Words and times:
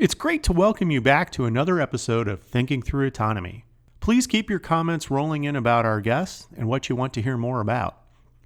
It's 0.00 0.14
great 0.14 0.42
to 0.44 0.54
welcome 0.54 0.90
you 0.90 1.02
back 1.02 1.30
to 1.32 1.44
another 1.44 1.78
episode 1.78 2.26
of 2.26 2.40
Thinking 2.40 2.80
Through 2.80 3.06
Autonomy. 3.06 3.66
Please 4.00 4.26
keep 4.26 4.48
your 4.48 4.58
comments 4.58 5.10
rolling 5.10 5.44
in 5.44 5.54
about 5.54 5.84
our 5.84 6.00
guests 6.00 6.48
and 6.56 6.66
what 6.66 6.88
you 6.88 6.96
want 6.96 7.12
to 7.12 7.20
hear 7.20 7.36
more 7.36 7.60
about. 7.60 8.00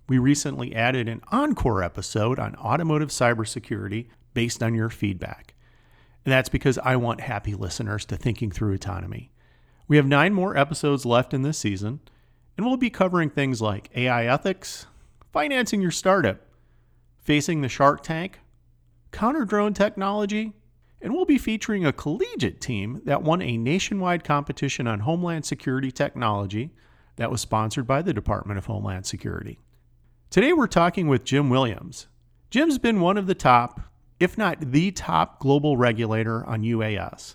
We 0.09 0.19
recently 0.19 0.75
added 0.75 1.09
an 1.09 1.23
encore 1.31 1.81
episode 1.81 2.41
on 2.41 2.57
automotive 2.57 3.11
cybersecurity 3.11 4.09
based 4.35 4.65
on 4.65 4.75
your 4.75 4.91
feedback. 4.91 5.55
And 6.25 6.33
that's 6.33 6.49
because 6.49 6.77
I 6.79 6.97
want 6.97 7.21
happy 7.21 7.55
listeners 7.55 8.05
to 8.07 8.17
Thinking 8.17 8.51
Through 8.51 8.75
Autonomy. 8.75 9.31
We 9.87 9.97
have 9.97 10.07
nine 10.07 10.35
more 10.35 10.57
episodes 10.57 11.07
left 11.07 11.33
in 11.33 11.43
this 11.43 11.59
season, 11.59 12.01
and 12.57 12.67
we'll 12.67 12.77
be 12.77 12.91
covering 12.91 13.31
things 13.31 13.63
like 13.63 13.93
AI 13.95 14.27
ethics, 14.27 14.87
financing 15.33 15.81
your 15.81 15.93
startup, 15.93 16.41
facing 17.21 17.61
the 17.61 17.69
shark 17.69 18.03
tank, 18.03 18.41
counter 19.13 19.45
drone 19.45 19.73
technology, 19.73 20.53
and 21.05 21.13
we'll 21.13 21.27
be 21.27 21.37
featuring 21.37 21.85
a 21.85 21.93
collegiate 21.93 22.63
team 22.63 23.03
that 23.05 23.23
won 23.23 23.43
a 23.43 23.59
nationwide 23.59 24.25
competition 24.25 24.87
on 24.87 25.01
Homeland 25.01 25.45
Security 25.45 25.93
technology 25.93 26.71
that 27.17 27.31
was 27.31 27.43
sponsored 27.43 27.87
by 27.87 28.01
the 28.01 28.15
Department 28.15 28.57
of 28.57 28.65
Homeland 28.65 29.05
Security. 29.05 29.59
Today 30.31 30.55
we're 30.55 30.67
talking 30.67 31.07
with 31.07 31.27
Jim 31.27 31.51
Williams. 31.51 32.07
Jim's 32.49 32.79
been 32.79 33.01
one 33.01 33.19
of 33.19 33.27
the 33.27 33.35
top, 33.35 33.83
if 34.19 34.39
not 34.39 34.73
the 34.73 34.91
top, 34.93 35.41
global 35.41 35.77
regulator 35.77 36.43
on 36.47 36.63
UAS. 36.63 37.35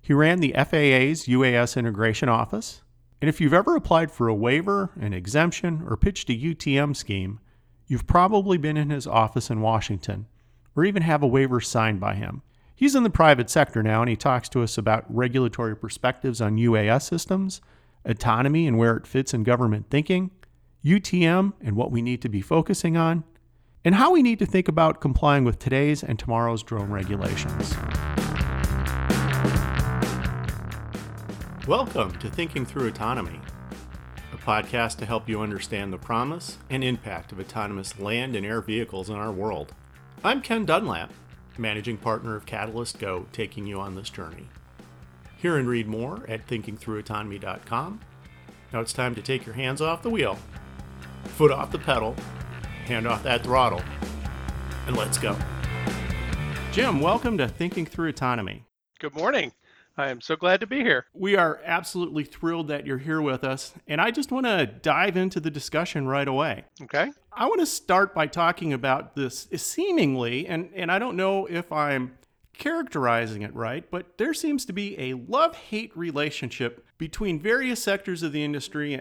He 0.00 0.12
ran 0.12 0.38
the 0.38 0.52
FAA's 0.52 1.26
UAS 1.26 1.76
Integration 1.76 2.28
Office, 2.28 2.82
and 3.20 3.28
if 3.28 3.40
you've 3.40 3.52
ever 3.52 3.74
applied 3.74 4.12
for 4.12 4.28
a 4.28 4.34
waiver, 4.34 4.92
an 5.00 5.12
exemption, 5.12 5.84
or 5.88 5.96
pitched 5.96 6.30
a 6.30 6.34
UTM 6.34 6.94
scheme, 6.94 7.40
you've 7.88 8.06
probably 8.06 8.58
been 8.58 8.76
in 8.76 8.90
his 8.90 9.08
office 9.08 9.50
in 9.50 9.60
Washington, 9.60 10.28
or 10.76 10.84
even 10.84 11.02
have 11.02 11.24
a 11.24 11.26
waiver 11.26 11.60
signed 11.60 11.98
by 11.98 12.14
him. 12.14 12.42
He's 12.78 12.94
in 12.94 13.02
the 13.02 13.10
private 13.10 13.50
sector 13.50 13.82
now, 13.82 14.02
and 14.02 14.08
he 14.08 14.14
talks 14.14 14.48
to 14.50 14.62
us 14.62 14.78
about 14.78 15.04
regulatory 15.12 15.74
perspectives 15.74 16.40
on 16.40 16.58
UAS 16.58 17.02
systems, 17.02 17.60
autonomy 18.04 18.68
and 18.68 18.78
where 18.78 18.96
it 18.96 19.04
fits 19.04 19.34
in 19.34 19.42
government 19.42 19.86
thinking, 19.90 20.30
UTM 20.84 21.54
and 21.60 21.74
what 21.74 21.90
we 21.90 22.02
need 22.02 22.22
to 22.22 22.28
be 22.28 22.40
focusing 22.40 22.96
on, 22.96 23.24
and 23.84 23.96
how 23.96 24.12
we 24.12 24.22
need 24.22 24.38
to 24.38 24.46
think 24.46 24.68
about 24.68 25.00
complying 25.00 25.42
with 25.42 25.58
today's 25.58 26.04
and 26.04 26.20
tomorrow's 26.20 26.62
drone 26.62 26.92
regulations. 26.92 27.74
Welcome 31.66 32.16
to 32.20 32.30
Thinking 32.30 32.64
Through 32.64 32.86
Autonomy, 32.86 33.40
a 34.32 34.36
podcast 34.36 34.98
to 34.98 35.04
help 35.04 35.28
you 35.28 35.40
understand 35.40 35.92
the 35.92 35.98
promise 35.98 36.58
and 36.70 36.84
impact 36.84 37.32
of 37.32 37.40
autonomous 37.40 37.98
land 37.98 38.36
and 38.36 38.46
air 38.46 38.60
vehicles 38.60 39.10
in 39.10 39.16
our 39.16 39.32
world. 39.32 39.74
I'm 40.22 40.40
Ken 40.40 40.64
Dunlap, 40.64 41.10
managing 41.58 41.96
partner 41.96 42.36
of 42.36 42.46
Catalyst 42.46 42.98
Go, 42.98 43.26
taking 43.32 43.66
you 43.66 43.80
on 43.80 43.94
this 43.94 44.10
journey. 44.10 44.48
Hear 45.36 45.56
and 45.56 45.68
read 45.68 45.86
more 45.86 46.24
at 46.28 46.46
thinkingthroughautonomy.com. 46.46 48.00
Now 48.72 48.80
it's 48.80 48.92
time 48.92 49.14
to 49.14 49.22
take 49.22 49.46
your 49.46 49.54
hands 49.54 49.80
off 49.80 50.02
the 50.02 50.10
wheel 50.10 50.38
foot 51.24 51.50
off 51.52 51.70
the 51.70 51.78
pedal, 51.78 52.16
hand 52.86 53.06
off 53.06 53.22
that 53.22 53.44
throttle, 53.44 53.82
and 54.86 54.96
let's 54.96 55.18
go. 55.18 55.36
Jim, 56.72 57.00
welcome 57.00 57.38
to 57.38 57.48
Thinking 57.48 57.86
Through 57.86 58.08
Autonomy. 58.08 58.64
Good 58.98 59.14
morning. 59.14 59.52
I 59.98 60.10
am 60.10 60.20
so 60.20 60.36
glad 60.36 60.60
to 60.60 60.66
be 60.68 60.78
here. 60.78 61.06
We 61.12 61.34
are 61.34 61.60
absolutely 61.64 62.22
thrilled 62.22 62.68
that 62.68 62.86
you're 62.86 62.98
here 62.98 63.20
with 63.20 63.42
us, 63.42 63.74
and 63.88 64.00
I 64.00 64.12
just 64.12 64.30
want 64.30 64.46
to 64.46 64.64
dive 64.64 65.16
into 65.16 65.40
the 65.40 65.50
discussion 65.50 66.06
right 66.06 66.28
away. 66.28 66.64
Okay. 66.82 67.10
I 67.32 67.46
want 67.46 67.58
to 67.58 67.66
start 67.66 68.14
by 68.14 68.28
talking 68.28 68.72
about 68.72 69.16
this 69.16 69.48
seemingly, 69.56 70.46
and, 70.46 70.70
and 70.76 70.92
I 70.92 71.00
don't 71.00 71.16
know 71.16 71.46
if 71.46 71.72
I'm 71.72 72.16
characterizing 72.56 73.42
it 73.42 73.52
right, 73.54 73.90
but 73.90 74.18
there 74.18 74.32
seems 74.34 74.64
to 74.66 74.72
be 74.72 74.96
a 75.00 75.14
love 75.14 75.56
hate 75.56 75.96
relationship 75.96 76.86
between 76.96 77.40
various 77.40 77.82
sectors 77.82 78.22
of 78.22 78.30
the 78.30 78.44
industry 78.44 79.00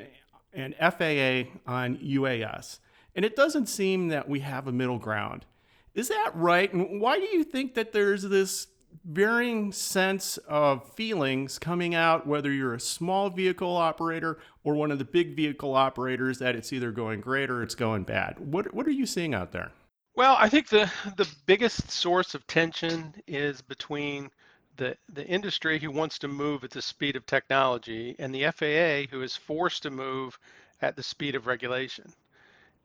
and 0.51 0.75
FAA 0.77 1.51
on 1.71 1.97
UAS. 1.97 2.79
And 3.15 3.23
it 3.23 3.35
doesn't 3.35 3.67
seem 3.67 4.07
that 4.07 4.27
we 4.27 4.39
have 4.39 4.67
a 4.67 4.71
middle 4.71 4.99
ground. 4.99 5.45
Is 5.93 6.09
that 6.09 6.31
right? 6.33 6.71
And 6.73 6.99
why 6.99 7.19
do 7.19 7.25
you 7.25 7.43
think 7.43 7.75
that 7.75 7.91
there's 7.91 8.23
this 8.23 8.67
varying 9.05 9.71
sense 9.71 10.37
of 10.47 10.91
feelings 10.93 11.59
coming 11.59 11.95
out, 11.95 12.27
whether 12.27 12.51
you're 12.51 12.73
a 12.73 12.79
small 12.79 13.29
vehicle 13.29 13.75
operator 13.75 14.39
or 14.63 14.75
one 14.75 14.91
of 14.91 14.99
the 14.99 15.05
big 15.05 15.35
vehicle 15.35 15.75
operators, 15.75 16.39
that 16.39 16.55
it's 16.55 16.73
either 16.73 16.91
going 16.91 17.21
great 17.21 17.49
or 17.49 17.63
it's 17.63 17.75
going 17.75 18.03
bad? 18.03 18.39
What, 18.39 18.73
what 18.73 18.87
are 18.87 18.91
you 18.91 19.05
seeing 19.05 19.33
out 19.33 19.51
there? 19.51 19.71
Well, 20.15 20.35
I 20.39 20.49
think 20.49 20.69
the, 20.69 20.91
the 21.15 21.29
biggest 21.45 21.91
source 21.91 22.33
of 22.33 22.45
tension 22.47 23.13
is 23.27 23.61
between 23.61 24.31
the, 24.77 24.97
the 25.13 25.25
industry 25.25 25.79
who 25.79 25.91
wants 25.91 26.17
to 26.19 26.27
move 26.27 26.63
at 26.63 26.71
the 26.71 26.81
speed 26.81 27.15
of 27.15 27.25
technology 27.25 28.15
and 28.17 28.33
the 28.33 28.45
FAA 28.51 29.11
who 29.11 29.21
is 29.21 29.35
forced 29.35 29.83
to 29.83 29.91
move 29.91 30.37
at 30.81 30.95
the 30.95 31.03
speed 31.03 31.35
of 31.35 31.47
regulation. 31.47 32.11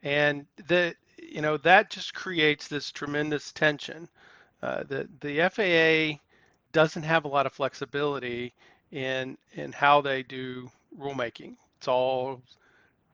And 0.03 0.47
the, 0.67 0.95
you 1.17 1.41
know, 1.41 1.57
that 1.59 1.91
just 1.91 2.15
creates 2.15 2.69
this 2.69 2.91
tremendous 2.91 3.53
tension. 3.53 4.09
Uh, 4.63 4.85
the, 4.89 5.09
the 5.21 5.49
FAA 5.49 6.19
doesn't 6.73 7.03
have 7.03 7.25
a 7.25 7.29
lot 7.29 7.47
of 7.47 7.53
flexibility 7.53 8.53
in, 8.93 9.37
in 9.55 9.73
how 9.73 10.01
they 10.01 10.23
do 10.23 10.71
rulemaking. 10.99 11.57
It's 11.79 11.89
all 11.89 12.41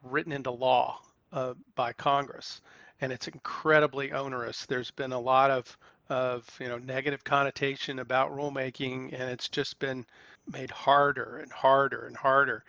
written 0.02 0.32
into 0.32 0.50
law 0.50 1.00
uh, 1.32 1.54
by 1.74 1.92
Congress 1.92 2.60
and 3.00 3.12
it's 3.12 3.28
incredibly 3.28 4.12
onerous. 4.12 4.66
There's 4.66 4.90
been 4.90 5.12
a 5.12 5.20
lot 5.20 5.50
of 5.50 5.76
of 6.08 6.48
you 6.58 6.68
know 6.68 6.78
negative 6.78 7.22
connotation 7.22 7.98
about 7.98 8.32
rulemaking 8.34 9.12
and 9.12 9.30
it's 9.30 9.48
just 9.48 9.78
been 9.78 10.06
made 10.50 10.70
harder 10.70 11.38
and 11.38 11.52
harder 11.52 12.06
and 12.06 12.16
harder 12.16 12.64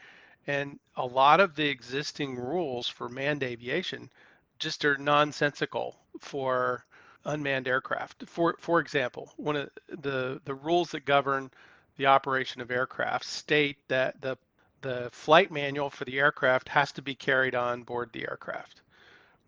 and 0.48 0.78
a 0.98 1.06
lot 1.06 1.40
of 1.40 1.56
the 1.56 1.68
existing 1.68 2.36
rules 2.38 2.90
for 2.90 3.08
manned 3.08 3.44
aviation 3.44 4.10
just 4.58 4.84
are 4.84 4.98
nonsensical 4.98 5.96
for 6.20 6.84
unmanned 7.30 7.68
aircraft 7.68 8.24
for 8.28 8.56
for 8.60 8.80
example 8.80 9.32
one 9.38 9.56
of 9.56 9.70
the 10.02 10.42
the 10.46 10.54
rules 10.54 10.92
that 10.92 11.06
govern 11.06 11.50
the 11.98 12.06
operation 12.06 12.62
of 12.62 12.72
aircraft 12.72 13.26
state 13.26 13.78
that 13.88 14.20
the 14.22 14.38
the 14.82 15.10
flight 15.12 15.52
manual 15.52 15.90
for 15.90 16.06
the 16.06 16.20
aircraft 16.20 16.70
has 16.70 16.92
to 16.92 17.02
be 17.02 17.16
carried 17.16 17.56
on 17.56 17.84
board 17.84 18.10
the 18.14 18.28
aircraft 18.28 18.82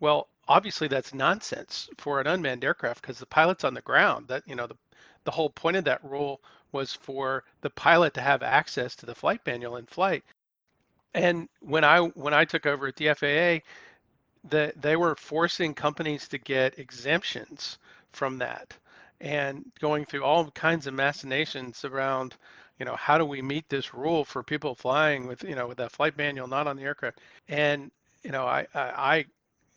well 0.00 0.28
obviously 0.48 0.88
that's 0.88 1.14
nonsense 1.14 1.88
for 1.98 2.20
an 2.20 2.26
unmanned 2.26 2.64
aircraft 2.64 3.02
because 3.02 3.18
the 3.18 3.26
pilot's 3.26 3.64
on 3.64 3.74
the 3.74 3.80
ground. 3.82 4.28
That 4.28 4.42
you 4.46 4.54
know 4.54 4.66
the 4.66 4.76
the 5.24 5.30
whole 5.30 5.50
point 5.50 5.76
of 5.76 5.84
that 5.84 6.04
rule 6.04 6.40
was 6.72 6.92
for 6.92 7.44
the 7.60 7.70
pilot 7.70 8.14
to 8.14 8.20
have 8.20 8.42
access 8.42 8.96
to 8.96 9.06
the 9.06 9.14
flight 9.14 9.40
manual 9.46 9.76
in 9.76 9.86
flight. 9.86 10.24
And 11.14 11.48
when 11.60 11.84
I 11.84 12.00
when 12.00 12.34
I 12.34 12.44
took 12.44 12.66
over 12.66 12.88
at 12.88 12.96
the 12.96 13.14
FAA, 13.14 13.64
that 14.44 14.80
they 14.80 14.96
were 14.96 15.14
forcing 15.14 15.74
companies 15.74 16.28
to 16.28 16.38
get 16.38 16.78
exemptions 16.78 17.78
from 18.12 18.38
that 18.38 18.76
and 19.20 19.64
going 19.80 20.04
through 20.04 20.24
all 20.24 20.50
kinds 20.50 20.86
of 20.86 20.94
machinations 20.94 21.84
around 21.84 22.34
you 22.78 22.84
know 22.84 22.96
how 22.96 23.16
do 23.18 23.24
we 23.24 23.40
meet 23.40 23.68
this 23.68 23.94
rule 23.94 24.24
for 24.24 24.42
people 24.42 24.74
flying 24.74 25.26
with 25.26 25.44
you 25.44 25.54
know 25.54 25.68
with 25.68 25.78
that 25.78 25.92
flight 25.92 26.16
manual 26.16 26.48
not 26.48 26.66
on 26.66 26.76
the 26.76 26.82
aircraft 26.82 27.20
and 27.48 27.90
you 28.24 28.32
know 28.32 28.44
i 28.44 28.66
i 28.74 29.24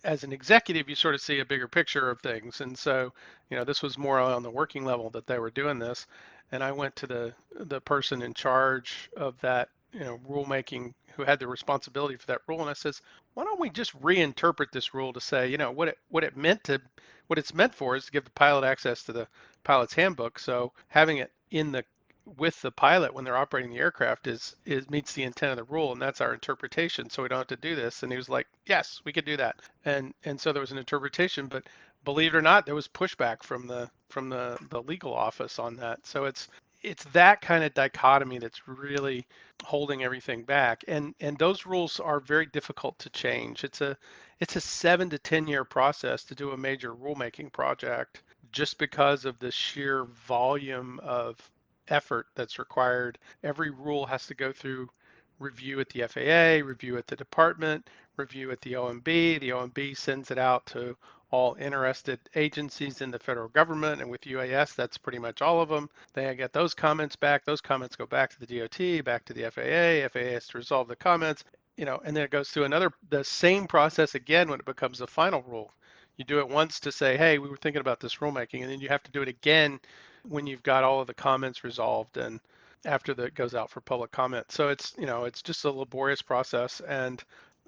as 0.06 0.24
an 0.24 0.32
executive, 0.32 0.88
you 0.88 0.96
sort 0.96 1.16
of 1.16 1.22
see 1.22 1.40
a 1.40 1.46
bigger 1.46 1.68
picture 1.68 2.10
of 2.10 2.22
things. 2.22 2.62
And 2.62 2.78
so, 2.78 3.12
you 3.50 3.58
know, 3.58 3.64
this 3.64 3.82
was 3.82 3.98
more 3.98 4.20
on 4.20 4.44
the 4.44 4.52
working 4.52 4.86
level 4.86 5.10
that 5.10 5.28
they 5.28 5.40
were 5.40 5.50
doing 5.50 5.80
this. 5.80 6.06
And 6.52 6.64
I 6.64 6.72
went 6.72 6.96
to 6.98 7.08
the 7.08 7.34
the 7.60 7.82
person 7.82 8.22
in 8.22 8.34
charge 8.34 9.10
of 9.18 9.40
that, 9.42 9.70
you 9.96 10.02
know, 10.02 10.20
rulemaking 10.30 10.94
who 11.16 11.24
had 11.24 11.40
the 11.40 11.48
responsibility 11.48 12.18
for 12.18 12.28
that 12.28 12.42
rule. 12.48 12.62
And 12.62 12.70
I 12.70 12.74
says, 12.74 13.02
why 13.36 13.46
don't 13.46 13.62
we 13.62 13.72
just 13.72 14.00
reinterpret 14.02 14.72
this 14.74 14.94
rule 14.94 15.14
to 15.14 15.22
say, 15.22 15.50
you 15.50 15.58
know, 15.58 15.72
what 15.72 15.90
it 15.90 16.00
what 16.10 16.26
it 16.26 16.38
meant 16.38 16.64
to 16.66 16.82
what 17.28 17.40
it's 17.40 17.56
meant 17.56 17.76
for 17.76 17.96
is 17.98 18.06
to 18.08 18.14
give 18.14 18.26
the 18.26 18.32
pilot 18.32 18.66
access 18.66 19.04
to 19.06 19.14
the 19.14 19.28
pilot's 19.64 19.96
handbook. 19.96 20.40
So 20.40 20.74
having 20.90 21.20
it 21.20 21.32
in 21.52 21.74
the 21.74 21.86
with 22.38 22.62
the 22.62 22.72
pilot 22.72 23.14
when 23.14 23.26
they're 23.26 23.38
operating 23.38 23.72
the 23.72 23.80
aircraft 23.80 24.28
is 24.28 24.56
is 24.66 24.90
meets 24.90 25.14
the 25.14 25.24
intent 25.24 25.52
of 25.52 25.58
the 25.58 25.74
rule 25.74 25.94
and 25.94 26.02
that's 26.02 26.22
our 26.22 26.34
interpretation 26.34 27.10
so 27.10 27.24
we 27.24 27.30
don't 27.30 27.40
have 27.40 27.48
to 27.48 27.56
do 27.58 27.76
this 27.76 28.04
and 28.04 28.12
he 28.12 28.18
was 28.18 28.30
like 28.30 28.48
yes 28.66 29.02
we 29.06 29.14
could 29.14 29.26
do 29.26 29.38
that 29.38 29.56
and 29.86 30.14
and 30.26 30.40
so 30.42 30.52
there 30.54 30.62
was 30.62 30.72
an 30.72 30.80
interpretation 30.80 31.48
but 31.48 31.64
believe 32.06 32.34
it 32.34 32.38
or 32.38 32.42
not 32.42 32.66
there 32.66 32.76
was 32.76 32.88
pushback 32.88 33.44
from 33.44 33.68
the 33.68 33.90
from 34.10 34.30
the 34.30 34.58
the 34.72 34.82
legal 34.84 35.14
office 35.14 35.60
on 35.60 35.76
that 35.76 36.00
so 36.06 36.26
it's 36.26 36.48
it's 36.86 37.04
that 37.06 37.42
kind 37.42 37.64
of 37.64 37.74
dichotomy 37.74 38.38
that's 38.38 38.68
really 38.68 39.26
holding 39.64 40.04
everything 40.04 40.44
back 40.44 40.84
and 40.88 41.16
and 41.20 41.38
those 41.38 41.66
rules 41.66 42.00
are 42.00 42.20
very 42.20 42.46
difficult 42.46 42.98
to 43.00 43.10
change 43.10 43.64
it's 43.64 43.82
a 43.82 43.98
it's 44.40 44.56
a 44.56 44.62
7 44.62 45.10
to 45.10 45.18
10 45.18 45.48
year 45.48 45.64
process 45.64 46.24
to 46.24 46.36
do 46.36 46.52
a 46.52 46.58
major 46.58 46.94
rulemaking 46.94 47.52
project 47.52 48.22
just 48.52 48.78
because 48.78 49.26
of 49.26 49.38
the 49.40 49.52
sheer 49.52 50.06
volume 50.06 51.00
of 51.04 51.52
effort 51.90 52.28
that's 52.36 52.60
required. 52.60 53.18
Every 53.44 53.70
rule 53.70 54.06
has 54.06 54.28
to 54.28 54.34
go 54.34 54.52
through 54.52 54.90
review 55.40 55.80
at 55.80 55.90
the 55.90 56.08
FAA, 56.08 56.66
review 56.66 56.98
at 56.98 57.08
the 57.08 57.16
department, 57.16 57.90
review 58.18 58.52
at 58.52 58.62
the 58.62 58.74
OMB. 58.74 59.04
The 59.40 59.50
OMB 59.50 59.98
sends 59.98 60.32
it 60.32 60.38
out 60.38 60.66
to 60.68 60.96
all 61.36 61.58
interested 61.60 62.18
agencies 62.36 63.02
in 63.02 63.12
the 63.12 63.20
federal 63.20 63.50
government, 63.50 64.02
and 64.02 64.10
with 64.10 64.22
UAS, 64.22 64.74
that's 64.74 64.98
pretty 64.98 65.20
much 65.20 65.42
all 65.42 65.62
of 65.62 65.68
them. 65.68 65.90
They 66.14 66.34
get 66.34 66.54
those 66.54 66.74
comments 66.74 67.18
back. 67.18 67.44
Those 67.44 67.60
comments 67.60 67.98
go 67.98 68.06
back 68.06 68.32
to 68.32 68.40
the 68.40 68.60
DOT, 68.60 69.04
back 69.04 69.26
to 69.26 69.34
the 69.34 69.52
FAA. 69.52 70.08
FAA 70.08 70.32
has 70.32 70.48
to 70.48 70.58
resolve 70.58 70.88
the 70.88 70.96
comments, 70.96 71.44
you 71.76 71.84
know, 71.84 72.00
and 72.06 72.16
then 72.16 72.24
it 72.24 72.32
goes 72.32 72.50
through 72.50 72.64
another 72.64 72.90
the 73.10 73.24
same 73.24 73.68
process 73.68 74.16
again 74.16 74.50
when 74.50 74.62
it 74.62 74.66
becomes 74.66 75.02
a 75.02 75.08
final 75.08 75.44
rule. 75.44 75.74
You 76.16 76.24
do 76.24 76.40
it 76.40 76.48
once 76.48 76.80
to 76.80 76.92
say, 76.92 77.18
hey, 77.18 77.38
we 77.38 77.50
were 77.50 77.58
thinking 77.58 77.82
about 77.82 78.00
this 78.00 78.16
rulemaking, 78.16 78.62
and 78.62 78.72
then 78.72 78.80
you 78.80 78.88
have 78.88 79.04
to 79.04 79.12
do 79.12 79.22
it 79.22 79.28
again 79.28 79.82
when 80.24 80.48
you've 80.48 80.64
got 80.64 80.86
all 80.86 81.02
of 81.02 81.08
the 81.08 81.14
comments 81.14 81.66
resolved 81.66 82.16
and 82.16 82.40
after 82.86 83.14
that 83.16 83.36
goes 83.36 83.54
out 83.56 83.70
for 83.70 83.82
public 83.82 84.12
comment. 84.12 84.52
So 84.52 84.70
it's 84.70 84.94
you 84.98 85.06
know 85.06 85.26
it's 85.26 85.42
just 85.42 85.66
a 85.66 85.72
laborious 85.72 86.22
process, 86.22 86.82
and 86.88 87.22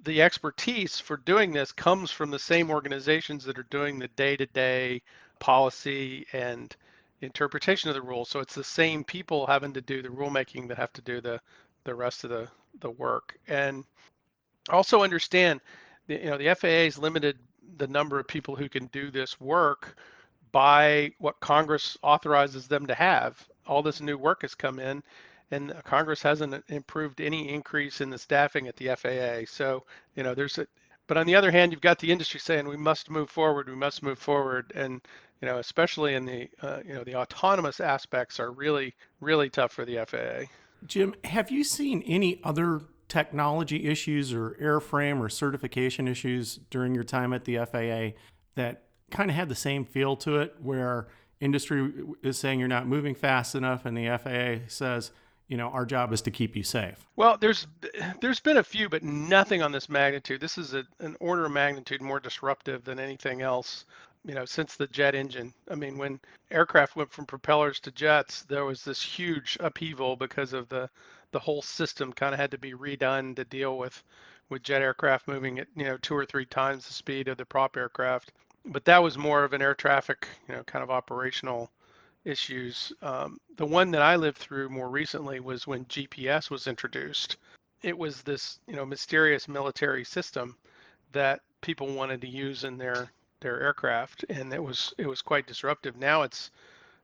the 0.03 0.21
expertise 0.21 0.99
for 0.99 1.17
doing 1.17 1.51
this 1.51 1.71
comes 1.71 2.11
from 2.11 2.31
the 2.31 2.39
same 2.39 2.69
organizations 2.69 3.43
that 3.45 3.57
are 3.57 3.67
doing 3.69 3.99
the 3.99 4.07
day-to-day 4.09 5.01
policy 5.39 6.25
and 6.33 6.75
interpretation 7.21 7.89
of 7.89 7.95
the 7.95 8.01
rules. 8.01 8.29
So 8.29 8.39
it's 8.39 8.55
the 8.55 8.63
same 8.63 9.03
people 9.03 9.47
having 9.47 9.73
to 9.73 9.81
do 9.81 10.01
the 10.01 10.09
rulemaking 10.09 10.67
that 10.67 10.77
have 10.77 10.93
to 10.93 11.01
do 11.01 11.21
the 11.21 11.39
the 11.83 11.95
rest 11.95 12.23
of 12.23 12.29
the 12.29 12.47
the 12.81 12.91
work. 12.91 13.37
And 13.47 13.85
also 14.69 15.03
understand, 15.03 15.61
you 16.07 16.25
know, 16.25 16.37
the 16.37 16.53
FAA 16.53 16.85
has 16.85 16.97
limited 16.97 17.37
the 17.77 17.87
number 17.87 18.19
of 18.19 18.27
people 18.27 18.55
who 18.55 18.69
can 18.69 18.87
do 18.87 19.09
this 19.09 19.39
work 19.39 19.97
by 20.51 21.11
what 21.19 21.39
Congress 21.39 21.97
authorizes 22.03 22.67
them 22.67 22.85
to 22.87 22.95
have. 22.95 23.45
All 23.65 23.81
this 23.81 24.01
new 24.01 24.17
work 24.17 24.41
has 24.43 24.55
come 24.55 24.79
in, 24.79 25.03
and 25.51 25.73
Congress 25.83 26.21
hasn't 26.21 26.63
improved 26.67 27.21
any 27.21 27.49
increase 27.49 28.01
in 28.01 28.09
the 28.09 28.17
staffing 28.17 28.67
at 28.67 28.75
the 28.75 28.95
FAA. 28.95 29.45
So, 29.47 29.83
you 30.15 30.23
know, 30.23 30.33
there's 30.35 30.57
a, 30.57 30.67
but 31.07 31.17
on 31.17 31.25
the 31.25 31.35
other 31.35 31.51
hand, 31.51 31.71
you've 31.71 31.81
got 31.81 31.99
the 31.99 32.11
industry 32.11 32.39
saying 32.39 32.67
we 32.67 32.77
must 32.77 33.09
move 33.09 33.29
forward, 33.29 33.69
we 33.69 33.75
must 33.75 34.03
move 34.03 34.19
forward, 34.19 34.71
and 34.75 35.01
you 35.41 35.47
know, 35.47 35.59
especially 35.59 36.15
in 36.15 36.25
the 36.25 36.49
uh, 36.61 36.79
you 36.85 36.93
know 36.93 37.03
the 37.03 37.15
autonomous 37.15 37.79
aspects 37.79 38.39
are 38.39 38.51
really 38.51 38.93
really 39.21 39.49
tough 39.49 39.71
for 39.71 39.85
the 39.85 40.03
FAA. 40.05 40.51
Jim, 40.85 41.15
have 41.23 41.49
you 41.49 41.63
seen 41.63 42.03
any 42.05 42.41
other 42.43 42.81
technology 43.07 43.87
issues 43.87 44.33
or 44.33 44.57
airframe 44.61 45.19
or 45.19 45.29
certification 45.29 46.07
issues 46.07 46.59
during 46.69 46.93
your 46.93 47.03
time 47.03 47.33
at 47.33 47.45
the 47.45 47.57
FAA 47.57 48.19
that 48.55 48.83
kind 49.09 49.29
of 49.29 49.35
had 49.35 49.49
the 49.49 49.55
same 49.55 49.85
feel 49.85 50.15
to 50.17 50.37
it, 50.37 50.55
where 50.61 51.07
industry 51.39 51.93
is 52.23 52.37
saying 52.37 52.59
you're 52.59 52.67
not 52.67 52.87
moving 52.87 53.15
fast 53.15 53.55
enough, 53.55 53.85
and 53.85 53.97
the 53.97 54.17
FAA 54.17 54.67
says, 54.67 55.11
you 55.47 55.57
know, 55.57 55.69
our 55.69 55.85
job 55.85 56.11
is 56.13 56.21
to 56.23 56.31
keep 56.31 56.55
you 56.55 56.63
safe. 56.63 57.05
Well, 57.15 57.37
there's 57.37 57.67
there's 58.21 58.39
been 58.39 58.57
a 58.57 58.63
few, 58.63 58.89
but 58.89 59.03
nothing 59.03 59.61
on 59.61 59.71
this 59.71 59.89
magnitude. 59.89 60.41
This 60.41 60.57
is 60.57 60.73
a, 60.73 60.83
an 60.99 61.15
order 61.19 61.45
of 61.45 61.51
magnitude 61.51 62.01
more 62.01 62.19
disruptive 62.19 62.83
than 62.83 62.99
anything 62.99 63.41
else. 63.41 63.85
You 64.25 64.33
know, 64.33 64.45
since 64.45 64.75
the 64.75 64.87
jet 64.87 65.15
engine. 65.15 65.53
I 65.69 65.75
mean, 65.75 65.97
when 65.97 66.19
aircraft 66.51 66.95
went 66.95 67.11
from 67.11 67.25
propellers 67.25 67.79
to 67.81 67.91
jets, 67.91 68.41
there 68.43 68.65
was 68.65 68.83
this 68.83 69.01
huge 69.01 69.57
upheaval 69.59 70.15
because 70.15 70.53
of 70.53 70.67
the 70.69 70.89
the 71.31 71.39
whole 71.39 71.61
system 71.61 72.13
kind 72.13 72.33
of 72.33 72.39
had 72.39 72.51
to 72.51 72.57
be 72.57 72.73
redone 72.73 73.35
to 73.35 73.45
deal 73.45 73.77
with 73.77 74.03
with 74.49 74.63
jet 74.63 74.81
aircraft 74.81 75.27
moving 75.27 75.59
at 75.59 75.67
you 75.75 75.85
know 75.85 75.97
two 75.97 76.15
or 76.15 76.25
three 76.25 76.45
times 76.45 76.87
the 76.87 76.93
speed 76.93 77.27
of 77.27 77.37
the 77.37 77.45
prop 77.45 77.75
aircraft 77.77 78.31
but 78.67 78.85
that 78.85 79.01
was 79.01 79.17
more 79.17 79.43
of 79.43 79.53
an 79.53 79.61
air 79.61 79.73
traffic, 79.73 80.27
you 80.47 80.55
know, 80.55 80.63
kind 80.63 80.83
of 80.83 80.91
operational 80.91 81.71
issues. 82.27 82.91
Um, 83.01 83.39
the 83.55 83.65
one 83.65 83.89
that 83.91 84.01
I 84.01 84.15
lived 84.17 84.37
through 84.37 84.69
more 84.69 84.89
recently 84.89 85.39
was 85.39 85.65
when 85.65 85.85
GPS 85.85 86.49
was 86.49 86.67
introduced. 86.67 87.37
It 87.81 87.97
was 87.97 88.21
this, 88.21 88.59
you 88.67 88.75
know, 88.75 88.85
mysterious 88.85 89.47
military 89.47 90.03
system 90.03 90.57
that 91.13 91.41
people 91.61 91.87
wanted 91.87 92.21
to 92.21 92.27
use 92.27 92.63
in 92.63 92.77
their 92.77 93.11
their 93.39 93.61
aircraft, 93.61 94.25
and 94.29 94.51
it 94.53 94.61
was 94.61 94.93
it 94.97 95.07
was 95.07 95.21
quite 95.21 95.47
disruptive. 95.47 95.95
Now 95.95 96.23
it's, 96.23 96.51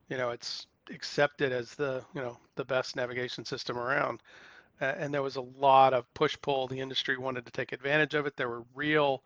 you 0.09 0.17
know, 0.17 0.31
it's 0.31 0.67
accepted 0.89 1.51
as 1.51 1.75
the 1.75 2.03
you 2.13 2.21
know 2.21 2.37
the 2.55 2.65
best 2.65 2.95
navigation 2.95 3.45
system 3.45 3.77
around. 3.77 4.21
Uh, 4.81 4.85
and 4.97 5.13
there 5.13 5.21
was 5.21 5.37
a 5.37 5.41
lot 5.59 5.93
of 5.93 6.11
push 6.13 6.35
pull. 6.41 6.67
The 6.67 6.79
industry 6.79 7.17
wanted 7.17 7.45
to 7.45 7.51
take 7.51 7.71
advantage 7.71 8.15
of 8.15 8.25
it. 8.25 8.35
There 8.35 8.49
were 8.49 8.65
real 8.75 9.23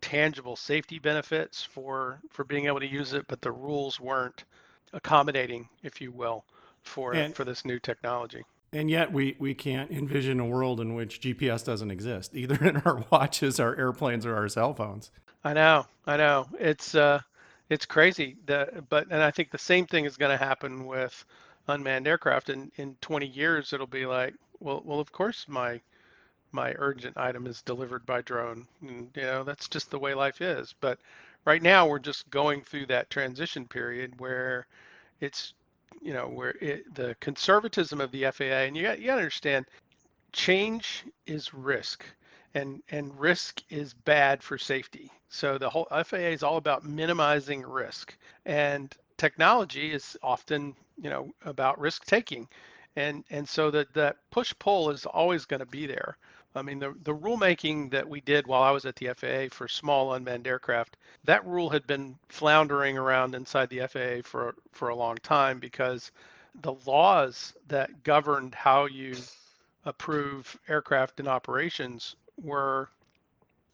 tangible 0.00 0.56
safety 0.56 0.98
benefits 0.98 1.62
for 1.62 2.20
for 2.30 2.44
being 2.44 2.66
able 2.66 2.80
to 2.80 2.86
use 2.86 3.12
it, 3.12 3.26
but 3.28 3.40
the 3.40 3.52
rules 3.52 4.00
weren't 4.00 4.44
accommodating, 4.92 5.68
if 5.82 6.00
you 6.00 6.10
will, 6.12 6.44
for 6.82 7.14
and, 7.14 7.34
for 7.34 7.44
this 7.44 7.64
new 7.64 7.78
technology. 7.78 8.44
And 8.72 8.88
yet 8.88 9.12
we, 9.12 9.36
we 9.38 9.54
can't 9.54 9.90
envision 9.90 10.38
a 10.38 10.46
world 10.46 10.80
in 10.80 10.94
which 10.94 11.20
GPS 11.20 11.64
doesn't 11.64 11.90
exist, 11.90 12.34
either 12.34 12.64
in 12.64 12.76
our 12.78 13.04
watches, 13.10 13.58
our 13.58 13.76
airplanes, 13.76 14.24
or 14.24 14.36
our 14.36 14.48
cell 14.48 14.74
phones. 14.74 15.10
I 15.42 15.54
know, 15.54 15.86
I 16.06 16.16
know. 16.16 16.46
It's 16.58 16.94
uh 16.94 17.20
it's 17.68 17.86
crazy. 17.86 18.36
The, 18.46 18.84
but 18.88 19.06
and 19.10 19.22
I 19.22 19.30
think 19.30 19.50
the 19.50 19.58
same 19.58 19.86
thing 19.86 20.04
is 20.04 20.16
going 20.16 20.36
to 20.36 20.44
happen 20.44 20.86
with 20.86 21.24
unmanned 21.68 22.06
aircraft. 22.06 22.50
And 22.50 22.70
in 22.76 22.96
20 23.00 23.26
years, 23.26 23.72
it'll 23.72 23.86
be 23.86 24.06
like, 24.06 24.34
well, 24.58 24.82
well, 24.84 25.00
of 25.00 25.12
course 25.12 25.46
my 25.48 25.80
my 26.52 26.74
urgent 26.78 27.16
item 27.16 27.46
is 27.46 27.62
delivered 27.62 28.04
by 28.04 28.22
drone. 28.22 28.66
And, 28.82 29.08
you 29.14 29.22
know, 29.22 29.44
that's 29.44 29.68
just 29.68 29.90
the 29.90 29.98
way 30.00 30.14
life 30.14 30.40
is. 30.40 30.74
But 30.80 30.98
right 31.44 31.62
now, 31.62 31.86
we're 31.86 31.98
just 31.98 32.28
going 32.30 32.62
through 32.62 32.86
that 32.86 33.10
transition 33.10 33.66
period 33.66 34.18
where 34.18 34.66
it's, 35.20 35.54
you 36.00 36.12
know, 36.12 36.28
where 36.28 36.54
it, 36.60 36.94
the 36.94 37.16
conservatism 37.20 38.00
of 38.00 38.10
the 38.12 38.30
FAA, 38.30 38.44
and 38.44 38.76
you 38.76 38.82
got, 38.84 38.98
you 39.00 39.06
got 39.06 39.16
to 39.16 39.20
understand, 39.20 39.66
change 40.32 41.04
is 41.26 41.52
risk. 41.54 42.04
And, 42.54 42.82
and 42.90 43.18
risk 43.18 43.62
is 43.70 43.94
bad 43.94 44.42
for 44.42 44.58
safety. 44.58 45.10
So 45.28 45.56
the 45.56 45.70
whole 45.70 45.86
FAA 46.04 46.16
is 46.16 46.42
all 46.42 46.56
about 46.56 46.84
minimizing 46.84 47.62
risk. 47.62 48.16
And 48.44 48.92
technology 49.18 49.92
is 49.92 50.16
often, 50.20 50.74
you 51.00 51.10
know, 51.10 51.30
about 51.44 51.78
risk 51.78 52.04
taking 52.06 52.48
and 52.96 53.24
and 53.30 53.48
so 53.48 53.70
that 53.70 53.92
that 53.94 54.16
push 54.30 54.52
pull 54.58 54.90
is 54.90 55.06
always 55.06 55.44
going 55.44 55.60
to 55.60 55.66
be 55.66 55.86
there 55.86 56.16
I 56.54 56.62
mean, 56.62 56.80
the, 56.80 56.94
the 57.04 57.14
rulemaking 57.14 57.90
that 57.92 58.08
we 58.08 58.20
did 58.20 58.46
while 58.46 58.62
I 58.62 58.72
was 58.72 58.84
at 58.84 58.96
the 58.96 59.14
FAA 59.14 59.54
for 59.54 59.68
small 59.68 60.14
unmanned 60.14 60.48
aircraft, 60.48 60.96
that 61.24 61.46
rule 61.46 61.70
had 61.70 61.86
been 61.86 62.18
floundering 62.28 62.98
around 62.98 63.36
inside 63.36 63.68
the 63.68 63.86
FAA 63.86 64.28
for, 64.28 64.56
for 64.72 64.88
a 64.88 64.96
long 64.96 65.16
time 65.18 65.60
because 65.60 66.10
the 66.62 66.74
laws 66.86 67.54
that 67.68 68.02
governed 68.02 68.54
how 68.54 68.86
you 68.86 69.14
approve 69.84 70.58
aircraft 70.68 71.20
in 71.20 71.28
operations 71.28 72.16
were, 72.42 72.88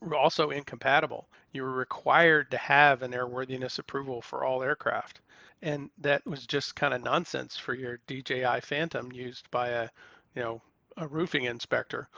were 0.03 0.15
also 0.15 0.51
incompatible. 0.51 1.27
You 1.53 1.63
were 1.63 1.73
required 1.73 2.51
to 2.51 2.59
have 2.59 3.01
an 3.01 3.13
airworthiness 3.13 3.79
approval 3.79 4.21
for 4.21 4.45
all 4.45 4.63
aircraft. 4.63 5.21
And 5.63 5.89
that 5.99 6.27
was 6.27 6.47
just 6.47 6.77
kind 6.77 6.93
of 6.93 7.03
nonsense 7.03 7.57
for 7.57 7.73
your 7.73 8.01
DJI 8.07 8.61
Phantom 8.61 9.11
used 9.13 9.51
by 9.51 9.69
a, 9.69 9.89
you 10.35 10.43
know, 10.43 10.61
a 10.99 11.07
roofing 11.07 11.45
inspector 11.45 12.09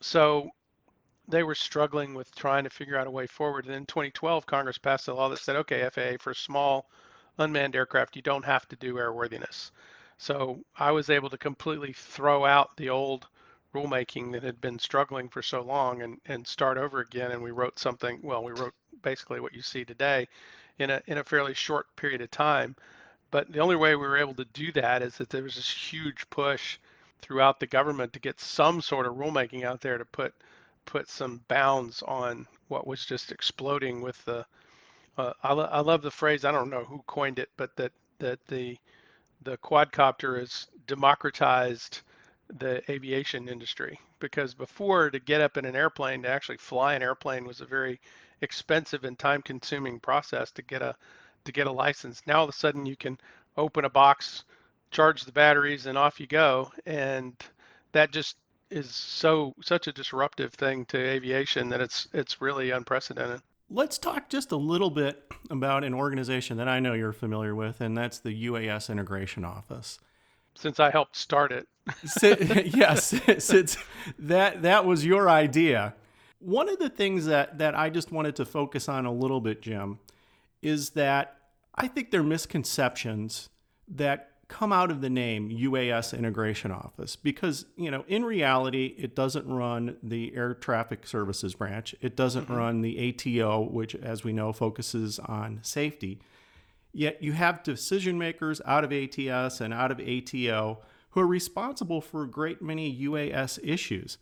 so 0.00 0.50
they 1.28 1.42
were 1.42 1.54
struggling 1.54 2.14
with 2.14 2.34
trying 2.34 2.64
to 2.64 2.70
figure 2.70 2.96
out 2.96 3.06
a 3.06 3.10
way 3.10 3.26
forward. 3.26 3.66
And 3.66 3.74
in 3.74 3.86
2012, 3.86 4.46
Congress 4.46 4.78
passed 4.78 5.08
a 5.08 5.14
law 5.14 5.28
that 5.28 5.38
said, 5.38 5.56
okay, 5.56 5.88
FAA, 5.88 6.16
for 6.18 6.34
small 6.34 6.90
unmanned 7.38 7.76
aircraft, 7.76 8.16
you 8.16 8.22
don't 8.22 8.44
have 8.44 8.66
to 8.68 8.76
do 8.76 8.94
airworthiness. 8.94 9.70
So 10.18 10.60
I 10.76 10.90
was 10.90 11.08
able 11.08 11.30
to 11.30 11.38
completely 11.38 11.92
throw 11.92 12.44
out 12.44 12.76
the 12.76 12.90
old 12.90 13.26
rulemaking 13.74 14.32
that 14.32 14.42
had 14.42 14.60
been 14.60 14.78
struggling 14.78 15.28
for 15.28 15.42
so 15.42 15.62
long 15.62 16.02
and, 16.02 16.20
and 16.26 16.46
start 16.46 16.76
over 16.76 17.00
again. 17.00 17.30
And 17.30 17.42
we 17.42 17.52
wrote 17.52 17.78
something, 17.78 18.18
well, 18.22 18.42
we 18.42 18.52
wrote 18.52 18.74
basically 19.02 19.40
what 19.40 19.54
you 19.54 19.62
see 19.62 19.84
today 19.84 20.26
in 20.78 20.90
a, 20.90 21.00
in 21.06 21.18
a 21.18 21.24
fairly 21.24 21.54
short 21.54 21.86
period 21.96 22.20
of 22.20 22.30
time. 22.30 22.74
But 23.30 23.52
the 23.52 23.60
only 23.60 23.76
way 23.76 23.94
we 23.94 24.06
were 24.06 24.18
able 24.18 24.34
to 24.34 24.44
do 24.46 24.72
that 24.72 25.02
is 25.02 25.16
that 25.18 25.30
there 25.30 25.44
was 25.44 25.54
this 25.54 25.70
huge 25.70 26.28
push 26.30 26.78
throughout 27.22 27.60
the 27.60 27.66
government 27.66 28.12
to 28.14 28.20
get 28.20 28.40
some 28.40 28.80
sort 28.82 29.06
of 29.06 29.14
rulemaking 29.16 29.64
out 29.64 29.80
there 29.80 29.98
to 29.98 30.04
put 30.06 30.34
put 30.86 31.08
some 31.08 31.42
bounds 31.48 32.02
on 32.02 32.46
what 32.68 32.86
was 32.86 33.04
just 33.06 33.32
exploding 33.32 34.02
with 34.02 34.24
the. 34.26 34.46
Uh, 35.18 35.32
I, 35.42 35.52
lo- 35.54 35.68
I 35.70 35.80
love 35.80 36.02
the 36.02 36.10
phrase. 36.10 36.44
I 36.44 36.52
don't 36.52 36.70
know 36.70 36.84
who 36.84 37.02
coined 37.06 37.38
it, 37.38 37.50
but 37.56 37.76
that 37.76 37.92
that 38.20 38.40
the 38.48 38.78
the 39.42 39.58
quadcopter 39.58 40.40
has 40.40 40.68
democratized 40.86 42.02
the 42.58 42.82
aviation 42.90 43.48
industry 43.48 44.00
because 44.20 44.54
before 44.54 45.10
to 45.10 45.20
get 45.20 45.42
up 45.42 45.56
in 45.58 45.66
an 45.66 45.76
airplane 45.76 46.22
to 46.22 46.28
actually 46.30 46.58
fly 46.58 46.94
an 46.94 47.02
airplane 47.02 47.46
was 47.46 47.60
a 47.60 47.66
very 47.66 48.00
expensive 48.42 49.04
and 49.04 49.18
time 49.18 49.42
consuming 49.42 50.00
process 50.00 50.50
to 50.52 50.62
get 50.62 50.82
a 50.82 50.96
to 51.44 51.52
get 51.52 51.68
a 51.68 51.72
license 51.72 52.22
now 52.26 52.38
all 52.38 52.44
of 52.44 52.50
a 52.50 52.54
sudden 52.54 52.86
you 52.86 52.96
can 52.96 53.18
open 53.56 53.84
a 53.84 53.90
box 53.90 54.44
charge 54.90 55.24
the 55.24 55.32
batteries 55.32 55.86
and 55.86 55.96
off 55.96 56.20
you 56.20 56.26
go. 56.26 56.70
And 56.86 57.34
that 57.92 58.10
just 58.10 58.36
is 58.70 58.94
so 58.94 59.54
such 59.62 59.88
a 59.88 59.92
disruptive 59.92 60.52
thing 60.54 60.84
to 60.86 60.96
aviation 60.96 61.68
that 61.70 61.80
it's 61.80 62.08
it's 62.12 62.40
really 62.40 62.70
unprecedented. 62.70 63.40
Let's 63.68 63.98
talk 63.98 64.28
just 64.28 64.52
a 64.52 64.56
little 64.56 64.90
bit 64.90 65.32
about 65.48 65.84
an 65.84 65.94
organization 65.94 66.56
that 66.58 66.68
i 66.68 66.78
know 66.80 66.92
you're 66.92 67.12
familiar 67.12 67.54
with 67.54 67.80
and 67.80 67.96
that's 67.96 68.18
the 68.18 68.46
uas 68.46 68.90
integration 68.90 69.44
office. 69.44 69.98
Since 70.54 70.78
i 70.78 70.90
helped 70.90 71.16
start 71.16 71.52
it. 71.52 71.66
Yes 72.74 73.14
since 73.38 73.76
that 74.18 74.62
that 74.62 74.84
was 74.84 75.04
your 75.04 75.28
idea. 75.28 75.94
One 76.38 76.68
of 76.68 76.78
the 76.78 76.90
things 76.90 77.26
that 77.26 77.58
that 77.58 77.74
i 77.76 77.90
just 77.90 78.12
wanted 78.12 78.36
to 78.36 78.44
focus 78.44 78.88
on 78.88 79.04
a 79.04 79.12
little 79.12 79.40
bit 79.40 79.62
jim 79.62 79.98
is 80.62 80.90
that 80.90 81.38
I 81.74 81.88
think 81.88 82.10
there 82.10 82.20
are 82.20 82.24
misconceptions 82.24 83.48
that 83.88 84.29
come 84.50 84.72
out 84.72 84.90
of 84.90 85.00
the 85.00 85.08
name 85.08 85.48
UAS 85.48 86.16
Integration 86.16 86.72
Office 86.72 87.14
because, 87.14 87.66
you 87.76 87.90
know, 87.90 88.04
in 88.08 88.24
reality, 88.24 88.96
it 88.98 89.14
doesn't 89.14 89.46
run 89.46 89.96
the 90.02 90.34
Air 90.34 90.54
Traffic 90.54 91.06
Services 91.06 91.54
branch. 91.54 91.94
It 92.00 92.16
doesn't 92.16 92.44
mm-hmm. 92.44 92.56
run 92.56 92.80
the 92.82 93.14
ATO, 93.14 93.60
which, 93.70 93.94
as 93.94 94.24
we 94.24 94.32
know, 94.32 94.52
focuses 94.52 95.20
on 95.20 95.60
safety. 95.62 96.20
Yet 96.92 97.22
you 97.22 97.32
have 97.32 97.62
decision 97.62 98.18
makers 98.18 98.60
out 98.66 98.82
of 98.82 98.92
ATS 98.92 99.60
and 99.60 99.72
out 99.72 99.92
of 99.92 100.00
ATO 100.00 100.80
who 101.10 101.20
are 101.20 101.26
responsible 101.26 102.00
for 102.00 102.24
a 102.24 102.28
great 102.28 102.60
many 102.60 102.92
UAS 103.02 103.58
issues. 103.62 104.18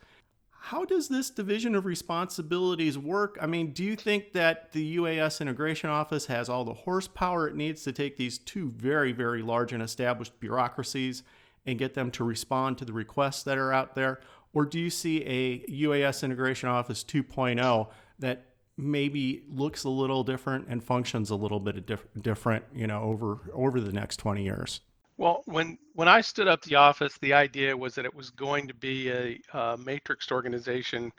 How 0.60 0.84
does 0.84 1.08
this 1.08 1.30
division 1.30 1.74
of 1.74 1.86
responsibilities 1.86 2.98
work? 2.98 3.38
I 3.40 3.46
mean, 3.46 3.72
do 3.72 3.82
you 3.82 3.96
think 3.96 4.32
that 4.32 4.72
the 4.72 4.96
UAS 4.96 5.40
Integration 5.40 5.88
Office 5.88 6.26
has 6.26 6.48
all 6.48 6.64
the 6.64 6.74
horsepower 6.74 7.48
it 7.48 7.54
needs 7.54 7.82
to 7.84 7.92
take 7.92 8.16
these 8.16 8.38
two 8.38 8.70
very, 8.70 9.12
very 9.12 9.40
large 9.40 9.72
and 9.72 9.82
established 9.82 10.38
bureaucracies 10.40 11.22
and 11.64 11.78
get 11.78 11.94
them 11.94 12.10
to 12.10 12.24
respond 12.24 12.76
to 12.78 12.84
the 12.84 12.92
requests 12.92 13.44
that 13.44 13.56
are 13.56 13.72
out 13.72 13.94
there? 13.94 14.20
Or 14.52 14.64
do 14.64 14.78
you 14.78 14.90
see 14.90 15.24
a 15.24 15.60
UAS 15.70 16.22
Integration 16.22 16.68
Office 16.68 17.04
2.0 17.04 17.88
that 18.18 18.44
maybe 18.76 19.44
looks 19.48 19.84
a 19.84 19.88
little 19.88 20.22
different 20.22 20.66
and 20.68 20.82
functions 20.82 21.30
a 21.30 21.34
little 21.34 21.60
bit 21.60 21.86
diff- 21.86 22.06
different, 22.20 22.64
you 22.74 22.86
know, 22.86 23.02
over 23.02 23.38
over 23.52 23.80
the 23.80 23.92
next 23.92 24.16
20 24.18 24.42
years? 24.42 24.80
Well, 25.18 25.42
when 25.46 25.78
when 25.94 26.08
I 26.08 26.22
stood 26.22 26.48
up 26.48 26.62
the 26.62 26.76
office, 26.76 27.18
the 27.18 27.34
idea 27.34 27.76
was 27.76 27.96
that 27.96 28.06
it 28.06 28.14
was 28.14 28.30
going 28.30 28.68
to 28.68 28.74
be 28.74 29.10
a, 29.10 29.40
matrixed 29.76 30.32
organization, 30.32 31.12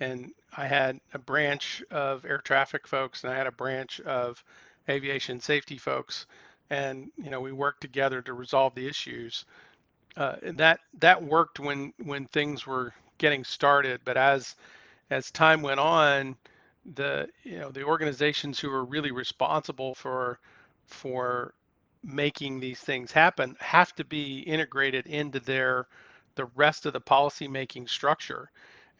and 0.00 0.32
I 0.56 0.66
had 0.68 1.00
a 1.14 1.18
branch 1.18 1.82
of 1.90 2.24
air 2.26 2.38
traffic 2.38 2.86
folks, 2.86 3.24
and 3.24 3.32
I 3.32 3.36
had 3.36 3.48
a 3.48 3.52
branch 3.52 4.00
of 4.02 4.44
aviation 4.88 5.40
safety 5.40 5.78
folks, 5.78 6.26
and 6.70 7.10
you 7.16 7.30
know 7.30 7.40
we 7.40 7.52
worked 7.52 7.80
together 7.80 8.22
to 8.22 8.34
resolve 8.34 8.74
the 8.76 8.86
issues. 8.86 9.44
Uh, 10.16 10.36
that 10.42 10.80
that 11.00 11.22
worked 11.22 11.58
when 11.60 11.94
when 12.04 12.26
things 12.26 12.66
were 12.66 12.94
getting 13.18 13.44
started, 13.44 14.02
but 14.04 14.16
as 14.18 14.56
as 15.10 15.30
time 15.32 15.62
went 15.62 15.80
on, 15.80 16.36
the 16.94 17.28
you 17.44 17.58
know 17.58 17.70
the 17.70 17.84
organizations 17.84 18.60
who 18.60 18.70
were 18.70 18.84
really 18.84 19.12
responsible 19.12 19.94
for 19.94 20.38
for 20.86 21.54
making 22.06 22.60
these 22.60 22.80
things 22.80 23.10
happen 23.10 23.56
have 23.58 23.92
to 23.96 24.04
be 24.04 24.38
integrated 24.40 25.06
into 25.06 25.40
their 25.40 25.86
the 26.36 26.46
rest 26.54 26.86
of 26.86 26.92
the 26.92 27.00
policy 27.00 27.48
making 27.48 27.88
structure. 27.88 28.50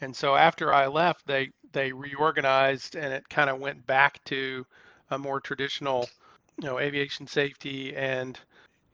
And 0.01 0.15
so 0.15 0.35
after 0.35 0.75
I 0.75 0.89
left, 0.89 1.27
they 1.27 1.51
they 1.73 1.93
reorganized 1.93 2.97
and 2.97 3.13
it 3.13 3.29
kind 3.29 3.49
of 3.49 3.61
went 3.61 3.87
back 3.87 4.23
to 4.25 4.67
a 5.11 5.19
more 5.19 5.41
traditional, 5.41 6.09
you 6.61 6.67
know, 6.67 6.79
aviation 6.81 7.27
safety 7.27 7.95
and 7.95 8.39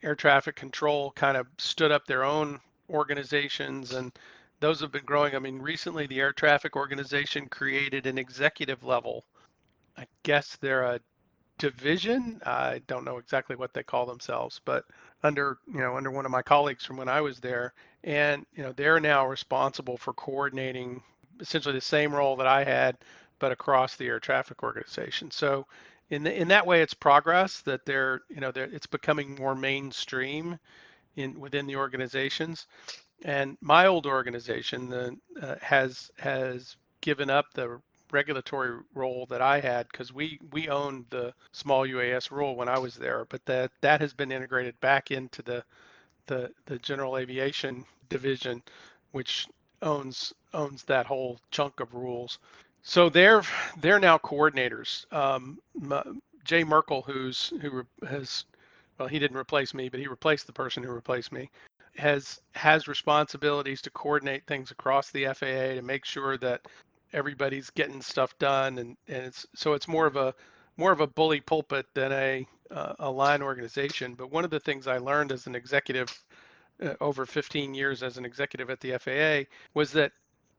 air 0.02 0.14
traffic 0.14 0.56
control 0.56 1.12
kind 1.12 1.36
of 1.36 1.46
stood 1.58 1.92
up 1.92 2.06
their 2.06 2.24
own 2.24 2.60
organizations 2.90 3.92
and 3.92 4.12
those 4.60 4.80
have 4.80 4.92
been 4.92 5.04
growing. 5.04 5.34
I 5.34 5.38
mean, 5.38 5.58
recently 5.58 6.06
the 6.06 6.20
air 6.20 6.32
traffic 6.32 6.76
organization 6.76 7.48
created 7.48 8.06
an 8.06 8.18
executive 8.18 8.84
level. 8.84 9.24
I 9.96 10.06
guess 10.22 10.56
they're 10.60 10.82
a 10.84 11.00
division. 11.58 12.40
I 12.44 12.80
don't 12.86 13.04
know 13.04 13.18
exactly 13.18 13.56
what 13.56 13.72
they 13.74 13.82
call 13.82 14.06
themselves, 14.06 14.60
but 14.64 14.84
under 15.22 15.58
you 15.66 15.80
know 15.80 15.96
under 15.96 16.10
one 16.10 16.24
of 16.24 16.32
my 16.32 16.42
colleagues 16.42 16.84
from 16.84 16.96
when 16.96 17.08
I 17.08 17.20
was 17.20 17.40
there, 17.40 17.72
and 18.04 18.44
you 18.54 18.62
know 18.62 18.72
they're 18.72 19.00
now 19.00 19.26
responsible 19.26 19.96
for 19.96 20.12
coordinating 20.12 21.02
essentially 21.40 21.74
the 21.74 21.80
same 21.80 22.14
role 22.14 22.36
that 22.36 22.46
I 22.46 22.64
had, 22.64 22.96
but 23.38 23.52
across 23.52 23.96
the 23.96 24.06
air 24.06 24.20
traffic 24.20 24.62
organization. 24.62 25.30
So 25.30 25.66
in 26.10 26.22
the, 26.22 26.34
in 26.40 26.48
that 26.48 26.66
way, 26.66 26.82
it's 26.82 26.94
progress 26.94 27.60
that 27.62 27.86
they're 27.86 28.22
you 28.28 28.40
know 28.40 28.50
they're, 28.52 28.64
it's 28.64 28.86
becoming 28.86 29.36
more 29.36 29.54
mainstream 29.54 30.58
in 31.16 31.38
within 31.38 31.66
the 31.66 31.76
organizations. 31.76 32.66
And 33.24 33.56
my 33.60 33.86
old 33.86 34.06
organization 34.06 34.88
the, 34.88 35.16
uh, 35.40 35.56
has 35.60 36.10
has 36.18 36.76
given 37.00 37.30
up 37.30 37.46
the 37.54 37.80
regulatory 38.12 38.78
role 38.94 39.26
that 39.26 39.42
I 39.42 39.60
had 39.60 39.88
because 39.88 40.12
we 40.12 40.38
we 40.52 40.68
owned 40.68 41.06
the 41.10 41.34
small 41.52 41.86
UAS 41.86 42.30
rule 42.30 42.54
when 42.54 42.68
I 42.68 42.78
was 42.78 42.94
there, 42.94 43.24
but 43.28 43.44
that 43.46 43.72
that 43.80 44.00
has 44.00 44.12
been 44.12 44.30
integrated 44.30 44.78
back 44.80 45.10
into 45.10 45.42
the 45.42 45.64
the 46.26 46.52
the 46.66 46.78
general 46.78 47.16
aviation 47.18 47.84
division, 48.08 48.62
which 49.12 49.48
owns 49.82 50.32
owns 50.54 50.84
that 50.84 51.06
whole 51.06 51.40
chunk 51.50 51.80
of 51.80 51.94
rules. 51.94 52.38
So 52.82 53.08
they're 53.08 53.42
they're 53.80 54.00
now 54.00 54.18
coordinators. 54.18 55.12
Um, 55.12 55.60
Jay 56.44 56.64
Merkle, 56.64 57.02
who's 57.02 57.52
who 57.60 57.84
has 58.08 58.44
well, 58.98 59.08
he 59.08 59.18
didn't 59.18 59.36
replace 59.36 59.74
me, 59.74 59.88
but 59.88 60.00
he 60.00 60.06
replaced 60.06 60.46
the 60.46 60.52
person 60.52 60.82
who 60.82 60.92
replaced 60.92 61.32
me 61.32 61.50
has 61.96 62.40
has 62.54 62.88
responsibilities 62.88 63.82
to 63.82 63.90
coordinate 63.90 64.46
things 64.46 64.70
across 64.70 65.10
the 65.10 65.26
FAA 65.26 65.74
to 65.74 65.82
make 65.82 66.04
sure 66.04 66.36
that 66.38 66.62
everybody's 67.12 67.70
getting 67.70 68.00
stuff 68.00 68.36
done 68.38 68.78
and, 68.78 68.96
and 69.08 69.24
it's 69.26 69.46
so 69.54 69.74
it's 69.74 69.88
more 69.88 70.06
of 70.06 70.16
a 70.16 70.34
more 70.76 70.92
of 70.92 71.00
a 71.00 71.06
bully 71.06 71.40
pulpit 71.40 71.86
than 71.94 72.12
a 72.12 72.46
uh, 72.70 72.94
a 73.00 73.10
line 73.10 73.42
organization. 73.42 74.14
But 74.14 74.30
one 74.30 74.44
of 74.44 74.50
the 74.50 74.60
things 74.60 74.86
i 74.86 74.98
learned 74.98 75.32
as 75.32 75.46
an 75.46 75.54
executive 75.54 76.08
uh, 76.82 76.94
over 77.00 77.26
15 77.26 77.74
years 77.74 78.02
as 78.02 78.16
an 78.16 78.24
executive 78.24 78.70
at 78.70 78.80
the 78.80 78.92
faa 78.98 79.46
was 79.74 79.92
that 79.92 80.12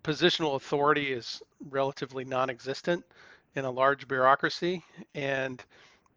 positional 0.03 0.55
authority 0.55 1.11
is 1.11 1.41
relatively 1.69 2.25
non-existent 2.25 3.03
in 3.55 3.65
a 3.65 3.71
large 3.71 4.07
bureaucracy. 4.07 4.83
And 5.15 5.63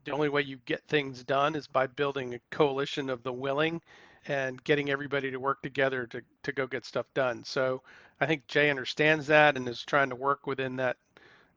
the 0.05 0.13
only 0.13 0.29
way 0.29 0.43
you 0.43 0.59
get 0.67 0.83
things 0.87 1.25
done 1.25 1.55
is 1.55 1.67
by 1.67 1.87
building 1.87 2.35
a 2.35 2.41
coalition 2.51 3.09
of 3.11 3.23
the 3.23 3.33
willing 3.33 3.81
and 4.29 4.63
getting 4.65 4.91
everybody 4.91 5.31
to 5.31 5.39
work 5.39 5.63
together 5.63 6.07
to, 6.07 6.23
to 6.43 6.53
go 6.53 6.67
get 6.67 6.85
stuff 6.85 7.07
done. 7.15 7.45
So 7.45 7.83
I 8.21 8.27
think 8.27 8.47
Jay 8.47 8.71
understands 8.71 9.27
that 9.29 9.57
and 9.57 9.69
is 9.69 9.83
trying 9.85 10.11
to 10.11 10.17
work 10.17 10.47
within 10.47 10.77
that 10.77 10.97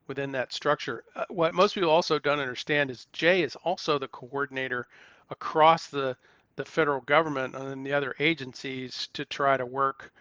within 0.07 0.31
that 0.31 0.51
structure. 0.51 1.03
Uh, 1.15 1.25
what 1.29 1.53
most 1.53 1.75
people 1.75 1.89
also 1.89 2.17
don't 2.17 2.39
understand 2.39 2.89
is 2.89 3.05
Jay 3.13 3.43
is 3.43 3.55
also 3.57 3.99
the 3.99 4.07
coordinator 4.07 4.87
across 5.29 5.87
the 5.87 6.15
the 6.55 6.65
federal 6.65 7.01
government 7.01 7.55
and 7.55 7.85
the 7.85 7.93
other 7.93 8.15
agencies 8.19 9.07
to 9.13 9.23
try 9.25 9.55
to 9.55 9.65
work 9.65 10.11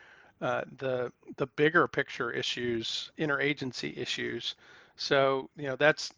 uh, 0.41 0.63
the 0.79 1.13
the 1.37 1.47
bigger 1.47 1.89
picture 1.89 2.31
issues, 2.31 3.11
interagency 3.19 3.97
issues. 3.97 4.55
So 4.97 5.51
you 5.57 5.65
know 5.65 5.77
that's 5.77 6.13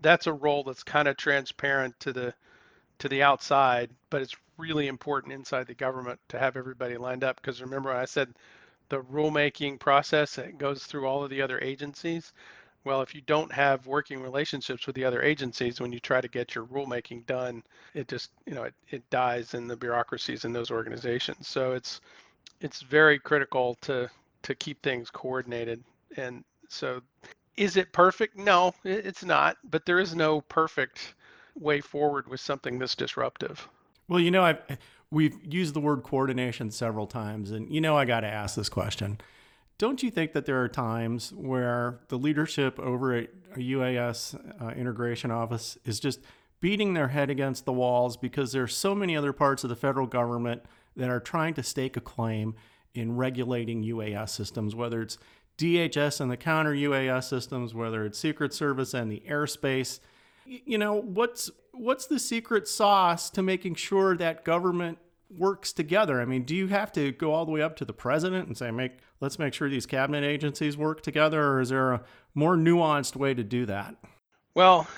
that's 0.00 0.26
a 0.26 0.32
role 0.32 0.64
that's 0.64 0.82
kind 0.82 1.08
of 1.08 1.16
transparent 1.16 1.98
to 2.00 2.12
the 2.12 2.34
to 3.00 3.08
the 3.08 3.22
outside, 3.22 3.90
but 4.10 4.22
it's 4.22 4.36
really 4.56 4.86
important 4.86 5.32
inside 5.32 5.66
the 5.66 5.74
government 5.74 6.20
to 6.28 6.38
have 6.38 6.56
everybody 6.56 6.96
lined 6.96 7.24
up. 7.24 7.36
Because 7.36 7.60
remember, 7.60 7.90
I 7.90 8.04
said 8.04 8.34
the 8.88 9.02
rulemaking 9.02 9.80
process 9.80 10.38
it 10.38 10.58
goes 10.58 10.84
through 10.84 11.06
all 11.06 11.24
of 11.24 11.30
the 11.30 11.42
other 11.42 11.58
agencies. 11.60 12.32
Well, 12.84 13.02
if 13.02 13.14
you 13.14 13.20
don't 13.22 13.52
have 13.52 13.86
working 13.86 14.22
relationships 14.22 14.86
with 14.86 14.96
the 14.96 15.04
other 15.04 15.22
agencies 15.22 15.80
when 15.80 15.92
you 15.92 16.00
try 16.00 16.20
to 16.20 16.28
get 16.28 16.54
your 16.54 16.64
rulemaking 16.66 17.26
done, 17.26 17.62
it 17.94 18.08
just 18.08 18.30
you 18.46 18.54
know 18.54 18.64
it, 18.64 18.74
it 18.90 19.10
dies 19.10 19.54
in 19.54 19.66
the 19.66 19.76
bureaucracies 19.76 20.44
in 20.44 20.52
those 20.52 20.70
organizations. 20.70 21.48
So 21.48 21.72
it's 21.72 22.00
it's 22.60 22.82
very 22.82 23.18
critical 23.18 23.76
to 23.82 24.10
to 24.42 24.54
keep 24.54 24.82
things 24.82 25.10
coordinated. 25.10 25.82
And 26.16 26.44
so, 26.68 27.00
is 27.56 27.76
it 27.76 27.92
perfect? 27.92 28.36
No, 28.36 28.74
it's 28.84 29.24
not. 29.24 29.56
But 29.64 29.84
there 29.84 30.00
is 30.00 30.14
no 30.14 30.40
perfect 30.42 31.14
way 31.54 31.80
forward 31.80 32.28
with 32.28 32.40
something 32.40 32.78
this 32.78 32.94
disruptive. 32.94 33.68
Well, 34.08 34.20
you 34.20 34.30
know, 34.30 34.42
I've, 34.42 34.60
we've 35.10 35.36
used 35.44 35.74
the 35.74 35.80
word 35.80 36.02
coordination 36.02 36.70
several 36.70 37.06
times, 37.06 37.50
and 37.50 37.72
you 37.72 37.80
know, 37.80 37.96
I 37.96 38.04
got 38.04 38.20
to 38.20 38.26
ask 38.26 38.56
this 38.56 38.68
question. 38.68 39.20
Don't 39.78 40.02
you 40.02 40.10
think 40.10 40.32
that 40.32 40.44
there 40.44 40.60
are 40.62 40.68
times 40.68 41.32
where 41.32 42.00
the 42.08 42.18
leadership 42.18 42.78
over 42.78 43.14
at 43.14 43.30
a 43.54 43.58
UAS 43.58 44.38
uh, 44.60 44.68
integration 44.70 45.30
office 45.30 45.78
is 45.84 45.98
just 45.98 46.20
beating 46.60 46.92
their 46.92 47.08
head 47.08 47.30
against 47.30 47.64
the 47.64 47.72
walls 47.72 48.16
because 48.16 48.52
there 48.52 48.62
are 48.62 48.68
so 48.68 48.94
many 48.94 49.16
other 49.16 49.32
parts 49.32 49.64
of 49.64 49.70
the 49.70 49.76
federal 49.76 50.06
government 50.06 50.62
that 50.96 51.08
are 51.08 51.20
trying 51.20 51.54
to 51.54 51.62
stake 51.62 51.96
a 51.96 52.00
claim 52.00 52.54
in 52.94 53.16
regulating 53.16 53.82
UAS 53.82 54.30
systems, 54.30 54.74
whether 54.74 55.00
it's 55.00 55.16
DHS 55.56 56.20
and 56.20 56.30
the 56.30 56.36
counter 56.36 56.72
UAS 56.72 57.24
systems, 57.24 57.74
whether 57.74 58.04
it's 58.04 58.18
Secret 58.18 58.52
Service 58.52 58.92
and 58.92 59.10
the 59.10 59.22
airspace 59.28 60.00
you 60.50 60.78
know, 60.78 60.94
what's 60.94 61.50
what's 61.72 62.06
the 62.06 62.18
secret 62.18 62.66
sauce 62.66 63.30
to 63.30 63.42
making 63.42 63.76
sure 63.76 64.16
that 64.16 64.44
government 64.44 64.98
works 65.30 65.72
together? 65.72 66.20
I 66.20 66.24
mean, 66.24 66.42
do 66.42 66.56
you 66.56 66.66
have 66.66 66.92
to 66.92 67.12
go 67.12 67.32
all 67.32 67.46
the 67.46 67.52
way 67.52 67.62
up 67.62 67.76
to 67.76 67.84
the 67.84 67.92
president 67.92 68.48
and 68.48 68.58
say, 68.58 68.70
"Make 68.70 68.98
let's 69.20 69.38
make 69.38 69.54
sure 69.54 69.68
these 69.68 69.86
cabinet 69.86 70.24
agencies 70.24 70.76
work 70.76 71.02
together," 71.02 71.52
or 71.52 71.60
is 71.60 71.68
there 71.68 71.92
a 71.92 72.02
more 72.34 72.56
nuanced 72.56 73.16
way 73.16 73.34
to 73.34 73.44
do 73.44 73.64
that? 73.66 73.96
Well, 74.54 74.88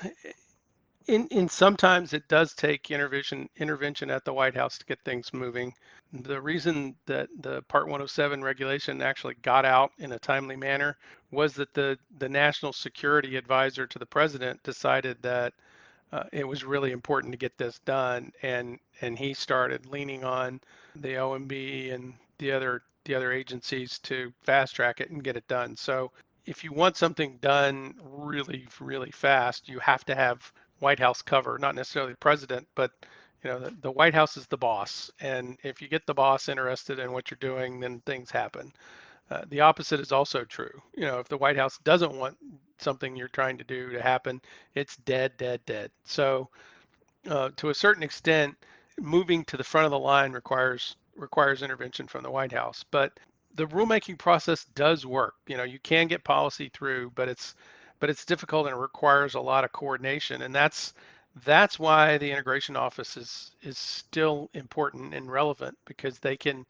in 1.06 1.26
in 1.28 1.49
sometimes 1.49 2.12
it 2.12 2.26
does 2.28 2.54
take 2.54 2.90
intervention 2.90 3.49
intervention 3.56 4.11
at 4.11 4.25
the 4.25 4.32
White 4.32 4.54
House 4.54 4.78
to 4.78 4.87
get 4.87 5.00
things 5.04 5.32
moving. 5.32 5.75
The 6.12 6.40
reason 6.40 6.95
that 7.07 7.31
the 7.40 7.62
Part 7.62 7.85
107 7.87 8.42
regulation 8.42 9.00
actually 9.00 9.35
got 9.37 9.64
out 9.64 9.92
in 9.99 10.12
a 10.12 10.19
timely 10.19 10.57
manner 10.57 10.99
was 11.31 11.54
that 11.54 11.73
the 11.73 11.99
the 12.19 12.28
national 12.28 12.75
security 12.75 13.37
advisor 13.37 13.87
to 13.87 13.99
the 13.99 14.07
president 14.07 14.62
decided 14.62 15.23
that 15.23 15.54
uh, 16.12 16.25
it 16.31 16.47
was 16.47 16.64
really 16.64 16.92
important 16.92 17.33
to 17.33 17.38
get 17.38 17.57
this 17.57 17.78
done, 17.81 18.31
and 18.42 18.78
and 19.00 19.19
he 19.19 19.33
started 19.33 19.87
leaning 19.87 20.23
on 20.23 20.61
the 20.95 21.14
OMB 21.14 21.95
and 21.95 22.12
the 22.38 22.52
other 22.52 22.83
the 23.04 23.14
other 23.14 23.33
agencies 23.33 23.99
to 24.00 24.33
fast 24.42 24.76
track 24.76 25.00
it 25.00 25.11
and 25.11 25.25
get 25.25 25.37
it 25.37 25.49
done. 25.49 25.75
So 25.76 26.12
if 26.45 26.62
you 26.62 26.73
want 26.73 26.99
something 26.99 27.38
done 27.40 27.95
really 28.02 28.69
really 28.81 29.11
fast, 29.11 29.66
you 29.66 29.78
have 29.78 30.04
to 30.04 30.14
have 30.14 30.52
White 30.81 30.99
House 30.99 31.23
cover, 31.23 31.59
not 31.59 31.75
necessarily 31.75 32.12
the 32.12 32.19
president, 32.19 32.69
but 32.75 32.90
you 33.42 33.50
know 33.50 33.58
the, 33.58 33.75
the 33.82 33.90
White 33.90 34.14
House 34.14 34.37
is 34.37 34.46
the 34.46 34.56
boss, 34.56 35.11
and 35.20 35.58
if 35.62 35.82
you 35.82 35.88
get 35.88 36.06
the 36.06 36.14
boss 36.14 36.49
interested 36.49 36.99
in 36.99 37.12
what 37.12 37.30
you're 37.30 37.38
doing, 37.40 37.80
then 37.80 38.00
things 38.00 38.30
happen. 38.30 38.72
Uh, 39.30 39.42
the 39.49 39.61
opposite 39.61 40.00
is 40.00 40.12
also 40.12 40.44
true. 40.44 40.80
You 40.94 41.06
know, 41.06 41.18
if 41.18 41.28
the 41.28 41.38
White 41.38 41.56
House 41.56 41.78
doesn't 41.84 42.12
want 42.18 42.37
something 42.78 43.16
you're 43.16 43.28
trying 43.28 43.58
to 43.58 43.64
do 43.64 43.90
to 43.90 44.02
happen, 44.02 44.40
it's 44.75 44.96
dead, 44.96 45.32
dead, 45.38 45.61
dead. 45.64 45.90
So, 46.04 46.49
uh, 47.28 47.50
to 47.56 47.70
a 47.70 47.75
certain 47.75 48.02
extent, 48.02 48.56
moving 49.00 49.44
to 49.46 49.56
the 49.56 49.64
front 49.64 49.87
of 49.87 49.90
the 49.90 49.99
line 49.99 50.32
requires 50.32 50.96
requires 51.16 51.62
intervention 51.62 52.06
from 52.06 52.22
the 52.22 52.30
White 52.30 52.52
House. 52.52 52.84
But 52.90 53.18
the 53.54 53.66
rulemaking 53.66 54.18
process 54.18 54.64
does 54.75 55.04
work. 55.04 55.34
You 55.46 55.56
know, 55.56 55.64
you 55.64 55.78
can 55.80 56.08
get 56.08 56.25
policy 56.25 56.70
through, 56.72 57.12
but 57.14 57.28
it's 57.28 57.54
but 58.00 58.11
it's 58.11 58.25
difficult 58.25 58.66
and 58.66 58.75
it 58.75 58.80
requires 58.80 59.34
a 59.34 59.40
lot 59.40 59.64
of 59.64 59.72
coordination. 59.72 60.42
And 60.42 60.54
that's 60.54 60.92
that's 61.44 61.78
why 61.78 62.18
the 62.18 62.30
integration 62.30 62.76
office 62.76 63.16
is 63.16 63.52
is 63.62 63.78
still 63.78 64.50
important 64.54 65.14
and 65.14 65.30
relevant 65.30 65.76
because 65.86 66.18
they 66.18 66.36
can 66.36 66.66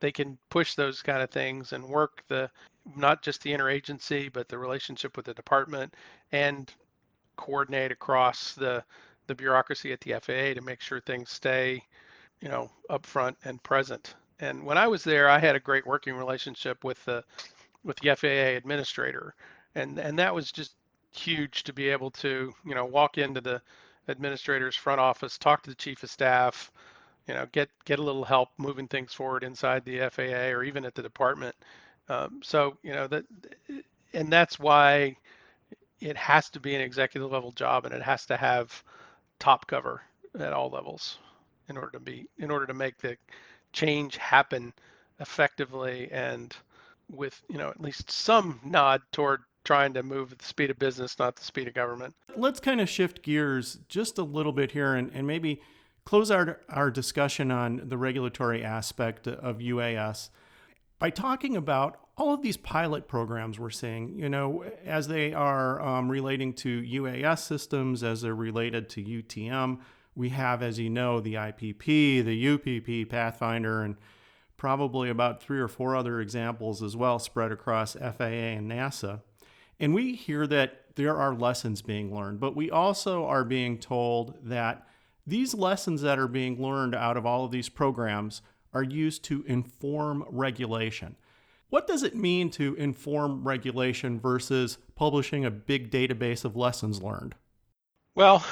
they 0.00 0.12
can 0.12 0.38
push 0.50 0.74
those 0.74 1.02
kind 1.02 1.22
of 1.22 1.30
things 1.30 1.72
and 1.72 1.84
work 1.84 2.22
the 2.28 2.50
not 2.96 3.22
just 3.22 3.42
the 3.42 3.52
interagency 3.52 4.32
but 4.32 4.48
the 4.48 4.58
relationship 4.58 5.16
with 5.16 5.26
the 5.26 5.34
department 5.34 5.94
and 6.32 6.72
coordinate 7.36 7.92
across 7.92 8.54
the 8.54 8.82
the 9.26 9.34
bureaucracy 9.34 9.92
at 9.92 10.00
the 10.00 10.12
FAA 10.12 10.54
to 10.54 10.60
make 10.62 10.80
sure 10.80 11.00
things 11.00 11.30
stay 11.30 11.82
you 12.40 12.48
know 12.48 12.70
upfront 12.90 13.36
and 13.44 13.62
present. 13.62 14.14
And 14.40 14.64
when 14.64 14.78
I 14.78 14.86
was 14.86 15.04
there 15.04 15.28
I 15.28 15.38
had 15.38 15.56
a 15.56 15.60
great 15.60 15.86
working 15.86 16.14
relationship 16.14 16.84
with 16.84 17.04
the 17.04 17.22
with 17.84 17.98
the 18.00 18.14
FAA 18.14 18.56
administrator. 18.56 19.34
And 19.74 19.98
and 19.98 20.18
that 20.18 20.34
was 20.34 20.52
just 20.52 20.74
huge 21.12 21.64
to 21.64 21.72
be 21.72 21.88
able 21.88 22.10
to 22.10 22.52
you 22.64 22.74
know 22.74 22.84
walk 22.86 23.18
into 23.18 23.40
the 23.40 23.60
administrator's 24.08 24.76
front 24.76 25.00
office 25.00 25.38
talk 25.38 25.62
to 25.62 25.70
the 25.70 25.76
chief 25.76 26.02
of 26.02 26.10
staff 26.10 26.70
you 27.26 27.34
know, 27.34 27.46
get 27.52 27.68
get 27.84 27.98
a 27.98 28.02
little 28.02 28.24
help 28.24 28.50
moving 28.58 28.86
things 28.88 29.12
forward 29.12 29.42
inside 29.42 29.84
the 29.84 30.08
FAA 30.10 30.50
or 30.52 30.62
even 30.62 30.84
at 30.84 30.94
the 30.94 31.02
department. 31.02 31.54
Um, 32.08 32.40
so 32.42 32.76
you 32.82 32.92
know 32.92 33.08
that, 33.08 33.24
and 34.12 34.32
that's 34.32 34.58
why 34.60 35.16
it 36.00 36.16
has 36.16 36.50
to 36.50 36.60
be 36.60 36.74
an 36.74 36.80
executive 36.80 37.30
level 37.32 37.50
job, 37.52 37.84
and 37.84 37.94
it 37.94 38.02
has 38.02 38.26
to 38.26 38.36
have 38.36 38.82
top 39.38 39.66
cover 39.66 40.02
at 40.38 40.52
all 40.52 40.70
levels 40.70 41.18
in 41.68 41.76
order 41.76 41.90
to 41.92 42.00
be 42.00 42.28
in 42.38 42.50
order 42.50 42.66
to 42.66 42.74
make 42.74 42.96
the 42.98 43.16
change 43.72 44.16
happen 44.16 44.72
effectively 45.18 46.08
and 46.12 46.56
with 47.10 47.42
you 47.48 47.58
know 47.58 47.70
at 47.70 47.80
least 47.80 48.10
some 48.10 48.60
nod 48.64 49.02
toward 49.12 49.42
trying 49.66 49.92
to 49.92 50.02
move 50.02 50.32
at 50.32 50.38
the 50.38 50.44
speed 50.44 50.70
of 50.70 50.78
business, 50.78 51.18
not 51.18 51.36
the 51.36 51.44
speed 51.44 51.66
of 51.66 51.74
government. 51.74 52.14
Let's 52.36 52.60
kind 52.60 52.80
of 52.80 52.88
shift 52.88 53.22
gears 53.22 53.80
just 53.88 54.16
a 54.16 54.22
little 54.22 54.52
bit 54.52 54.70
here 54.70 54.94
and, 54.94 55.10
and 55.12 55.26
maybe 55.26 55.60
close 56.04 56.30
our, 56.30 56.60
our 56.68 56.90
discussion 56.90 57.50
on 57.50 57.82
the 57.88 57.98
regulatory 57.98 58.64
aspect 58.64 59.26
of 59.26 59.58
UAS 59.58 60.30
by 61.00 61.10
talking 61.10 61.56
about 61.56 61.98
all 62.16 62.32
of 62.32 62.42
these 62.42 62.56
pilot 62.56 63.08
programs 63.08 63.58
we're 63.58 63.68
seeing, 63.68 64.18
you 64.18 64.28
know, 64.28 64.64
as 64.86 65.08
they 65.08 65.34
are 65.34 65.82
um, 65.82 66.08
relating 66.08 66.54
to 66.54 66.80
UAS 66.80 67.40
systems, 67.40 68.02
as 68.02 68.22
they're 68.22 68.34
related 68.34 68.88
to 68.90 69.04
UTM. 69.04 69.80
We 70.14 70.30
have, 70.30 70.62
as 70.62 70.78
you 70.78 70.88
know, 70.88 71.20
the 71.20 71.34
IPP, 71.34 72.24
the 72.24 72.48
UPP, 72.48 73.10
Pathfinder, 73.10 73.82
and 73.82 73.96
probably 74.56 75.10
about 75.10 75.42
three 75.42 75.60
or 75.60 75.68
four 75.68 75.94
other 75.94 76.20
examples 76.20 76.82
as 76.82 76.96
well 76.96 77.18
spread 77.18 77.52
across 77.52 77.94
FAA 77.94 78.24
and 78.24 78.70
NASA. 78.70 79.20
And 79.78 79.94
we 79.94 80.14
hear 80.14 80.46
that 80.46 80.94
there 80.96 81.16
are 81.16 81.34
lessons 81.34 81.82
being 81.82 82.14
learned, 82.14 82.40
but 82.40 82.56
we 82.56 82.70
also 82.70 83.26
are 83.26 83.44
being 83.44 83.78
told 83.78 84.34
that 84.42 84.86
these 85.26 85.54
lessons 85.54 86.02
that 86.02 86.18
are 86.18 86.28
being 86.28 86.62
learned 86.62 86.94
out 86.94 87.16
of 87.16 87.26
all 87.26 87.44
of 87.44 87.50
these 87.50 87.68
programs 87.68 88.42
are 88.72 88.82
used 88.82 89.24
to 89.24 89.44
inform 89.46 90.24
regulation. 90.28 91.16
What 91.68 91.86
does 91.86 92.02
it 92.02 92.14
mean 92.14 92.50
to 92.52 92.74
inform 92.76 93.46
regulation 93.46 94.20
versus 94.20 94.78
publishing 94.94 95.44
a 95.44 95.50
big 95.50 95.90
database 95.90 96.44
of 96.44 96.56
lessons 96.56 97.02
learned? 97.02 97.34
Well, 98.14 98.44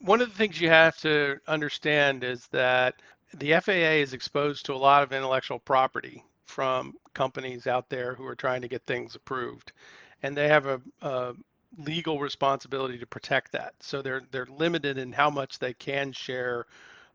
one 0.00 0.20
of 0.20 0.30
the 0.30 0.34
things 0.34 0.60
you 0.60 0.70
have 0.70 0.96
to 0.98 1.38
understand 1.46 2.24
is 2.24 2.48
that 2.48 2.94
the 3.34 3.60
FAA 3.60 4.00
is 4.00 4.14
exposed 4.14 4.64
to 4.66 4.74
a 4.74 4.76
lot 4.76 5.02
of 5.02 5.12
intellectual 5.12 5.58
property 5.58 6.24
from 6.46 6.94
companies 7.14 7.66
out 7.66 7.90
there 7.90 8.14
who 8.14 8.26
are 8.26 8.34
trying 8.34 8.62
to 8.62 8.68
get 8.68 8.86
things 8.86 9.14
approved. 9.14 9.72
And 10.22 10.36
they 10.36 10.48
have 10.48 10.66
a, 10.66 10.80
a 11.02 11.34
legal 11.78 12.18
responsibility 12.18 12.98
to 12.98 13.06
protect 13.06 13.52
that. 13.52 13.74
So 13.80 14.02
they're 14.02 14.22
they're 14.30 14.46
limited 14.46 14.98
in 14.98 15.12
how 15.12 15.30
much 15.30 15.58
they 15.58 15.74
can 15.74 16.12
share 16.12 16.66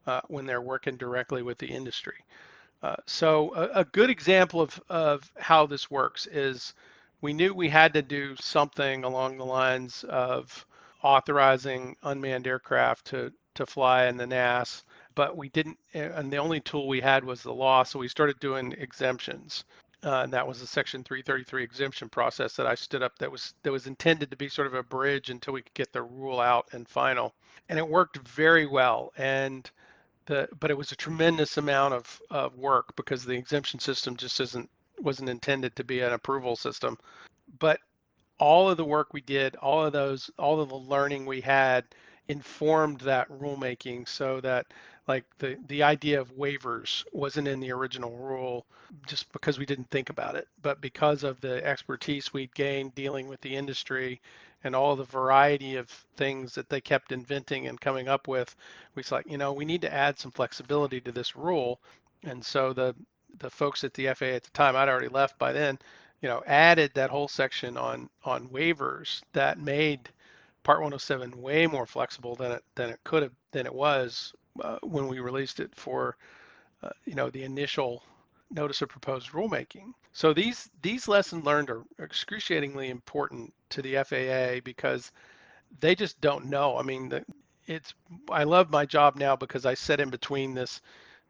uh, 0.08 0.22
when 0.28 0.46
they're 0.46 0.62
working 0.62 0.98
directly 0.98 1.44
with 1.44 1.58
the 1.58 1.68
industry. 1.68 2.24
Uh, 2.82 2.96
so 3.06 3.54
a, 3.56 3.80
a, 3.80 3.86
good 3.86 4.10
example 4.10 4.60
of, 4.60 4.82
of 4.90 5.32
how 5.40 5.66
this 5.66 5.90
works 5.90 6.28
is 6.28 6.74
we 7.22 7.32
knew 7.32 7.54
we 7.54 7.70
had 7.70 7.94
to 7.94 8.02
do 8.02 8.36
something 8.36 9.06
along 9.06 9.38
the 9.38 9.46
lines 9.46 10.04
of 10.10 10.66
authorizing 11.02 11.96
unmanned 12.04 12.46
aircraft 12.46 13.06
to, 13.06 13.32
to 13.56 13.66
fly 13.66 14.08
in 14.08 14.18
the 14.18 14.28
NAS, 14.28 14.84
but 15.16 15.38
we 15.38 15.48
didn't, 15.50 15.80
and 15.94 16.32
the 16.32 16.38
only 16.38 16.60
tool 16.60 16.90
we 16.90 17.00
had 17.00 17.24
was 17.24 17.42
the 17.42 17.54
law, 17.54 17.84
so 17.84 18.00
we 18.00 18.10
started 18.10 18.38
doing 18.42 18.74
exemptions 18.74 19.64
uh, 20.04 20.22
and 20.24 20.34
that 20.34 20.48
was 20.48 20.60
the 20.60 20.68
Section 20.68 21.04
333 21.04 21.64
exemption 21.64 22.10
process 22.10 22.56
that 22.56 22.68
I 22.68 22.76
stood 22.76 23.04
up. 23.04 23.18
That 23.20 23.32
was 23.32 23.54
that 23.64 23.72
was 23.72 23.88
intended 23.88 24.30
to 24.32 24.38
be 24.38 24.50
sort 24.50 24.68
of 24.68 24.74
a 24.74 24.84
bridge 24.84 25.30
until 25.30 25.54
we 25.54 25.62
could 25.62 25.74
get 25.74 25.94
the 25.94 26.04
rule 26.04 26.40
out 26.40 26.68
and 26.74 26.88
final, 26.88 27.34
and 27.70 27.80
it 27.80 27.88
worked 27.88 28.18
very 28.18 28.66
well. 28.66 29.14
And 29.18 29.70
the 30.26 30.50
but 30.60 30.72
it 30.72 30.78
was 30.78 30.92
a 30.92 30.96
tremendous 30.96 31.58
amount 31.58 31.94
of, 31.94 32.22
of 32.30 32.58
work 32.58 32.96
because 32.96 33.24
the 33.24 33.34
exemption 33.34 33.80
system 33.80 34.18
just 34.18 34.40
isn't 34.40 34.70
wasn't 35.00 35.30
intended 35.30 35.76
to 35.76 35.84
be 35.84 36.02
an 36.02 36.14
approval 36.14 36.56
system. 36.56 36.98
But 37.60 37.80
all 38.40 38.70
of 38.70 38.78
the 38.78 38.86
work 38.86 39.14
we 39.14 39.22
did, 39.22 39.56
all 39.58 39.86
of 39.86 39.94
those, 39.94 40.30
all 40.38 40.60
of 40.60 40.70
the 40.70 40.76
learning 40.76 41.26
we 41.26 41.42
had 41.42 41.86
informed 42.30 43.02
that 43.02 43.30
rulemaking 43.30 44.08
so 44.08 44.40
that 44.42 44.68
like 45.08 45.26
the 45.40 45.58
the 45.68 45.84
idea 45.84 46.20
of 46.22 46.36
waivers 46.38 47.04
wasn't 47.14 47.48
in 47.48 47.60
the 47.60 47.72
original 47.72 48.18
rule 48.18 48.66
just 49.08 49.32
because 49.34 49.60
we 49.60 49.66
didn't 49.66 49.90
think 49.90 50.10
about 50.10 50.36
it 50.36 50.48
but 50.62 50.80
because 50.82 51.24
of 51.24 51.42
the 51.42 51.66
expertise 51.66 52.34
we'd 52.34 52.54
gained 52.56 52.96
dealing 52.96 53.28
with 53.28 53.42
the 53.42 53.56
industry 53.56 54.22
and 54.64 54.76
all 54.76 54.96
the 54.96 55.04
variety 55.04 55.76
of 55.76 55.90
things 56.16 56.56
that 56.56 56.70
they 56.70 56.80
kept 56.82 57.12
inventing 57.12 57.68
and 57.68 57.82
coming 57.82 58.08
up 58.08 58.28
with 58.28 58.56
we 58.96 59.04
thought 59.04 59.30
you 59.30 59.38
know 59.38 59.54
we 59.54 59.66
need 59.66 59.82
to 59.82 59.94
add 59.94 60.18
some 60.20 60.32
flexibility 60.32 61.02
to 61.02 61.12
this 61.12 61.36
rule. 61.36 61.80
And 62.24 62.44
so 62.46 62.74
the 62.74 62.96
the 63.40 63.50
folks 63.50 63.84
at 63.84 63.94
the 63.94 64.08
FAA 64.14 64.26
at 64.26 64.44
the 64.44 64.52
time 64.52 64.76
I'd 64.76 64.90
already 64.90 65.08
left 65.10 65.38
by 65.40 65.52
then 65.54 65.80
you 66.22 66.30
know 66.30 66.44
added 66.48 66.92
that 66.94 67.10
whole 67.10 67.28
section 67.28 67.78
on 67.78 68.10
on 68.24 68.48
waivers 68.50 69.22
that 69.34 69.60
made 69.60 70.10
part 70.64 70.80
107 70.80 71.42
way 71.42 71.68
more 71.68 71.86
flexible 71.86 72.36
than 72.36 72.52
it 72.54 72.64
than 72.76 72.90
it 72.90 73.00
could 73.04 73.24
have 73.24 73.34
than 73.52 73.66
it 73.66 73.74
was 73.74 74.34
uh, 74.62 74.80
when 74.82 75.08
we 75.08 75.20
released 75.20 75.60
it 75.60 75.74
for 75.76 76.18
uh, 76.82 76.90
you 77.06 77.16
know 77.16 77.30
the 77.30 77.44
initial 77.44 78.04
notice 78.52 78.82
of 78.82 78.90
proposed 78.90 79.32
rulemaking. 79.32 79.94
So 80.12 80.34
these 80.34 80.70
these 80.82 81.08
lessons 81.08 81.46
learned 81.46 81.70
are 81.70 81.84
excruciatingly 82.00 82.90
important 82.90 83.54
to 83.70 83.82
the 83.82 83.96
FAA 84.04 84.62
because 84.64 85.12
they 85.80 85.96
just 85.96 86.22
don't 86.22 86.46
know. 86.46 86.78
I 86.78 86.84
mean, 86.84 87.10
the, 87.10 87.26
it's 87.66 87.94
I 88.30 88.44
love 88.44 88.70
my 88.70 88.86
job 88.86 89.16
now 89.16 89.36
because 89.36 89.66
I 89.66 89.74
sit 89.74 90.00
in 90.00 90.10
between 90.10 90.54
this 90.54 90.82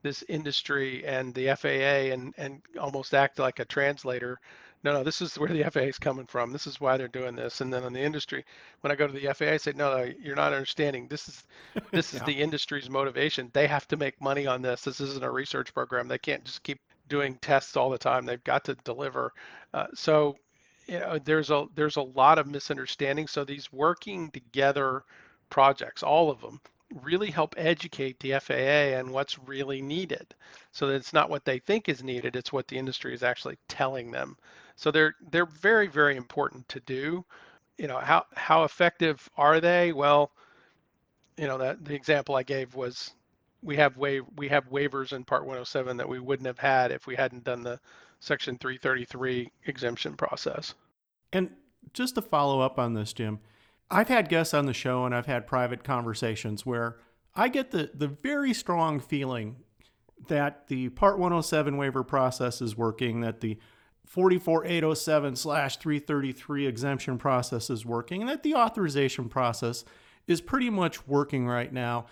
this 0.02 0.24
industry 0.28 1.06
and 1.06 1.34
the 1.34 1.56
FAA 1.56 2.12
and 2.14 2.34
and 2.38 2.62
almost 2.80 3.14
act 3.14 3.40
like 3.40 3.60
a 3.60 3.66
translator 3.66 4.40
no, 4.84 4.92
no, 4.94 5.04
this 5.04 5.22
is 5.22 5.38
where 5.40 5.50
the 5.50 5.64
FAA 5.72 5.82
is 5.82 5.98
coming 5.98 6.26
from. 6.26 6.52
This 6.52 6.68
is 6.68 6.82
why 6.82 6.98
they're 6.98 7.08
doing 7.08 7.36
this. 7.36 7.62
And 7.62 7.74
then 7.74 7.84
on 7.84 7.94
the 7.94 8.02
industry, 8.02 8.44
when 8.82 8.92
I 8.92 8.96
go 8.96 9.08
to 9.08 9.14
the 9.14 9.34
FAA, 9.34 9.54
I 9.54 9.58
say, 9.58 9.74
no, 9.76 9.98
no, 9.98 10.12
you're 10.22 10.36
not 10.36 10.54
understanding. 10.54 11.08
This 11.08 11.30
is 11.30 11.44
this 11.92 12.14
yeah. 12.14 12.20
is 12.20 12.26
the 12.26 12.42
industry's 12.42 12.90
motivation. 12.90 13.50
They 13.54 13.68
have 13.68 13.88
to 13.90 13.98
make 13.98 14.20
money 14.22 14.46
on 14.46 14.62
this. 14.62 14.82
This 14.82 15.00
isn't 15.00 15.24
a 15.24 15.32
research 15.32 15.74
program. 15.74 16.08
They 16.08 16.18
can't 16.18 16.44
just 16.44 16.64
keep 16.64 16.80
doing 17.08 17.36
tests 17.42 17.78
all 17.78 17.90
the 17.90 17.98
time. 17.98 18.26
They've 18.26 18.44
got 18.44 18.66
to 18.66 18.76
deliver. 18.84 19.34
Uh, 19.74 19.88
so, 19.94 20.38
you 20.88 21.00
know, 21.00 21.20
there's 21.24 21.50
a 21.50 21.66
there's 21.76 21.98
a 21.98 22.02
lot 22.02 22.38
of 22.38 22.48
misunderstanding. 22.48 23.28
So 23.28 23.44
these 23.44 23.72
working 23.72 24.32
together 24.32 25.04
projects, 25.50 26.04
all 26.04 26.30
of 26.30 26.42
them, 26.42 26.60
really 27.02 27.32
help 27.32 27.56
educate 27.58 28.20
the 28.20 28.40
FAA 28.40 28.98
and 28.98 29.10
what's 29.10 29.40
really 29.40 29.82
needed 29.82 30.36
so 30.72 30.88
that 30.88 30.96
it's 30.96 31.14
not 31.14 31.30
what 31.30 31.46
they 31.46 31.58
think 31.58 31.90
is 31.90 32.04
needed 32.04 32.36
it's 32.36 32.54
what 32.54 32.68
the 32.68 32.78
industry 32.78 33.16
is 33.16 33.24
actually 33.24 33.58
telling 33.68 34.12
them 34.12 34.38
so 34.76 34.92
they're 34.92 35.16
they're 35.32 35.46
very 35.46 35.88
very 35.88 36.16
important 36.16 36.68
to 36.70 36.80
do. 36.82 37.26
You 37.78 37.88
know 37.88 37.98
how 37.98 38.26
how 38.36 38.64
effective 38.64 39.30
are 39.38 39.60
they? 39.60 39.94
Well, 39.94 40.32
you 41.38 41.48
know 41.48 41.58
that 41.58 41.84
the 41.86 41.96
example 41.96 42.36
I 42.36 42.44
gave 42.44 42.76
was 42.76 43.14
we 43.62 43.78
have 43.78 43.98
wa- 43.98 44.26
we 44.36 44.48
have 44.50 44.70
waivers 44.70 45.14
in 45.14 45.24
Part 45.24 45.44
107 45.44 45.98
that 45.98 46.10
we 46.10 46.20
wouldn't 46.20 46.48
have 46.48 46.60
had 46.60 46.92
if 46.92 47.08
we 47.08 47.16
hadn't 47.16 47.44
done 47.44 47.64
the 47.64 47.80
Section 48.20 48.58
333 48.58 49.52
exemption 49.66 50.16
process. 50.16 50.76
And 51.32 51.50
just 51.94 52.16
to 52.16 52.22
follow 52.22 52.62
up 52.62 52.78
on 52.80 52.94
this, 52.94 53.14
Jim, 53.14 53.40
I've 53.90 54.08
had 54.08 54.30
guests 54.30 54.54
on 54.54 54.66
the 54.66 54.74
show 54.74 55.06
and 55.06 55.14
I've 55.14 55.26
had 55.26 55.48
private 55.48 55.84
conversations 55.84 56.66
where 56.66 56.98
I 57.36 57.48
get 57.50 57.72
the, 57.72 57.92
the 57.94 58.08
very 58.08 58.54
strong 58.54 59.00
feeling 59.00 59.58
that 60.28 60.68
the 60.68 60.90
Part 60.90 61.18
107 61.18 61.78
waiver 61.78 62.04
process 62.04 62.62
is 62.62 62.78
working, 62.78 63.22
that 63.22 63.42
the 63.42 63.58
44807 64.06 65.36
slash 65.36 65.78
333 65.78 66.68
exemption 66.68 67.18
process 67.18 67.70
is 67.70 67.86
working, 67.86 68.22
and 68.22 68.30
that 68.30 68.44
the 68.44 68.56
authorization 68.56 69.30
process 69.30 69.84
is 70.28 70.42
pretty 70.42 70.70
much 70.70 71.08
working 71.08 71.48
right 71.48 71.72
now. 71.72 72.06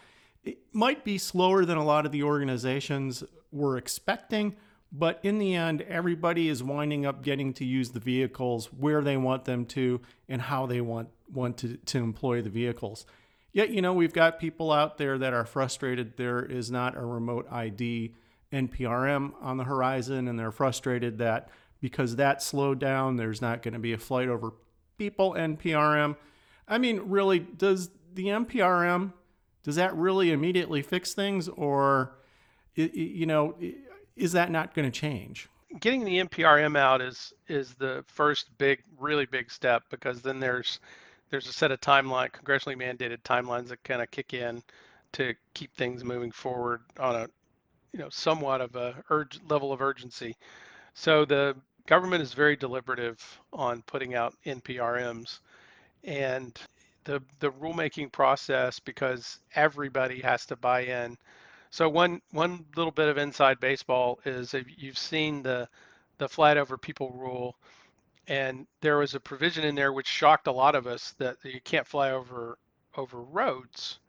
It 0.43 0.59
might 0.73 1.03
be 1.03 1.17
slower 1.17 1.65
than 1.65 1.77
a 1.77 1.85
lot 1.85 2.05
of 2.05 2.11
the 2.11 2.23
organizations 2.23 3.23
were 3.51 3.77
expecting, 3.77 4.55
but 4.91 5.19
in 5.23 5.37
the 5.37 5.55
end, 5.55 5.81
everybody 5.83 6.49
is 6.49 6.63
winding 6.63 7.05
up 7.05 7.23
getting 7.23 7.53
to 7.53 7.65
use 7.65 7.91
the 7.91 7.99
vehicles 7.99 8.67
where 8.67 9.01
they 9.01 9.17
want 9.17 9.45
them 9.45 9.65
to 9.67 10.01
and 10.27 10.41
how 10.41 10.65
they 10.65 10.81
want, 10.81 11.09
want 11.31 11.57
to, 11.59 11.77
to 11.77 11.99
employ 11.99 12.41
the 12.41 12.49
vehicles. 12.49 13.05
Yet, 13.53 13.69
you 13.69 13.81
know, 13.81 13.93
we've 13.93 14.13
got 14.13 14.39
people 14.39 14.71
out 14.71 14.97
there 14.97 15.17
that 15.17 15.33
are 15.33 15.45
frustrated 15.45 16.17
there 16.17 16.43
is 16.43 16.71
not 16.71 16.95
a 16.95 17.05
remote 17.05 17.47
ID 17.51 18.15
NPRM 18.51 19.33
on 19.41 19.57
the 19.57 19.63
horizon, 19.63 20.27
and 20.27 20.39
they're 20.39 20.51
frustrated 20.51 21.17
that 21.19 21.49
because 21.81 22.15
that 22.15 22.41
slowed 22.41 22.79
down, 22.79 23.17
there's 23.17 23.41
not 23.41 23.61
going 23.61 23.73
to 23.73 23.79
be 23.79 23.91
a 23.93 23.97
flight 23.97 24.29
over 24.29 24.53
people 24.97 25.33
NPRM. 25.33 26.15
I 26.67 26.77
mean, 26.77 27.01
really, 27.05 27.39
does 27.39 27.89
the 28.13 28.27
NPRM 28.27 29.13
does 29.63 29.75
that 29.75 29.95
really 29.95 30.31
immediately 30.31 30.81
fix 30.81 31.13
things, 31.13 31.47
or 31.47 32.13
you 32.75 33.25
know, 33.25 33.55
is 34.15 34.31
that 34.31 34.49
not 34.49 34.73
going 34.73 34.89
to 34.89 34.99
change? 34.99 35.49
Getting 35.79 36.03
the 36.03 36.19
NPRM 36.23 36.77
out 36.77 37.01
is 37.01 37.33
is 37.47 37.75
the 37.75 38.03
first 38.07 38.49
big, 38.57 38.83
really 38.99 39.25
big 39.25 39.51
step 39.51 39.83
because 39.89 40.21
then 40.21 40.39
there's 40.39 40.79
there's 41.29 41.47
a 41.47 41.53
set 41.53 41.71
of 41.71 41.79
timeline, 41.79 42.31
congressionally 42.31 42.75
mandated 42.75 43.21
timelines 43.21 43.67
that 43.67 43.83
kind 43.83 44.01
of 44.01 44.09
kick 44.11 44.33
in 44.33 44.61
to 45.13 45.33
keep 45.53 45.73
things 45.75 46.03
moving 46.03 46.31
forward 46.31 46.81
on 46.99 47.15
a 47.15 47.27
you 47.93 47.99
know 47.99 48.09
somewhat 48.09 48.61
of 48.61 48.75
a 48.75 48.95
urge 49.09 49.39
level 49.47 49.71
of 49.71 49.81
urgency. 49.81 50.35
So 50.93 51.23
the 51.23 51.55
government 51.87 52.21
is 52.21 52.33
very 52.33 52.55
deliberative 52.55 53.21
on 53.53 53.81
putting 53.83 54.15
out 54.15 54.35
NPRMs, 54.45 55.39
and 56.03 56.59
the 57.05 57.21
the 57.39 57.51
rulemaking 57.51 58.11
process 58.11 58.79
because 58.79 59.39
everybody 59.55 60.21
has 60.21 60.45
to 60.47 60.55
buy 60.55 60.81
in. 60.81 61.17
So 61.71 61.89
one 61.89 62.21
one 62.31 62.65
little 62.75 62.91
bit 62.91 63.09
of 63.09 63.17
inside 63.17 63.59
baseball 63.59 64.19
is 64.25 64.53
if 64.53 64.65
you've 64.77 64.97
seen 64.97 65.41
the 65.43 65.67
the 66.17 66.29
flight 66.29 66.57
over 66.57 66.77
people 66.77 67.11
rule, 67.11 67.55
and 68.27 68.67
there 68.81 68.97
was 68.97 69.15
a 69.15 69.19
provision 69.19 69.63
in 69.65 69.75
there 69.75 69.93
which 69.93 70.07
shocked 70.07 70.47
a 70.47 70.51
lot 70.51 70.75
of 70.75 70.87
us 70.87 71.13
that 71.17 71.37
you 71.43 71.61
can't 71.61 71.87
fly 71.87 72.11
over 72.11 72.57
over 72.97 73.21
roads. 73.21 73.99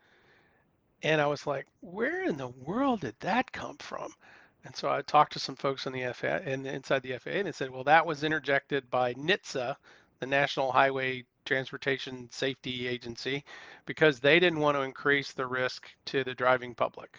And 1.02 1.20
I 1.20 1.26
was 1.26 1.46
like, 1.46 1.66
where 1.80 2.22
in 2.24 2.36
the 2.36 2.48
world 2.48 3.00
did 3.00 3.16
that 3.20 3.50
come 3.52 3.76
from? 3.78 4.12
And 4.64 4.76
so 4.76 4.88
I 4.88 5.02
talked 5.02 5.32
to 5.32 5.38
some 5.38 5.56
folks 5.56 5.86
on 5.86 5.92
the 5.92 6.12
FAA 6.12 6.38
and 6.44 6.66
inside 6.66 7.02
the 7.02 7.18
FAA, 7.18 7.30
and 7.30 7.46
they 7.46 7.52
said, 7.52 7.70
well, 7.70 7.84
that 7.84 8.06
was 8.06 8.22
interjected 8.22 8.88
by 8.90 9.14
NHTSA, 9.14 9.74
the 10.20 10.26
National 10.26 10.70
Highway 10.70 11.24
Transportation 11.44 12.28
Safety 12.30 12.86
Agency, 12.86 13.44
because 13.86 14.20
they 14.20 14.38
didn't 14.38 14.60
want 14.60 14.76
to 14.76 14.82
increase 14.82 15.32
the 15.32 15.46
risk 15.46 15.88
to 16.06 16.22
the 16.22 16.34
driving 16.34 16.74
public. 16.74 17.18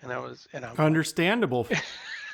And 0.00 0.12
I 0.12 0.18
was, 0.18 0.48
and 0.52 0.64
I'm 0.64 0.76
understandable. 0.78 1.68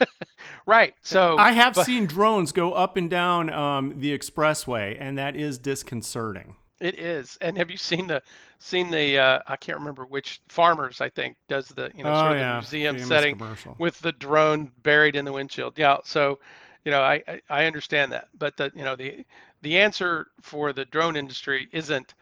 right. 0.67 0.95
So 1.03 1.37
I 1.37 1.53
have 1.53 1.75
but, 1.75 1.85
seen 1.85 2.07
drones 2.07 2.53
go 2.53 2.73
up 2.73 2.97
and 2.97 3.11
down 3.11 3.51
um, 3.51 3.95
the 3.97 4.17
expressway, 4.17 4.97
and 4.99 5.19
that 5.19 5.37
is 5.37 5.59
disconcerting. 5.59 6.55
It 6.81 6.99
is. 6.99 7.37
And 7.41 7.59
have 7.59 7.71
you 7.71 7.77
seen 7.77 8.07
the 8.07 8.23
seen 8.59 8.91
the 8.91 9.19
uh, 9.19 9.41
I 9.47 9.57
can't 9.57 9.79
remember 9.79 10.05
which 10.05 10.41
farmers 10.49 11.01
I 11.01 11.09
think 11.09 11.37
does 11.49 11.69
the 11.69 11.91
you 11.95 12.05
know 12.05 12.13
oh, 12.13 12.21
sort 12.21 12.33
of 12.33 12.39
yeah. 12.39 12.53
the 12.53 12.59
museum 12.59 12.99
setting 12.99 13.37
commercial. 13.37 13.77
with 13.79 13.99
the 14.01 14.13
drone 14.13 14.71
buried 14.83 15.17
in 15.17 15.25
the 15.25 15.33
windshield. 15.33 15.75
Yeah. 15.77 15.99
So 16.05 16.39
you 16.85 16.93
know 16.93 17.03
I, 17.03 17.23
I 17.27 17.41
I 17.51 17.65
understand 17.67 18.13
that, 18.13 18.29
but 18.39 18.57
the 18.57 18.71
you 18.75 18.85
know 18.85 18.97
the 18.97 19.25
the 19.63 19.79
answer 19.79 20.29
for 20.41 20.73
the 20.73 20.85
drone 20.85 21.17
industry 21.17 21.69
isn't 21.73 22.15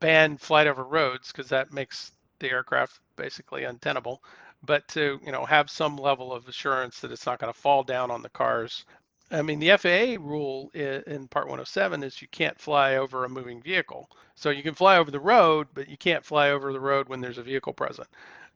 ban 0.00 0.36
flight 0.36 0.66
over 0.66 0.84
roads 0.84 1.32
because 1.32 1.48
that 1.48 1.72
makes 1.72 2.12
the 2.40 2.50
aircraft 2.50 3.00
basically 3.16 3.64
untenable 3.64 4.22
but 4.64 4.86
to 4.88 5.20
you 5.24 5.32
know 5.32 5.44
have 5.44 5.70
some 5.70 5.96
level 5.96 6.32
of 6.32 6.48
assurance 6.48 7.00
that 7.00 7.12
it's 7.12 7.26
not 7.26 7.38
going 7.38 7.52
to 7.52 7.58
fall 7.58 7.82
down 7.82 8.10
on 8.10 8.22
the 8.22 8.28
cars 8.28 8.84
I 9.30 9.42
mean, 9.42 9.58
the 9.60 9.76
FAA 9.76 10.22
rule 10.24 10.70
in 10.74 11.28
Part 11.28 11.46
107 11.46 12.02
is 12.02 12.22
you 12.22 12.28
can't 12.28 12.58
fly 12.60 12.96
over 12.96 13.24
a 13.24 13.28
moving 13.28 13.62
vehicle. 13.62 14.08
So 14.36 14.50
you 14.50 14.62
can 14.62 14.74
fly 14.74 14.98
over 14.98 15.10
the 15.10 15.20
road, 15.20 15.68
but 15.74 15.88
you 15.88 15.96
can't 15.98 16.24
fly 16.24 16.50
over 16.50 16.72
the 16.72 16.80
road 16.80 17.08
when 17.08 17.20
there's 17.20 17.38
a 17.38 17.42
vehicle 17.42 17.72
present. 17.72 18.08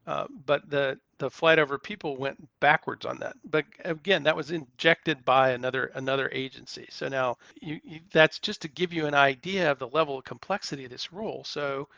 Uh, 0.06 0.26
but 0.46 0.68
the 0.70 0.98
the 1.18 1.30
flight 1.30 1.58
over 1.58 1.78
people 1.78 2.16
went 2.16 2.38
backwards 2.60 3.04
on 3.06 3.18
that. 3.18 3.34
But 3.44 3.66
again, 3.84 4.22
that 4.24 4.36
was 4.36 4.50
injected 4.50 5.24
by 5.24 5.50
another 5.50 5.90
another 5.94 6.30
agency. 6.32 6.86
So 6.90 7.08
now 7.08 7.36
you, 7.60 7.80
you, 7.84 8.00
that's 8.12 8.38
just 8.38 8.62
to 8.62 8.68
give 8.68 8.92
you 8.92 9.06
an 9.06 9.14
idea 9.14 9.70
of 9.70 9.78
the 9.78 9.88
level 9.88 10.18
of 10.18 10.24
complexity 10.24 10.84
of 10.86 10.90
this 10.90 11.12
rule. 11.12 11.44
So 11.44 11.88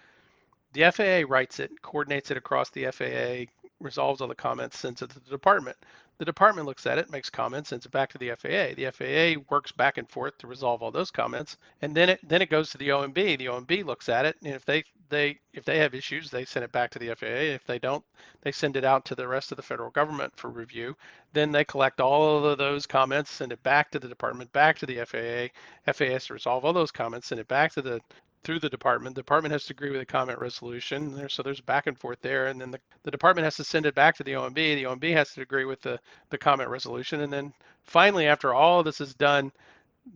the 0.73 0.91
FAA 0.93 1.33
writes 1.33 1.61
it, 1.61 1.71
coordinates 1.83 2.31
it 2.31 2.37
across 2.37 2.71
the 2.71 2.87
FAA, 2.93 3.51
resolves 3.81 4.21
all 4.21 4.29
the 4.29 4.35
comments, 4.35 4.79
sends 4.79 5.03
it 5.03 5.11
to 5.11 5.21
the 5.21 5.31
department. 5.31 5.77
The 6.21 6.27
department 6.27 6.67
looks 6.67 6.85
at 6.85 6.99
it, 6.99 7.09
makes 7.09 7.31
comments, 7.31 7.71
sends 7.71 7.87
it 7.87 7.93
back 7.93 8.11
to 8.11 8.19
the 8.19 8.29
FAA. 8.37 8.75
The 8.75 8.91
FAA 8.91 9.43
works 9.49 9.73
back 9.73 9.97
and 9.97 10.07
forth 10.07 10.37
to 10.37 10.47
resolve 10.47 10.83
all 10.83 10.91
those 10.91 11.11
comments, 11.11 11.57
and 11.81 11.97
then 11.97 12.11
it 12.11 12.21
then 12.23 12.43
it 12.43 12.51
goes 12.51 12.69
to 12.71 12.77
the 12.77 12.91
OMB. 12.91 13.39
The 13.39 13.47
OMB 13.47 13.87
looks 13.87 14.11
at 14.11 14.27
it, 14.27 14.37
and 14.45 14.53
if 14.55 14.67
they 14.67 14.85
they 15.09 15.41
if 15.55 15.65
they 15.65 15.79
have 15.79 15.95
issues, 15.95 16.31
they 16.31 16.45
send 16.45 16.63
it 16.63 16.73
back 16.73 16.91
to 16.91 16.99
the 16.99 17.15
FAA. 17.15 17.55
If 17.55 17.65
they 17.65 17.79
don't, 17.79 18.05
they 18.43 18.53
send 18.53 18.77
it 18.77 18.85
out 18.85 19.07
to 19.07 19.15
the 19.15 19.27
rest 19.27 19.51
of 19.51 19.57
the 19.57 19.63
federal 19.63 19.89
government 19.89 20.37
for 20.37 20.51
review. 20.51 20.95
Then 21.33 21.53
they 21.53 21.65
collect 21.65 22.03
all 22.03 22.45
of 22.45 22.59
those 22.59 22.87
comments, 22.87 23.31
send 23.31 23.53
it 23.53 23.63
back 23.63 23.91
to 23.93 23.99
the 23.99 24.07
department, 24.07 24.53
back 24.53 24.79
to 24.81 24.85
the 24.87 25.03
FAA. 25.07 25.49
FAA 25.91 26.13
has 26.13 26.27
to 26.27 26.35
resolve 26.35 26.67
all 26.67 26.75
those 26.75 26.93
comments, 26.93 27.29
send 27.29 27.41
it 27.41 27.49
back 27.49 27.73
to 27.73 27.81
the 27.81 27.99
through 28.43 28.61
the 28.61 28.69
department. 28.69 29.15
The 29.15 29.23
department 29.23 29.53
has 29.53 29.67
to 29.67 29.73
agree 29.73 29.91
with 29.91 30.01
the 30.01 30.07
comment 30.07 30.39
resolution. 30.39 31.15
There, 31.15 31.29
so 31.29 31.43
there's 31.43 31.61
back 31.61 31.87
and 31.87 31.99
forth 31.99 32.21
there. 32.23 32.47
And 32.47 32.61
then 32.61 32.71
the, 32.71 32.81
the 33.03 33.11
department 33.11 33.45
has 33.45 33.57
to 33.57 33.65
send 33.65 33.87
it 33.87 33.95
back 33.95 34.17
to 34.17 34.25
the 34.25 34.33
OMB. 34.33 34.55
The 34.55 34.85
OMB 34.85 35.13
has 35.13 35.35
to 35.35 35.43
agree 35.43 35.65
with 35.65 35.83
the, 35.83 35.99
the 36.31 36.39
comment 36.39 36.71
resolution. 36.71 37.21
And 37.21 37.33
then 37.33 37.53
finally, 37.83 38.27
after 38.27 38.55
all 38.55 38.83
this 38.83 39.01
is 39.01 39.15
done, 39.15 39.53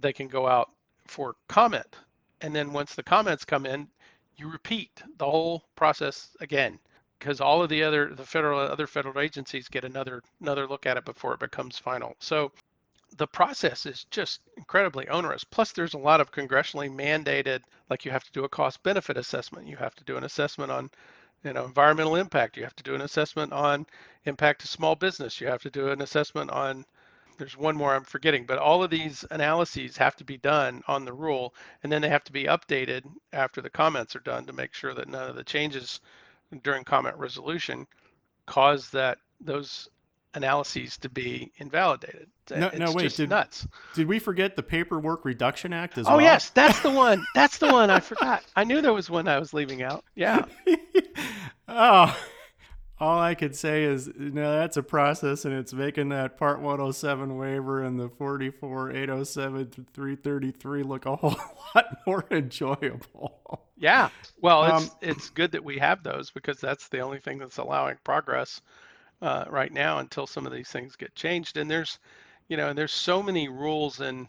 they 0.00 0.12
can 0.12 0.28
go 0.28 0.46
out 0.46 0.70
for 1.06 1.36
comment. 1.48 1.96
And 2.40 2.54
then 2.54 2.72
once 2.72 2.94
the 2.94 3.02
comments 3.02 3.44
come 3.44 3.66
in, 3.66 3.88
you 4.36 4.50
repeat 4.50 5.02
the 5.18 5.24
whole 5.30 5.62
process 5.76 6.36
again 6.40 6.78
because 7.18 7.40
all 7.40 7.62
of 7.62 7.68
the 7.68 7.82
other 7.82 8.14
the 8.14 8.24
federal 8.24 8.58
other 8.58 8.86
federal 8.86 9.20
agencies 9.20 9.68
get 9.68 9.84
another 9.84 10.22
another 10.40 10.66
look 10.66 10.86
at 10.86 10.96
it 10.96 11.04
before 11.04 11.34
it 11.34 11.40
becomes 11.40 11.78
final. 11.78 12.16
So 12.18 12.50
the 13.16 13.26
process 13.26 13.86
is 13.86 14.04
just 14.10 14.40
incredibly 14.56 15.08
onerous. 15.08 15.44
Plus, 15.44 15.72
there's 15.72 15.94
a 15.94 15.98
lot 15.98 16.20
of 16.20 16.32
congressionally 16.32 16.90
mandated, 16.90 17.62
like 17.90 18.04
you 18.04 18.10
have 18.10 18.24
to 18.24 18.32
do 18.32 18.44
a 18.44 18.48
cost 18.48 18.82
benefit 18.82 19.16
assessment, 19.16 19.68
you 19.68 19.76
have 19.76 19.94
to 19.94 20.04
do 20.04 20.16
an 20.16 20.24
assessment 20.24 20.70
on 20.72 20.90
you 21.44 21.52
know 21.52 21.64
environmental 21.64 22.16
impact, 22.16 22.56
you 22.56 22.64
have 22.64 22.76
to 22.76 22.82
do 22.82 22.94
an 22.94 23.02
assessment 23.02 23.52
on 23.52 23.86
impact 24.24 24.62
to 24.62 24.68
small 24.68 24.96
business, 24.96 25.40
you 25.40 25.46
have 25.46 25.62
to 25.62 25.70
do 25.70 25.88
an 25.88 26.02
assessment 26.02 26.50
on 26.50 26.84
there's 27.38 27.56
one 27.56 27.76
more 27.76 27.94
I'm 27.94 28.04
forgetting, 28.04 28.46
but 28.46 28.58
all 28.58 28.84
of 28.84 28.90
these 28.90 29.24
analyses 29.30 29.96
have 29.96 30.14
to 30.16 30.24
be 30.24 30.36
done 30.36 30.82
on 30.86 31.04
the 31.04 31.12
rule, 31.12 31.54
and 31.82 31.90
then 31.90 32.00
they 32.00 32.08
have 32.08 32.24
to 32.24 32.32
be 32.32 32.44
updated 32.44 33.02
after 33.32 33.60
the 33.60 33.70
comments 33.70 34.14
are 34.14 34.20
done 34.20 34.46
to 34.46 34.52
make 34.52 34.72
sure 34.72 34.94
that 34.94 35.08
none 35.08 35.28
of 35.28 35.36
the 35.36 35.44
changes 35.44 36.00
during 36.62 36.84
comment 36.84 37.16
resolution 37.16 37.86
cause 38.46 38.90
that 38.90 39.18
those 39.40 39.88
analyses 40.34 40.96
to 40.98 41.08
be 41.08 41.52
invalidated. 41.58 42.28
No, 42.50 42.66
it's 42.66 42.78
no, 42.78 42.92
wait, 42.92 43.04
just 43.04 43.16
did, 43.16 43.30
nuts. 43.30 43.66
Did 43.94 44.06
we 44.06 44.18
forget 44.18 44.56
the 44.56 44.62
Paperwork 44.62 45.24
Reduction 45.24 45.72
Act 45.72 45.96
as 45.96 46.06
oh, 46.06 46.10
well? 46.10 46.16
Oh 46.18 46.22
yes, 46.22 46.50
that's 46.50 46.80
the 46.80 46.90
one. 46.90 47.24
That's 47.34 47.58
the 47.58 47.72
one 47.72 47.90
I 47.90 48.00
forgot. 48.00 48.44
I 48.54 48.64
knew 48.64 48.80
there 48.80 48.92
was 48.92 49.08
one 49.08 49.28
I 49.28 49.38
was 49.38 49.54
leaving 49.54 49.82
out. 49.82 50.04
Yeah. 50.14 50.44
oh, 51.68 52.16
all 53.00 53.18
I 53.18 53.34
could 53.34 53.56
say 53.56 53.84
is, 53.84 54.06
you 54.06 54.30
know, 54.30 54.56
that's 54.56 54.76
a 54.76 54.82
process, 54.82 55.44
and 55.44 55.54
it's 55.54 55.72
making 55.72 56.10
that 56.10 56.38
Part 56.38 56.60
107 56.60 57.36
waiver 57.36 57.82
and 57.82 57.98
the 57.98 58.08
44 58.08 58.92
807 58.92 59.86
333 59.92 60.82
look 60.82 61.06
a 61.06 61.16
whole 61.16 61.36
lot 61.74 61.86
more 62.06 62.24
enjoyable. 62.30 63.60
Yeah. 63.76 64.10
Well, 64.40 64.64
it's 64.64 64.84
um, 64.84 64.90
it's 65.00 65.30
good 65.30 65.52
that 65.52 65.64
we 65.64 65.78
have 65.78 66.02
those 66.02 66.30
because 66.30 66.60
that's 66.60 66.88
the 66.88 67.00
only 67.00 67.18
thing 67.18 67.38
that's 67.38 67.58
allowing 67.58 67.96
progress 68.04 68.60
uh, 69.22 69.44
right 69.48 69.72
now 69.72 69.98
until 69.98 70.26
some 70.26 70.46
of 70.46 70.52
these 70.52 70.68
things 70.68 70.96
get 70.96 71.14
changed. 71.14 71.56
And 71.56 71.70
there's, 71.70 71.98
you 72.48 72.56
know, 72.56 72.68
and 72.68 72.78
there's 72.78 72.92
so 72.92 73.22
many 73.22 73.48
rules, 73.48 74.00
and 74.00 74.26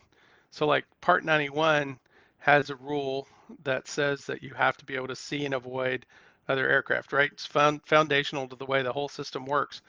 so 0.52 0.66
like 0.66 0.86
Part 1.02 1.26
91 1.26 2.00
has 2.40 2.70
a 2.70 2.76
rule 2.76 3.28
that 3.64 3.88
says 3.88 4.26
that 4.26 4.44
you 4.44 4.54
have 4.54 4.78
to 4.78 4.86
be 4.86 4.96
able 4.96 5.08
to 5.08 5.16
see 5.16 5.46
and 5.46 5.54
avoid 5.54 6.06
other 6.48 6.70
aircraft, 6.70 7.12
right? 7.12 7.32
It's 7.32 7.46
found, 7.46 7.82
foundational 7.86 8.48
to 8.48 8.56
the 8.56 8.66
way 8.66 8.84
the 8.84 8.94
whole 8.94 9.10
system 9.10 9.46
works. 9.46 9.82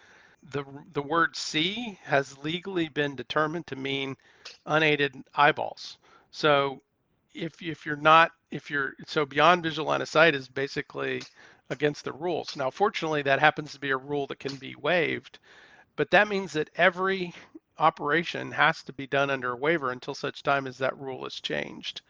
The, 0.52 0.64
the 0.92 1.02
word 1.02 1.36
see 1.36 1.98
has 2.04 2.38
legally 2.38 2.88
been 2.88 3.16
determined 3.16 3.66
to 3.68 3.76
mean 3.76 4.16
unaided 4.64 5.14
eyeballs. 5.34 5.98
So 6.30 6.80
if, 7.34 7.60
if 7.62 7.84
you're 7.84 7.96
not, 7.96 8.32
if 8.50 8.70
you're, 8.70 8.94
so 9.06 9.26
beyond 9.26 9.62
visual 9.62 9.88
line 9.88 10.02
of 10.02 10.08
sight 10.08 10.34
is 10.34 10.48
basically 10.48 11.22
against 11.70 12.04
the 12.04 12.12
rules. 12.12 12.56
Now, 12.56 12.70
fortunately, 12.70 13.22
that 13.22 13.40
happens 13.40 13.72
to 13.72 13.80
be 13.80 13.90
a 13.90 13.96
rule 13.96 14.26
that 14.28 14.38
can 14.38 14.56
be 14.56 14.74
waived, 14.76 15.38
but 15.96 16.10
that 16.10 16.28
means 16.28 16.52
that 16.52 16.70
every 16.76 17.34
operation 17.78 18.52
has 18.52 18.82
to 18.84 18.92
be 18.92 19.06
done 19.06 19.30
under 19.30 19.52
a 19.52 19.56
waiver 19.56 19.90
until 19.90 20.14
such 20.14 20.42
time 20.42 20.66
as 20.66 20.78
that 20.78 20.96
rule 20.98 21.26
is 21.26 21.40
changed 21.40 22.00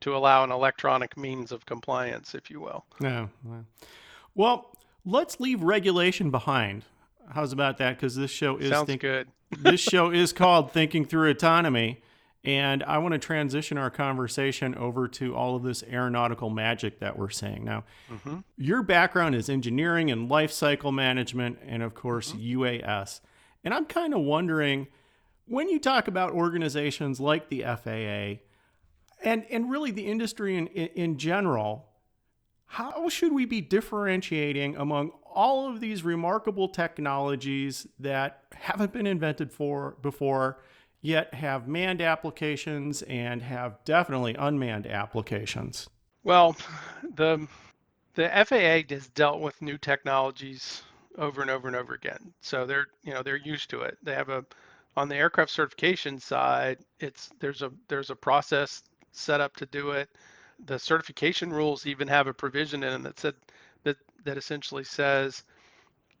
to 0.00 0.16
allow 0.16 0.42
an 0.44 0.50
electronic 0.50 1.16
means 1.16 1.52
of 1.52 1.64
compliance, 1.66 2.34
if 2.34 2.50
you 2.50 2.60
will. 2.60 2.84
Yeah. 3.00 3.28
Well, 4.34 4.76
let's 5.04 5.38
leave 5.38 5.62
regulation 5.62 6.30
behind. 6.30 6.84
How's 7.30 7.52
about 7.52 7.78
that? 7.78 7.96
Because 7.96 8.16
this 8.16 8.30
show 8.30 8.56
is 8.56 8.70
sounds 8.70 8.86
think- 8.86 9.00
good. 9.02 9.28
this 9.50 9.80
show 9.80 10.10
is 10.10 10.32
called 10.32 10.72
Thinking 10.72 11.04
Through 11.04 11.30
Autonomy. 11.30 12.02
And 12.44 12.82
I 12.82 12.98
want 12.98 13.12
to 13.12 13.18
transition 13.18 13.78
our 13.78 13.88
conversation 13.88 14.74
over 14.74 15.08
to 15.08 15.34
all 15.34 15.56
of 15.56 15.62
this 15.62 15.82
aeronautical 15.84 16.50
magic 16.50 17.00
that 17.00 17.18
we're 17.18 17.30
saying. 17.30 17.64
Now, 17.64 17.84
mm-hmm. 18.12 18.40
your 18.58 18.82
background 18.82 19.34
is 19.34 19.48
engineering 19.48 20.10
and 20.10 20.28
life 20.28 20.52
cycle 20.52 20.92
management, 20.92 21.58
and 21.66 21.82
of 21.82 21.94
course, 21.94 22.32
mm-hmm. 22.32 22.60
UAS. 22.60 23.20
And 23.64 23.72
I'm 23.72 23.86
kind 23.86 24.12
of 24.12 24.20
wondering 24.20 24.88
when 25.46 25.70
you 25.70 25.78
talk 25.78 26.06
about 26.06 26.32
organizations 26.32 27.18
like 27.18 27.48
the 27.48 27.62
FAA 27.62 28.42
and, 29.22 29.46
and 29.50 29.70
really 29.70 29.90
the 29.90 30.06
industry 30.06 30.56
in, 30.56 30.66
in, 30.68 30.88
in 30.88 31.18
general, 31.18 31.86
how 32.66 33.08
should 33.08 33.32
we 33.32 33.46
be 33.46 33.60
differentiating 33.60 34.76
among 34.76 35.12
all 35.24 35.68
of 35.68 35.80
these 35.80 36.02
remarkable 36.02 36.68
technologies 36.68 37.86
that 37.98 38.42
haven't 38.54 38.92
been 38.92 39.06
invented 39.06 39.52
for 39.52 39.96
before? 40.02 40.58
Yet 41.04 41.34
have 41.34 41.68
manned 41.68 42.00
applications 42.00 43.02
and 43.02 43.42
have 43.42 43.76
definitely 43.84 44.34
unmanned 44.38 44.86
applications? 44.86 45.88
Well, 46.22 46.56
the 47.14 47.46
the 48.14 48.28
FAA 48.28 48.94
has 48.94 49.08
dealt 49.08 49.40
with 49.40 49.60
new 49.60 49.76
technologies 49.76 50.82
over 51.18 51.42
and 51.42 51.50
over 51.50 51.68
and 51.68 51.76
over 51.76 51.92
again. 51.92 52.32
So 52.40 52.64
they're 52.64 52.86
you 53.02 53.12
know 53.12 53.22
they're 53.22 53.36
used 53.36 53.68
to 53.70 53.82
it. 53.82 53.98
They 54.02 54.14
have 54.14 54.30
a 54.30 54.46
on 54.96 55.08
the 55.08 55.16
aircraft 55.16 55.50
certification 55.50 56.18
side, 56.18 56.78
it's 57.00 57.30
there's 57.38 57.60
a 57.60 57.70
there's 57.88 58.10
a 58.10 58.16
process 58.16 58.82
set 59.12 59.40
up 59.40 59.54
to 59.56 59.66
do 59.66 59.90
it. 59.90 60.08
The 60.64 60.78
certification 60.78 61.52
rules 61.52 61.86
even 61.86 62.08
have 62.08 62.28
a 62.28 62.34
provision 62.34 62.82
in 62.82 62.92
them 62.92 63.02
that 63.02 63.20
said 63.20 63.34
that 63.82 63.96
that 64.24 64.38
essentially 64.38 64.84
says 64.84 65.44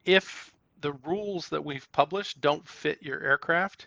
if 0.04 0.52
the 0.82 0.92
rules 1.04 1.48
that 1.48 1.64
we've 1.64 1.90
published 1.92 2.42
don't 2.42 2.68
fit 2.68 3.02
your 3.02 3.22
aircraft, 3.22 3.86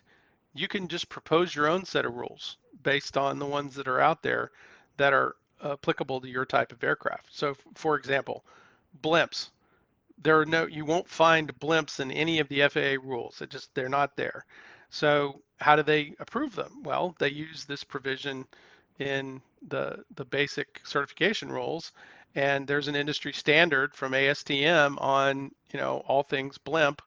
you 0.58 0.68
can 0.68 0.88
just 0.88 1.08
propose 1.08 1.54
your 1.54 1.68
own 1.68 1.84
set 1.84 2.04
of 2.04 2.14
rules 2.14 2.56
based 2.82 3.16
on 3.16 3.38
the 3.38 3.46
ones 3.46 3.74
that 3.74 3.88
are 3.88 4.00
out 4.00 4.22
there 4.22 4.50
that 4.96 5.12
are 5.12 5.36
applicable 5.64 6.20
to 6.20 6.28
your 6.28 6.44
type 6.44 6.72
of 6.72 6.82
aircraft. 6.82 7.28
So 7.30 7.54
for 7.74 7.96
example, 7.96 8.44
blimps. 9.02 9.50
There 10.20 10.40
are 10.40 10.46
no 10.46 10.66
you 10.66 10.84
won't 10.84 11.08
find 11.08 11.56
blimps 11.60 12.00
in 12.00 12.10
any 12.10 12.40
of 12.40 12.48
the 12.48 12.68
FAA 12.68 13.00
rules. 13.08 13.40
It 13.40 13.50
just 13.50 13.72
they're 13.74 13.88
not 13.88 14.16
there. 14.16 14.44
So 14.90 15.40
how 15.60 15.76
do 15.76 15.82
they 15.82 16.14
approve 16.18 16.54
them? 16.54 16.82
Well, 16.82 17.14
they 17.18 17.30
use 17.30 17.64
this 17.64 17.84
provision 17.84 18.44
in 18.98 19.40
the 19.68 20.04
the 20.16 20.24
basic 20.24 20.80
certification 20.84 21.50
rules 21.50 21.92
and 22.34 22.66
there's 22.66 22.88
an 22.88 22.96
industry 22.96 23.32
standard 23.32 23.94
from 23.94 24.12
ASTM 24.12 25.00
on, 25.00 25.50
you 25.72 25.78
know, 25.78 26.02
all 26.06 26.22
things 26.22 26.58
blimp 26.58 27.00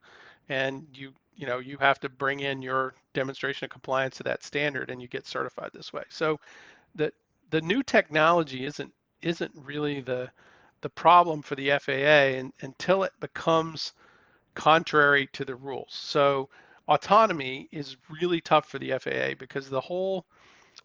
and 0.49 0.85
you 0.93 1.13
you 1.41 1.47
know 1.47 1.57
you 1.57 1.75
have 1.77 1.99
to 1.99 2.07
bring 2.07 2.41
in 2.41 2.61
your 2.61 2.93
demonstration 3.13 3.65
of 3.65 3.71
compliance 3.71 4.17
to 4.17 4.23
that 4.23 4.43
standard 4.43 4.91
and 4.91 5.01
you 5.01 5.07
get 5.07 5.25
certified 5.25 5.71
this 5.73 5.91
way. 5.91 6.03
So 6.09 6.39
the 6.95 7.11
the 7.49 7.61
new 7.61 7.81
technology 7.81 8.63
isn't 8.65 8.93
isn't 9.23 9.51
really 9.55 10.01
the 10.01 10.29
the 10.81 10.89
problem 10.89 11.41
for 11.41 11.55
the 11.55 11.71
FAA 11.79 12.37
and, 12.37 12.53
until 12.61 13.03
it 13.03 13.13
becomes 13.19 13.93
contrary 14.53 15.27
to 15.33 15.43
the 15.43 15.55
rules. 15.55 15.93
So 15.93 16.49
autonomy 16.87 17.67
is 17.71 17.97
really 18.21 18.41
tough 18.41 18.67
for 18.69 18.77
the 18.77 18.97
FAA 18.99 19.33
because 19.39 19.67
the 19.67 19.81
whole 19.81 20.25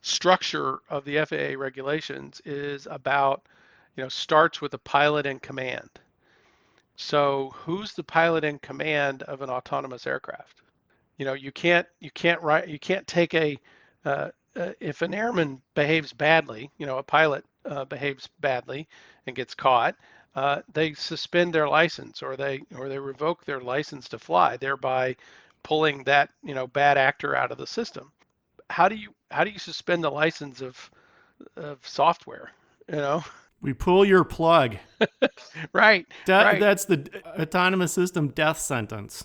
structure 0.01 0.79
of 0.89 1.05
the 1.05 1.23
FAA 1.25 1.61
regulations 1.61 2.41
is 2.47 2.89
about 2.91 3.43
you 3.95 4.03
know 4.03 4.09
starts 4.09 4.63
with 4.63 4.73
a 4.73 4.79
pilot 4.79 5.27
in 5.27 5.39
command 5.39 5.91
so 6.97 7.53
who's 7.55 7.93
the 7.95 8.03
pilot 8.05 8.45
in 8.45 8.59
command 8.59 9.23
of 9.25 9.43
an 9.43 9.51
autonomous 9.51 10.07
aircraft? 10.07 10.63
You 11.19 11.25
know, 11.27 11.35
you 11.35 11.53
can't 11.53 11.87
you 12.01 12.11
can't 12.11 12.41
write 12.43 12.69
you 12.69 12.79
can't 12.79 13.07
take 13.07 13.35
a 13.35 13.59
uh, 14.05 14.31
uh, 14.57 14.73
if 14.81 15.03
an 15.03 15.15
airman 15.15 15.61
behaves 15.75 16.13
badly, 16.13 16.71
you 16.79 16.87
know, 16.87 16.99
a 16.99 17.03
pilot 17.03 17.45
uh, 17.67 17.85
behaves 17.85 18.29
badly 18.41 18.89
and 19.27 19.37
gets 19.37 19.55
caught, 19.55 19.97
uh, 20.35 20.63
they 20.73 20.95
suspend 20.95 21.55
their 21.55 21.69
license 21.69 22.23
or 22.23 22.37
they 22.37 22.63
or 22.77 22.89
they 22.89 22.99
revoke 22.99 23.45
their 23.45 23.61
license 23.61 24.09
to 24.09 24.19
fly, 24.19 24.57
thereby 24.57 25.17
pulling 25.63 26.05
that 26.05 26.31
you 26.45 26.55
know 26.55 26.67
bad 26.67 26.99
actor 26.99 27.35
out 27.37 27.53
of 27.53 27.59
the 27.59 27.67
system. 27.67 28.13
How 28.71 28.89
do 28.89 28.97
you 28.97 29.15
how 29.31 29.45
do 29.45 29.51
you 29.51 29.59
suspend 29.59 30.05
the 30.05 30.11
license 30.11 30.61
of 30.63 30.91
of 31.57 31.87
software? 31.87 32.53
You 32.89 32.97
know. 32.97 33.25
We 33.67 33.75
pull 33.75 34.05
your 34.05 34.23
plug. 34.23 34.77
right, 35.73 36.07
De- 36.25 36.33
right. 36.33 36.61
That's 36.61 36.85
the 36.85 37.11
autonomous 37.37 37.93
system 37.93 38.29
death 38.29 38.61
sentence. 38.61 39.25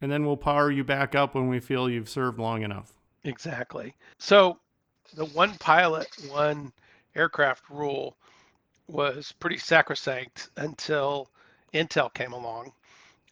And 0.00 0.10
then 0.10 0.24
we'll 0.24 0.38
power 0.38 0.70
you 0.70 0.82
back 0.82 1.14
up 1.14 1.34
when 1.34 1.48
we 1.48 1.60
feel 1.60 1.90
you've 1.90 2.08
served 2.08 2.38
long 2.38 2.62
enough. 2.62 2.94
Exactly. 3.24 3.94
So 4.16 4.58
the 5.14 5.26
one 5.26 5.58
pilot, 5.58 6.08
one 6.30 6.72
aircraft 7.14 7.68
rule 7.68 8.16
was 8.88 9.34
pretty 9.38 9.58
sacrosanct 9.58 10.48
until 10.56 11.28
Intel 11.74 12.12
came 12.14 12.32
along. 12.32 12.72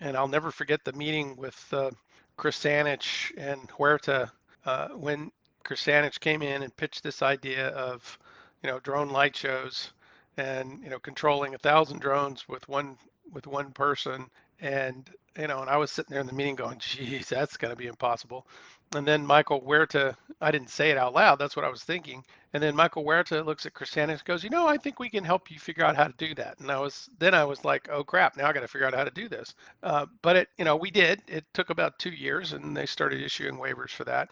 And 0.00 0.14
I'll 0.14 0.28
never 0.28 0.50
forget 0.50 0.84
the 0.84 0.92
meeting 0.92 1.36
with 1.36 1.58
uh, 1.72 1.90
Krzanich 2.36 3.32
and 3.38 3.66
Huerta 3.70 4.30
uh, 4.66 4.88
when 4.88 5.32
Krzanich 5.64 6.20
came 6.20 6.42
in 6.42 6.64
and 6.64 6.76
pitched 6.76 7.02
this 7.02 7.22
idea 7.22 7.68
of, 7.68 8.18
you 8.62 8.68
know, 8.68 8.78
drone 8.80 9.08
light 9.08 9.34
shows 9.34 9.92
and 10.36 10.82
you 10.82 10.90
know 10.90 10.98
controlling 10.98 11.54
a 11.54 11.58
thousand 11.58 12.00
drones 12.00 12.48
with 12.48 12.68
one 12.68 12.96
with 13.32 13.46
one 13.46 13.72
person. 13.72 14.26
And 14.60 15.08
you 15.38 15.46
know 15.46 15.60
and 15.60 15.70
i 15.70 15.76
was 15.76 15.90
sitting 15.90 16.10
there 16.10 16.20
in 16.20 16.26
the 16.26 16.32
meeting 16.32 16.56
going 16.56 16.78
geez 16.78 17.28
that's 17.28 17.56
going 17.56 17.70
to 17.70 17.76
be 17.76 17.86
impossible. 17.86 18.46
And 18.94 19.06
then 19.06 19.24
michael 19.24 19.60
huerta 19.60 20.16
i 20.40 20.50
didn't 20.50 20.70
say 20.70 20.90
it 20.90 20.98
out 20.98 21.14
loud 21.14 21.38
that's 21.38 21.56
what 21.56 21.64
i 21.64 21.68
was 21.70 21.82
thinking. 21.82 22.24
And 22.52 22.62
then 22.62 22.74
michael 22.74 23.04
huerta 23.04 23.44
looks 23.44 23.64
at 23.66 23.74
Krzanich 23.74 24.10
and 24.10 24.24
goes 24.24 24.44
you 24.44 24.50
know 24.50 24.66
i 24.66 24.76
think 24.76 24.98
we 24.98 25.08
can 25.08 25.24
help 25.24 25.50
you 25.50 25.58
figure 25.58 25.84
out 25.84 25.96
how 25.96 26.08
to 26.08 26.14
do 26.18 26.34
that. 26.34 26.58
And 26.60 26.70
i 26.70 26.78
was 26.78 27.08
then 27.18 27.34
i 27.34 27.44
was 27.44 27.64
like 27.64 27.88
oh 27.90 28.04
crap 28.04 28.36
now 28.36 28.48
i 28.48 28.52
got 28.52 28.60
to 28.60 28.68
figure 28.68 28.86
out 28.86 28.94
how 28.94 29.04
to 29.04 29.10
do 29.10 29.28
this. 29.28 29.54
Uh, 29.82 30.06
but 30.22 30.36
it 30.36 30.48
you 30.58 30.64
know 30.64 30.76
we 30.76 30.90
did. 30.90 31.22
It 31.28 31.44
took 31.54 31.70
about 31.70 31.98
two 31.98 32.10
years 32.10 32.52
and 32.52 32.76
they 32.76 32.86
started 32.86 33.22
issuing 33.22 33.56
waivers 33.56 33.90
for 33.90 34.04
that. 34.04 34.30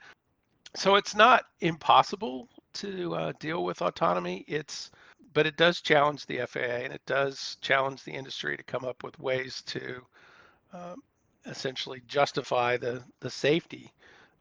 So 0.76 0.96
it's 0.96 1.14
not 1.14 1.44
impossible 1.60 2.48
to 2.74 3.14
uh, 3.14 3.32
deal 3.40 3.64
with 3.64 3.80
autonomy. 3.80 4.44
It's 4.46 4.90
but 5.38 5.46
it 5.46 5.56
does 5.56 5.80
challenge 5.80 6.26
the 6.26 6.44
FAA 6.48 6.82
and 6.82 6.92
it 6.92 7.06
does 7.06 7.58
challenge 7.60 8.02
the 8.02 8.10
industry 8.10 8.56
to 8.56 8.62
come 8.64 8.84
up 8.84 9.04
with 9.04 9.16
ways 9.20 9.62
to 9.66 10.04
um, 10.72 11.00
essentially 11.46 12.02
justify 12.08 12.76
the, 12.76 13.04
the 13.20 13.30
safety 13.30 13.92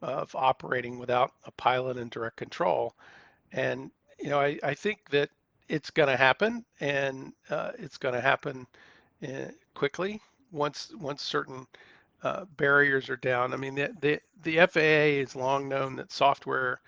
of 0.02 0.34
operating 0.34 0.98
without 0.98 1.34
a 1.46 1.52
pilot 1.52 1.98
and 1.98 2.10
direct 2.10 2.36
control. 2.36 2.96
And, 3.52 3.92
you 4.20 4.32
know, 4.32 4.40
I, 4.40 4.58
I 4.64 4.74
think 4.74 5.08
that 5.12 5.30
it's 5.70 5.92
going 5.92 6.10
to 6.10 6.18
happen 6.18 6.66
and 6.80 7.32
uh, 7.52 7.74
it's 7.78 7.98
going 7.98 8.16
to 8.16 8.22
happen 8.22 8.66
uh, 9.22 9.52
quickly 9.76 10.20
once 10.52 10.92
once 11.00 11.22
certain 11.22 11.68
uh, 12.24 12.46
barriers 12.58 13.08
are 13.08 13.18
down. 13.18 13.54
I 13.54 13.58
mean, 13.58 13.76
the, 13.76 13.96
the, 14.02 14.20
the 14.42 14.66
FAA 14.66 15.22
is 15.22 15.36
long 15.36 15.70
known 15.70 15.96
that 15.98 16.12
software 16.12 16.82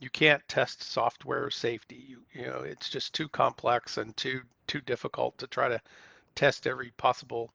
you 0.00 0.10
can't 0.10 0.46
test 0.48 0.82
software 0.82 1.50
safety. 1.50 2.04
You 2.08 2.22
you 2.32 2.46
know 2.46 2.60
it's 2.60 2.90
just 2.90 3.14
too 3.14 3.28
complex 3.28 3.98
and 3.98 4.16
too 4.16 4.42
too 4.66 4.80
difficult 4.80 5.38
to 5.38 5.46
try 5.46 5.68
to 5.68 5.80
test 6.34 6.66
every 6.66 6.90
possible 6.96 7.52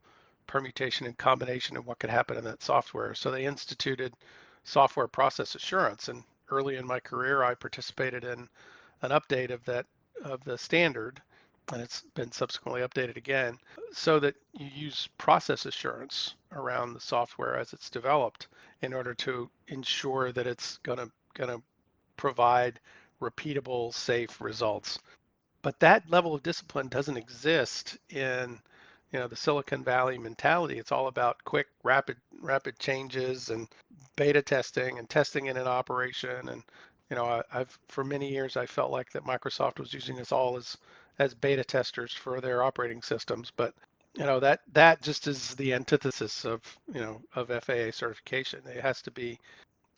permutation 0.48 1.06
and 1.06 1.18
combination 1.18 1.78
of 1.78 1.86
what 1.86 2.00
could 2.00 2.10
happen 2.10 2.38
in 2.38 2.44
that 2.44 2.64
software. 2.64 3.14
So 3.14 3.30
they 3.30 3.46
instituted 3.46 4.14
software 4.64 5.08
process 5.08 5.56
assurance. 5.56 6.08
And 6.08 6.24
early 6.50 6.76
in 6.78 6.88
my 6.88 7.00
career, 7.00 7.44
I 7.44 7.54
participated 7.54 8.24
in 8.24 8.50
an 9.02 9.12
update 9.12 9.52
of 9.52 9.64
that 9.66 9.86
of 10.24 10.44
the 10.44 10.58
standard, 10.58 11.22
and 11.72 11.82
it's 11.82 12.04
been 12.16 12.32
subsequently 12.32 12.82
updated 12.82 13.16
again, 13.16 13.58
so 13.94 14.20
that 14.20 14.36
you 14.54 14.68
use 14.74 15.08
process 15.18 15.66
assurance 15.66 16.36
around 16.52 16.94
the 16.94 17.00
software 17.00 17.58
as 17.58 17.72
it's 17.72 17.90
developed 17.90 18.48
in 18.82 18.94
order 18.94 19.14
to 19.14 19.50
ensure 19.68 20.32
that 20.32 20.48
it's 20.48 20.78
going 20.80 20.98
to 20.98 21.10
going 21.36 21.50
to 21.50 21.64
provide 22.20 22.80
repeatable, 23.22 23.94
safe 23.94 24.42
results. 24.42 25.00
But 25.62 25.80
that 25.80 26.10
level 26.10 26.36
of 26.36 26.44
discipline 26.44 26.90
doesn't 26.90 27.18
exist 27.18 27.98
in 28.10 28.60
you 29.12 29.20
know 29.20 29.28
the 29.28 29.36
Silicon 29.36 29.84
Valley 29.84 30.18
mentality. 30.18 30.78
It's 30.78 30.92
all 30.92 31.08
about 31.08 31.44
quick, 31.46 31.68
rapid, 31.84 32.18
rapid 32.42 32.78
changes 32.78 33.50
and 33.50 33.68
beta 34.16 34.42
testing 34.42 35.00
and 35.00 35.10
testing 35.10 35.48
in 35.48 35.58
an 35.58 35.68
operation. 35.68 36.50
And 36.50 36.62
you 37.10 37.16
know, 37.16 37.26
I, 37.26 37.58
have 37.58 37.78
for 37.88 38.04
many 38.04 38.30
years 38.30 38.56
I 38.58 38.66
felt 38.66 38.92
like 38.92 39.12
that 39.12 39.26
Microsoft 39.26 39.80
was 39.80 39.94
using 39.94 40.20
us 40.20 40.32
all 40.32 40.58
as 40.58 40.78
as 41.18 41.34
beta 41.34 41.64
testers 41.64 42.14
for 42.14 42.40
their 42.40 42.64
operating 42.64 43.02
systems. 43.02 43.52
But 43.56 43.74
you 44.16 44.26
know 44.26 44.40
that 44.40 44.62
that 44.74 45.02
just 45.02 45.28
is 45.28 45.56
the 45.56 45.74
antithesis 45.74 46.46
of 46.46 46.62
you 46.94 47.02
know 47.02 47.22
of 47.36 47.48
FAA 47.48 47.92
certification. 47.92 48.62
It 48.68 48.82
has 48.82 49.02
to 49.04 49.12
be 49.12 49.40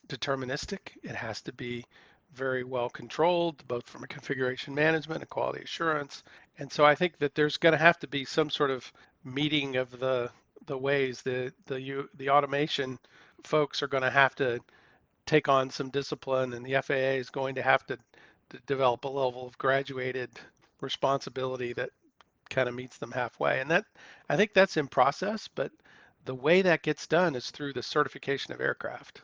deterministic. 0.08 0.80
It 1.04 1.16
has 1.16 1.42
to 1.42 1.54
be 1.54 1.86
very 2.34 2.64
well 2.64 2.90
controlled, 2.90 3.66
both 3.68 3.88
from 3.88 4.04
a 4.04 4.08
configuration 4.08 4.74
management 4.74 5.22
and 5.22 5.30
quality 5.30 5.64
assurance. 5.64 6.24
And 6.58 6.72
so 6.72 6.86
I 6.86 6.96
think 6.96 7.18
that 7.20 7.36
there's 7.36 7.58
going 7.58 7.74
to 7.74 7.78
have 7.78 8.00
to 8.00 8.08
be 8.08 8.26
some 8.26 8.50
sort 8.50 8.72
of 8.72 8.92
meeting 9.24 9.76
of 9.76 10.00
the 10.00 10.30
the 10.68 10.78
ways 10.78 11.22
the 11.22 11.52
the 11.66 12.08
the 12.16 12.30
automation 12.30 13.00
folks 13.44 13.82
are 13.82 13.88
going 13.88 14.04
to 14.04 14.10
have 14.10 14.36
to 14.36 14.60
take 15.26 15.48
on 15.48 15.70
some 15.70 15.90
discipline, 15.90 16.54
and 16.54 16.66
the 16.66 16.82
FAA 16.82 17.18
is 17.20 17.30
going 17.30 17.56
to 17.56 17.62
have 17.62 17.86
to, 17.88 17.98
to 18.50 18.60
develop 18.68 19.04
a 19.06 19.08
level 19.08 19.48
of 19.48 19.58
graduated 19.58 20.30
responsibility 20.82 21.74
that 21.74 21.90
kind 22.50 22.68
of 22.68 22.76
meets 22.76 22.98
them 22.98 23.12
halfway. 23.12 23.62
And 23.62 23.72
that 23.72 23.86
I 24.30 24.36
think 24.36 24.54
that's 24.54 24.78
in 24.78 24.88
process, 24.88 25.48
but 25.48 25.72
the 26.26 26.36
way 26.36 26.62
that 26.62 26.84
gets 26.84 27.08
done 27.08 27.36
is 27.36 27.50
through 27.50 27.74
the 27.74 27.84
certification 27.84 28.54
of 28.54 28.62
aircraft. 28.62 29.22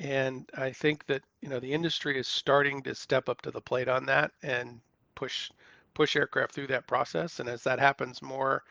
And 0.00 0.48
I 0.56 0.70
think 0.70 1.06
that 1.06 1.22
you 1.40 1.48
know 1.48 1.58
the 1.58 1.72
industry 1.72 2.18
is 2.18 2.28
starting 2.28 2.82
to 2.82 2.94
step 2.94 3.28
up 3.28 3.42
to 3.42 3.50
the 3.50 3.60
plate 3.60 3.88
on 3.88 4.06
that 4.06 4.32
and 4.42 4.80
push 5.14 5.50
push 5.94 6.14
aircraft 6.14 6.54
through 6.54 6.68
that 6.68 6.86
process. 6.86 7.40
And 7.40 7.48
as 7.48 7.64
that 7.64 7.80
happens 7.80 8.22
more, 8.22 8.62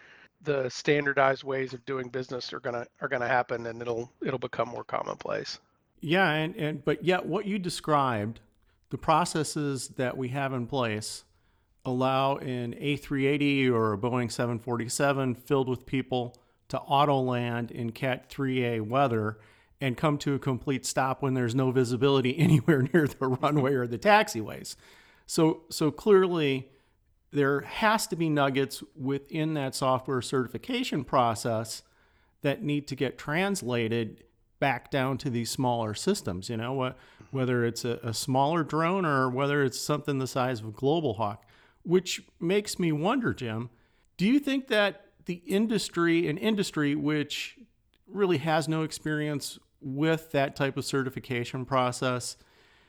the 0.44 0.70
standardized 0.70 1.44
ways 1.44 1.74
of 1.74 1.86
doing 1.86 2.08
business 2.10 2.54
are 2.54 2.60
gonna 2.60 2.88
are 3.02 3.08
gonna 3.08 3.28
happen, 3.28 3.66
and 3.68 3.82
it'll 3.82 4.12
it'll 4.26 4.40
become 4.40 4.70
more 4.70 4.84
commonplace. 4.84 5.60
Yeah, 6.00 6.30
and, 6.32 6.56
and 6.56 6.86
but 6.86 7.04
yet 7.04 7.26
what 7.26 7.46
you 7.46 7.60
described, 7.60 8.40
the 8.90 8.98
processes 8.98 9.90
that 9.90 10.16
we 10.16 10.30
have 10.30 10.54
in 10.54 10.68
place 10.68 11.24
allow 11.84 12.36
an 12.38 12.74
A380 12.74 13.72
or 13.72 13.94
a 13.94 13.98
Boeing 13.98 14.32
747 14.32 15.36
filled 15.36 15.70
with 15.70 15.86
people 15.86 16.38
to 16.68 16.78
auto 16.80 17.20
land 17.20 17.72
in 17.72 17.92
Cat 17.92 18.30
3A 18.30 18.82
weather 18.82 19.38
and 19.80 19.96
come 19.96 20.18
to 20.18 20.34
a 20.34 20.40
complete 20.40 20.86
stop 20.86 21.22
when 21.22 21.34
there's 21.34 21.56
no 21.56 21.72
visibility 21.72 22.38
anywhere 22.38 22.82
near 22.94 23.08
the 23.08 23.28
runway 23.28 23.74
or 23.74 23.88
the 23.88 23.98
taxiways. 23.98 24.76
So 25.26 25.63
so 25.70 25.92
clearly 25.92 26.70
there 27.32 27.62
has 27.62 28.08
to 28.08 28.16
be 28.16 28.30
nuggets 28.30 28.84
within 28.96 29.54
that 29.56 29.76
software 29.76 30.22
certification 30.22 31.04
process 31.04 31.84
that 32.42 32.63
need 32.63 32.88
to 32.88 32.96
get 32.96 33.18
translated 33.18 34.24
back 34.60 34.90
down 34.90 35.18
to 35.20 35.30
these 35.30 35.50
smaller 35.50 35.94
systems, 35.94 36.50
you 36.50 36.58
know, 36.58 36.94
whether 37.32 37.66
it's 37.66 37.86
a, 37.86 38.00
a 38.02 38.13
smaller 38.13 38.63
drone 38.63 39.06
or 39.06 39.30
whether 39.30 39.63
it's 39.63 39.80
something 39.80 40.18
the 40.18 40.28
size 40.28 40.62
of 40.62 40.68
a 40.68 40.72
Global 40.72 41.16
Hawk, 41.16 41.46
which 41.84 42.24
makes 42.40 42.80
me 42.80 42.92
wonder, 42.92 43.34
Jim, 43.34 43.70
do 44.16 44.26
you 44.26 44.40
think 44.40 44.68
that 44.68 45.06
the 45.26 45.42
industry, 45.46 46.28
an 46.28 46.38
industry 46.38 46.96
which 46.96 47.58
really 48.08 48.38
has 48.38 48.68
no 48.68 48.84
experience 48.84 49.60
with 49.82 50.32
that 50.32 50.56
type 50.56 50.78
of 50.78 50.86
certification 50.86 51.66
process. 51.66 52.38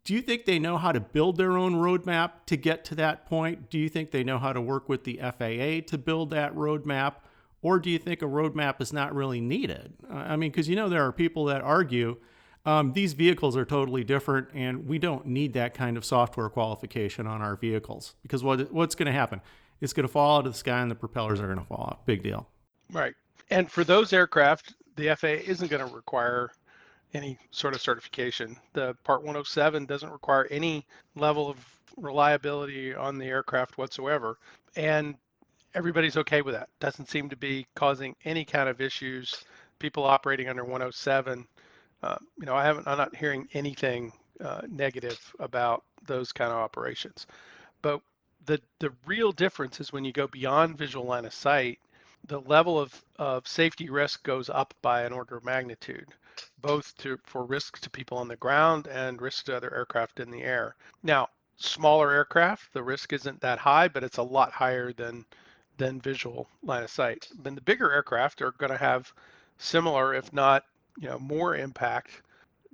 Do 0.04 0.14
you 0.14 0.22
think 0.22 0.46
they 0.46 0.58
know 0.58 0.78
how 0.78 0.92
to 0.92 1.00
build 1.00 1.36
their 1.36 1.56
own 1.56 1.74
roadmap 1.74 2.30
to 2.46 2.56
get 2.56 2.84
to 2.86 2.94
that 2.94 3.26
point? 3.26 3.68
Do 3.68 3.78
you 3.78 3.88
think 3.88 4.10
they 4.10 4.24
know 4.24 4.38
how 4.38 4.52
to 4.52 4.60
work 4.60 4.88
with 4.88 5.04
the 5.04 5.18
FAA 5.18 5.86
to 5.88 5.98
build 5.98 6.30
that 6.30 6.54
roadmap? 6.54 7.16
Or 7.60 7.78
do 7.78 7.90
you 7.90 7.98
think 7.98 8.22
a 8.22 8.26
roadmap 8.26 8.80
is 8.80 8.92
not 8.92 9.14
really 9.14 9.40
needed? 9.40 9.92
I 10.10 10.36
mean, 10.36 10.50
because 10.50 10.68
you 10.68 10.76
know, 10.76 10.88
there 10.88 11.04
are 11.04 11.12
people 11.12 11.44
that 11.46 11.60
argue 11.60 12.16
um, 12.64 12.92
these 12.92 13.12
vehicles 13.12 13.56
are 13.56 13.64
totally 13.64 14.04
different 14.04 14.48
and 14.54 14.86
we 14.86 14.98
don't 14.98 15.26
need 15.26 15.54
that 15.54 15.74
kind 15.74 15.96
of 15.96 16.04
software 16.04 16.48
qualification 16.48 17.26
on 17.26 17.40
our 17.40 17.56
vehicles 17.56 18.14
because 18.22 18.44
what, 18.44 18.72
what's 18.72 18.94
going 18.94 19.06
to 19.06 19.12
happen? 19.12 19.40
It's 19.80 19.92
going 19.92 20.06
to 20.06 20.12
fall 20.12 20.38
out 20.38 20.46
of 20.46 20.52
the 20.52 20.58
sky 20.58 20.80
and 20.80 20.90
the 20.90 20.94
propellers 20.94 21.40
are 21.40 21.46
going 21.46 21.58
to 21.58 21.64
fall 21.64 21.88
off. 21.92 22.04
Big 22.04 22.22
deal. 22.22 22.48
Right. 22.92 23.14
And 23.50 23.70
for 23.70 23.84
those 23.84 24.12
aircraft, 24.12 24.74
the 24.96 25.14
FAA 25.14 25.50
isn't 25.50 25.70
going 25.70 25.86
to 25.86 25.94
require 25.94 26.50
any 27.14 27.38
sort 27.50 27.74
of 27.74 27.80
certification. 27.80 28.56
The 28.72 28.94
Part 29.04 29.20
107 29.20 29.86
doesn't 29.86 30.10
require 30.10 30.46
any 30.50 30.86
level 31.14 31.48
of 31.48 31.56
reliability 31.96 32.94
on 32.94 33.18
the 33.18 33.26
aircraft 33.26 33.78
whatsoever. 33.78 34.38
And 34.76 35.16
everybody's 35.74 36.16
okay 36.18 36.42
with 36.42 36.54
that. 36.54 36.68
Doesn't 36.80 37.08
seem 37.08 37.28
to 37.28 37.36
be 37.36 37.66
causing 37.74 38.14
any 38.24 38.44
kind 38.44 38.68
of 38.68 38.80
issues. 38.80 39.44
People 39.78 40.04
operating 40.04 40.48
under 40.48 40.64
107, 40.64 41.46
uh, 42.02 42.16
you 42.38 42.46
know, 42.46 42.54
I 42.54 42.64
haven't, 42.64 42.86
I'm 42.86 42.98
not 42.98 43.14
hearing 43.14 43.48
anything 43.54 44.12
uh, 44.44 44.62
negative 44.68 45.18
about 45.38 45.84
those 46.06 46.32
kind 46.32 46.50
of 46.50 46.58
operations. 46.58 47.26
But 47.82 48.00
the 48.46 48.60
the 48.78 48.92
real 49.06 49.32
difference 49.32 49.80
is 49.80 49.92
when 49.92 50.04
you 50.04 50.12
go 50.12 50.26
beyond 50.26 50.78
visual 50.78 51.04
line 51.04 51.24
of 51.24 51.34
sight, 51.34 51.78
the 52.26 52.40
level 52.42 52.78
of, 52.78 53.04
of 53.18 53.46
safety 53.46 53.90
risk 53.90 54.22
goes 54.22 54.48
up 54.48 54.74
by 54.82 55.02
an 55.02 55.12
order 55.12 55.36
of 55.36 55.44
magnitude 55.44 56.08
both 56.60 56.96
to 56.98 57.18
for 57.24 57.44
risk 57.44 57.78
to 57.80 57.90
people 57.90 58.18
on 58.18 58.28
the 58.28 58.36
ground 58.36 58.86
and 58.88 59.20
risk 59.20 59.46
to 59.46 59.56
other 59.56 59.74
aircraft 59.74 60.20
in 60.20 60.30
the 60.30 60.42
air. 60.42 60.74
Now, 61.02 61.28
smaller 61.56 62.12
aircraft, 62.12 62.72
the 62.72 62.82
risk 62.82 63.12
isn't 63.12 63.40
that 63.40 63.58
high, 63.58 63.88
but 63.88 64.04
it's 64.04 64.18
a 64.18 64.22
lot 64.22 64.52
higher 64.52 64.92
than 64.92 65.24
than 65.76 66.00
visual 66.00 66.48
line 66.62 66.82
of 66.82 66.90
sight. 66.90 67.28
Then 67.42 67.54
the 67.54 67.60
bigger 67.60 67.92
aircraft 67.92 68.42
are 68.42 68.52
going 68.52 68.72
to 68.72 68.78
have 68.78 69.12
similar, 69.58 70.14
if 70.14 70.32
not 70.32 70.64
you 70.98 71.08
know 71.08 71.18
more 71.18 71.56
impact 71.56 72.22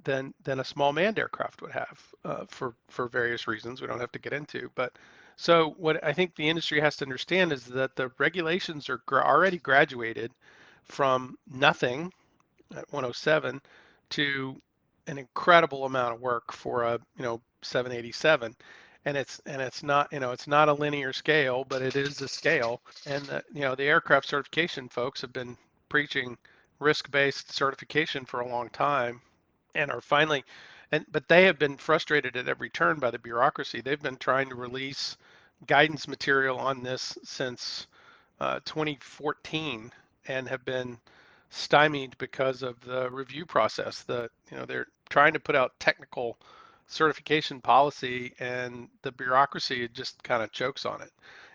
than 0.05 0.35
than 0.44 0.61
a 0.61 0.64
small 0.64 0.92
manned 0.92 1.18
aircraft 1.18 1.62
would 1.62 1.72
have 1.72 2.14
uh, 2.24 2.44
for 2.48 2.74
for 2.88 3.09
various 3.09 3.46
reasons 3.48 3.81
we 3.81 3.87
don't 3.87 4.00
have 4.00 4.12
to 4.12 4.18
get 4.18 4.33
into. 4.33 4.70
But 4.74 4.92
so 5.37 5.74
what 5.79 6.03
I 6.05 6.12
think 6.12 6.35
the 6.35 6.48
industry 6.48 6.81
has 6.81 6.96
to 6.96 7.05
understand 7.05 7.53
is 7.53 7.64
that 7.66 7.96
the 7.96 8.11
regulations 8.18 8.88
are 8.88 9.03
gra- 9.07 9.24
already 9.24 9.59
graduated 9.59 10.33
from 10.85 11.37
nothing 11.50 12.12
at 12.76 12.92
107 12.92 13.60
to 14.10 14.60
an 15.06 15.18
incredible 15.18 15.84
amount 15.84 16.14
of 16.14 16.20
work 16.20 16.52
for 16.52 16.82
a 16.82 16.98
you 17.16 17.22
know 17.22 17.40
787 17.62 18.54
and 19.04 19.16
it's 19.16 19.40
and 19.46 19.60
it's 19.60 19.82
not 19.82 20.08
you 20.12 20.20
know 20.20 20.32
it's 20.32 20.46
not 20.46 20.68
a 20.68 20.72
linear 20.72 21.12
scale 21.12 21.64
but 21.68 21.82
it 21.82 21.96
is 21.96 22.20
a 22.22 22.28
scale. 22.28 22.80
And 23.06 23.24
the, 23.26 23.42
you 23.52 23.62
know 23.62 23.74
the 23.74 23.84
aircraft 23.84 24.28
certification 24.28 24.88
folks 24.88 25.20
have 25.20 25.32
been 25.32 25.56
preaching 25.88 26.37
risk-based 26.80 27.52
certification 27.52 28.24
for 28.24 28.40
a 28.40 28.48
long 28.48 28.68
time 28.70 29.20
and 29.74 29.90
are 29.90 30.00
finally 30.00 30.44
and 30.92 31.04
but 31.10 31.28
they 31.28 31.44
have 31.44 31.58
been 31.58 31.76
frustrated 31.76 32.37
at 32.37 32.48
every 32.48 32.70
turn 32.70 32.98
by 32.98 33.10
the 33.10 33.18
bureaucracy. 33.18 33.80
They've 33.80 34.00
been 34.00 34.16
trying 34.16 34.48
to 34.50 34.54
release 34.54 35.16
guidance 35.66 36.08
material 36.08 36.58
on 36.58 36.82
this 36.82 37.16
since 37.24 37.87
uh, 38.40 38.60
2014 38.64 39.92
and 40.28 40.48
have 40.48 40.64
been 40.64 40.98
stymied 41.55 42.19
because 42.19 42.62
of 42.62 42.81
the 42.81 43.09
review 43.11 43.47
process. 43.47 44.03
The 44.03 44.29
you 44.51 44.57
know 44.57 44.67
they're 44.67 44.88
trying 45.09 45.33
to 45.35 45.40
put 45.40 45.55
out 45.55 45.79
technical 45.79 46.38
certification 46.87 47.61
policy, 47.61 48.35
and 48.40 48.88
the 49.03 49.12
bureaucracy 49.12 49.88
just 49.88 50.23
kind 50.23 50.43
of 50.43 50.53
chokes 50.53 50.85
on 50.85 51.01
it. 51.01 51.12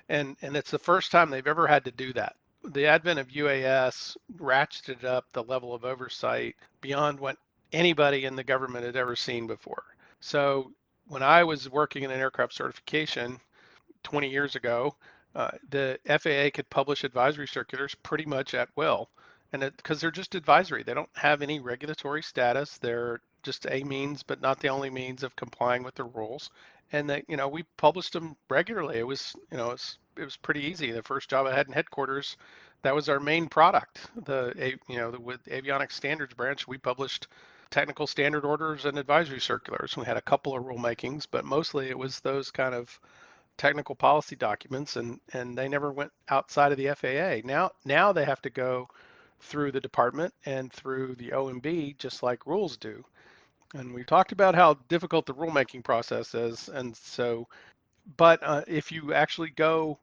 And 0.08 0.38
and 0.42 0.56
it's 0.56 0.72
the 0.72 0.80
first 0.80 1.12
time 1.12 1.30
they've 1.30 1.46
ever 1.46 1.68
had 1.68 1.86
to 1.86 1.92
do 1.92 2.14
that. 2.14 2.36
The 2.64 2.88
advent 2.88 3.20
of 3.20 3.28
UAS 3.28 4.18
ratcheted 4.38 5.04
up 5.04 5.26
the 5.32 5.44
level 5.44 5.74
of 5.74 5.86
oversight 5.86 6.56
beyond 6.82 7.20
what 7.20 7.38
anybody 7.72 8.26
in 8.26 8.36
the 8.36 8.44
government 8.44 8.86
had 8.86 8.96
ever 8.96 9.16
seen 9.16 9.48
before. 9.48 9.84
So 10.20 10.72
when 11.08 11.24
I 11.24 11.44
was 11.44 11.70
working 11.70 12.04
in 12.04 12.12
an 12.12 12.20
aircraft 12.20 12.54
certification 12.54 13.40
20 14.04 14.30
years 14.30 14.56
ago, 14.56 14.96
uh, 15.36 15.52
the 15.70 16.00
FAA 16.06 16.50
could 16.54 16.70
publish 16.70 17.04
advisory 17.04 17.48
circulars 17.48 17.96
pretty 17.96 18.26
much 18.26 18.54
at 18.54 18.70
will 18.76 19.10
and 19.52 19.62
because 19.78 20.00
they're 20.00 20.12
just 20.12 20.36
advisory, 20.36 20.84
they 20.84 20.94
don't 20.94 21.10
have 21.16 21.42
any 21.42 21.60
regulatory 21.60 22.22
status. 22.22 22.78
They're 22.78 23.20
just 23.42 23.66
a 23.70 23.84
means, 23.84 24.22
but 24.22 24.42
not 24.42 24.60
the 24.60 24.70
only 24.70 24.90
means 24.90 25.24
of 25.24 25.36
complying 25.36 25.84
with 25.84 25.96
the 25.96 26.04
rules. 26.04 26.50
And 26.92 27.10
that 27.10 27.26
you 27.28 27.38
know 27.38 27.48
we 27.48 27.64
published 27.78 28.14
them 28.14 28.36
regularly. 28.50 28.98
It 28.98 29.08
was 29.08 29.36
you 29.52 29.58
know 29.58 29.72
it's 29.72 29.98
it 30.18 30.24
was 30.24 30.38
pretty 30.38 30.62
easy. 30.62 30.92
The 30.92 31.04
first 31.04 31.30
job 31.30 31.48
I 31.48 31.56
had 31.56 31.68
in 31.68 31.74
headquarters, 31.74 32.38
that 32.82 32.96
was 32.96 33.10
our 33.10 33.20
main 33.20 33.48
product. 33.48 34.10
The 34.26 34.78
you 34.88 34.98
know 34.98 35.12
the, 35.12 35.20
with 35.20 35.44
avionics 35.46 35.94
standards 35.94 36.34
branch, 36.34 36.68
we 36.68 36.78
published 36.78 37.28
technical 37.70 38.08
standard 38.08 38.46
orders 38.46 38.86
and 38.86 38.98
advisory 38.98 39.40
circulars. 39.40 39.96
We 39.96 40.06
had 40.06 40.18
a 40.18 40.22
couple 40.22 40.56
of 40.56 40.64
rulemakings, 40.64 41.28
but 41.30 41.46
mostly 41.46 41.90
it 41.90 41.98
was 41.98 42.20
those 42.20 42.50
kind 42.52 42.74
of 42.74 43.00
technical 43.58 43.96
policy 43.96 44.36
documents, 44.36 44.96
and 44.96 45.20
and 45.34 45.58
they 45.58 45.68
never 45.68 45.92
went 45.92 46.12
outside 46.30 46.72
of 46.72 46.78
the 46.78 46.94
FAA. 46.96 47.48
Now 47.48 47.72
now 47.86 48.12
they 48.12 48.26
have 48.26 48.42
to 48.44 48.50
go 48.50 48.90
through 49.40 49.72
the 49.72 49.80
department 49.80 50.34
and 50.46 50.72
through 50.72 51.16
the 51.16 51.30
OMB, 51.30 51.98
just 51.98 52.24
like 52.24 52.46
rules 52.46 52.78
do. 52.78 53.04
And 53.74 53.94
we 53.94 54.04
talked 54.04 54.32
about 54.32 54.56
how 54.56 54.76
difficult 54.88 55.26
the 55.26 55.34
rulemaking 55.34 55.84
process 55.84 56.34
is. 56.34 56.70
And 56.70 56.96
so, 56.96 57.48
but 58.18 58.40
uh, 58.44 58.64
if 58.68 58.92
you 58.92 59.14
actually 59.14 59.52
go 59.52 60.00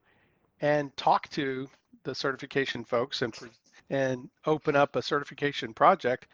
and 0.61 0.97
talk 0.97 1.29
to 1.31 1.69
the 2.05 2.15
certification 2.15 2.85
folks 2.85 3.23
and 3.23 3.35
and 3.91 4.29
open 4.47 4.75
up 4.75 4.97
a 4.97 5.03
certification 5.03 5.73
project, 5.73 6.27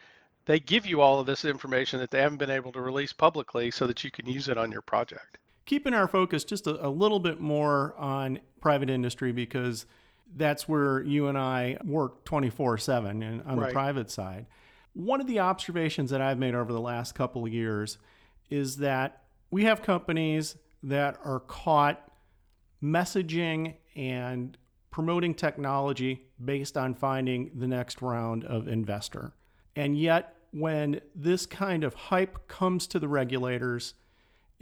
they 0.45 0.59
give 0.59 0.85
you 0.85 1.01
all 1.01 1.19
of 1.19 1.25
this 1.25 1.45
information 1.45 1.99
that 1.99 2.09
they 2.09 2.19
haven't 2.19 2.39
been 2.39 2.49
able 2.49 2.71
to 2.71 2.81
release 2.81 3.13
publicly 3.13 3.69
so 3.69 3.85
that 3.87 4.03
you 4.03 4.11
can 4.11 4.27
use 4.27 4.47
it 4.47 4.57
on 4.57 4.71
your 4.71 4.81
project. 4.81 5.37
Keeping 5.65 5.93
our 5.93 6.07
focus 6.07 6.43
just 6.43 6.67
a, 6.67 6.85
a 6.85 6.89
little 6.89 7.19
bit 7.19 7.39
more 7.39 7.93
on 7.97 8.39
private 8.59 8.89
industry 8.89 9.31
because 9.31 9.85
that's 10.35 10.67
where 10.67 11.01
you 11.01 11.27
and 11.27 11.37
I 11.37 11.77
work 11.83 12.25
24 12.25 12.77
7 12.77 13.23
and 13.23 13.41
on 13.43 13.57
right. 13.57 13.67
the 13.67 13.73
private 13.73 14.09
side. 14.09 14.45
One 14.93 15.21
of 15.21 15.27
the 15.27 15.39
observations 15.39 16.11
that 16.11 16.21
I've 16.21 16.37
made 16.37 16.55
over 16.55 16.71
the 16.71 16.81
last 16.81 17.15
couple 17.15 17.45
of 17.45 17.51
years 17.51 17.97
is 18.49 18.77
that 18.77 19.23
we 19.51 19.63
have 19.63 19.81
companies 19.81 20.55
that 20.83 21.17
are 21.23 21.39
caught 21.39 22.11
messaging 22.81 23.75
and 23.95 24.57
promoting 24.91 25.33
technology 25.33 26.27
based 26.43 26.77
on 26.77 26.93
finding 26.93 27.51
the 27.55 27.67
next 27.67 28.01
round 28.01 28.43
of 28.45 28.67
investor. 28.67 29.33
And 29.75 29.97
yet, 29.97 30.35
when 30.51 31.01
this 31.15 31.47
kind 31.47 31.83
of 31.83 31.95
hype 31.95 32.47
comes 32.47 32.85
to 32.87 32.99
the 32.99 33.07
regulators, 33.07 33.95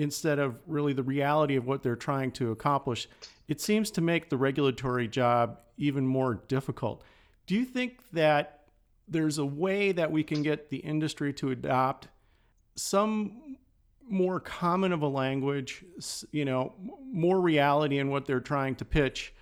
instead 0.01 0.39
of 0.39 0.55
really 0.65 0.93
the 0.93 1.03
reality 1.03 1.55
of 1.55 1.67
what 1.67 1.83
they're 1.83 1.95
trying 1.95 2.31
to 2.31 2.51
accomplish, 2.51 3.07
it 3.47 3.61
seems 3.61 3.91
to 3.91 4.01
make 4.01 4.29
the 4.29 4.37
regulatory 4.37 5.07
job 5.07 5.59
even 5.77 6.05
more 6.05 6.41
difficult. 6.47 7.03
Do 7.45 7.55
you 7.55 7.65
think 7.65 8.01
that 8.11 8.63
there's 9.07 9.37
a 9.37 9.45
way 9.45 9.91
that 9.91 10.11
we 10.11 10.23
can 10.23 10.41
get 10.41 10.69
the 10.69 10.77
industry 10.77 11.33
to 11.33 11.51
adopt 11.51 12.07
some 12.75 13.57
more 14.09 14.39
common 14.39 14.91
of 14.91 15.03
a 15.03 15.07
language, 15.07 15.85
you 16.31 16.45
know, 16.45 16.73
more 17.11 17.39
reality 17.39 17.99
in 17.99 18.09
what 18.09 18.25
they're 18.25 18.39
trying 18.39 18.75
to 18.75 18.85
pitch 18.85 19.33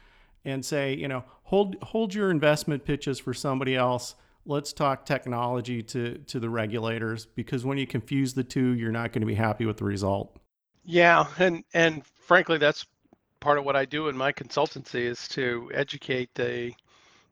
and 0.44 0.64
say, 0.66 0.94
you 0.94 1.08
know, 1.08 1.24
hold 1.44 1.76
hold 1.82 2.14
your 2.14 2.32
investment 2.32 2.84
pitches 2.84 3.20
for 3.20 3.34
somebody 3.34 3.76
else. 3.76 4.16
Let's 4.46 4.74
talk 4.74 5.06
technology 5.06 5.84
to 5.84 6.18
to 6.18 6.40
the 6.40 6.50
regulators 6.50 7.26
because 7.28 7.64
when 7.64 7.78
you 7.78 7.88
confuse 7.88 8.34
the 8.34 8.44
two, 8.44 8.74
you're 8.74 8.92
not 8.92 9.14
going 9.14 9.22
to 9.22 9.28
be 9.28 9.36
happy 9.36 9.66
with 9.66 9.78
the 9.78 9.86
result. 9.86 10.39
Yeah, 10.90 11.26
and 11.38 11.64
and 11.74 12.06
frankly, 12.06 12.58
that's 12.58 12.86
part 13.42 13.58
of 13.60 13.66
what 13.66 13.76
I 13.76 13.86
do 13.86 14.08
in 14.10 14.18
my 14.18 14.32
consultancy 14.34 15.02
is 15.02 15.28
to 15.30 15.72
educate 15.74 16.34
the 16.36 16.74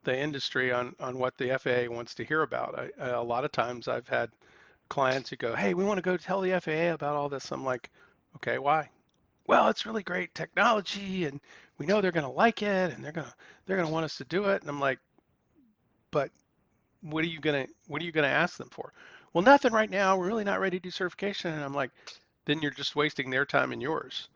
the 0.04 0.18
industry 0.18 0.72
on 0.72 0.96
on 1.00 1.18
what 1.20 1.38
the 1.38 1.52
FAA 1.52 1.90
wants 1.90 2.16
to 2.16 2.26
hear 2.26 2.44
about. 2.44 2.80
I, 2.80 3.10
a 3.10 3.24
lot 3.24 3.46
of 3.46 3.52
times 3.52 3.88
I've 3.88 4.08
had 4.10 4.32
clients 4.90 5.30
who 5.32 5.38
go, 5.38 5.56
"Hey, 5.56 5.74
we 5.76 5.86
want 5.86 5.98
to 6.00 6.04
go 6.04 6.18
tell 6.18 6.42
the 6.42 6.54
FAA 6.54 6.94
about 6.94 7.16
all 7.16 7.30
this." 7.30 7.52
I'm 7.52 7.66
like, 7.66 7.90
"Okay, 8.38 8.60
why?" 8.60 8.90
Well, 9.48 9.70
it's 9.70 9.86
really 9.88 10.04
great 10.04 10.36
technology, 10.36 11.26
and 11.26 11.42
we 11.80 11.88
know 11.88 12.02
they're 12.02 12.12
going 12.14 12.26
to 12.26 12.32
like 12.32 12.62
it, 12.64 12.94
and 12.94 13.04
they're 13.06 13.14
going 13.14 13.28
to 13.28 13.36
they're 13.68 13.78
to 13.82 13.88
want 13.88 14.06
us 14.06 14.18
to 14.18 14.26
do 14.26 14.46
it. 14.46 14.62
And 14.62 14.70
I'm 14.70 14.80
like, 14.82 15.00
"But 16.12 16.32
what 17.02 17.24
are 17.24 17.28
you 17.28 17.40
gonna 17.42 17.68
what 17.88 18.02
are 18.02 18.06
you 18.06 18.12
gonna 18.12 18.28
ask 18.28 18.58
them 18.58 18.70
for?" 18.70 18.94
Well, 19.34 19.44
nothing 19.44 19.74
right 19.74 19.90
now. 19.90 20.18
We're 20.18 20.28
really 20.28 20.44
not 20.46 20.60
ready 20.62 20.80
to 20.80 20.84
do 20.84 20.92
certification. 20.92 21.54
And 21.54 21.64
I'm 21.64 21.74
like, 21.74 21.92
then 22.48 22.62
you're 22.62 22.72
just 22.72 22.96
wasting 22.96 23.30
their 23.30 23.46
time 23.46 23.72
and 23.72 23.82
yours. 23.82 24.30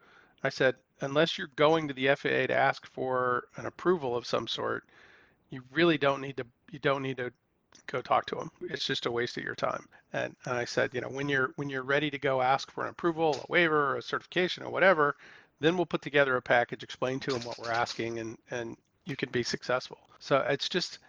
I 0.44 0.50
said, 0.50 0.76
unless 1.00 1.38
you're 1.38 1.50
going 1.56 1.88
to 1.88 1.94
the 1.94 2.08
FAA 2.16 2.48
to 2.48 2.56
ask 2.56 2.86
for 2.86 3.46
an 3.56 3.66
approval 3.66 4.16
of 4.16 4.28
some 4.28 4.48
sort, 4.48 4.84
you 5.50 5.64
really 5.72 5.98
don't 5.98 6.22
need 6.22 6.38
to 6.38 6.46
you 6.72 6.80
don't 6.80 7.04
need 7.04 7.18
to 7.18 7.32
go 7.88 8.02
talk 8.02 8.26
to 8.28 8.36
them. 8.36 8.52
It's 8.62 8.86
just 8.86 9.06
a 9.06 9.12
waste 9.12 9.38
of 9.38 9.44
your 9.44 9.56
time. 9.56 9.88
And, 10.14 10.36
and 10.46 10.56
I 10.56 10.66
said, 10.66 10.94
you 10.94 11.02
know, 11.02 11.10
when 11.10 11.30
you're 11.30 11.52
when 11.56 11.70
you're 11.70 11.84
ready 11.84 12.12
to 12.12 12.20
go 12.20 12.42
ask 12.42 12.72
for 12.72 12.84
an 12.84 12.90
approval, 12.90 13.36
a 13.36 13.52
waiver, 13.52 13.98
a 13.98 14.02
certification, 14.02 14.64
or 14.64 14.70
whatever, 14.70 15.16
then 15.60 15.78
we'll 15.78 15.86
put 15.86 16.02
together 16.02 16.36
a 16.36 16.42
package, 16.42 16.84
explain 16.84 17.20
to 17.22 17.32
them 17.32 17.42
what 17.44 17.58
we're 17.60 17.72
asking, 17.72 18.20
and 18.20 18.38
and 18.52 18.78
you 19.06 19.16
can 19.16 19.30
be 19.30 19.44
successful. 19.44 19.98
So 20.20 20.38
it's 20.50 20.70
just 20.70 21.00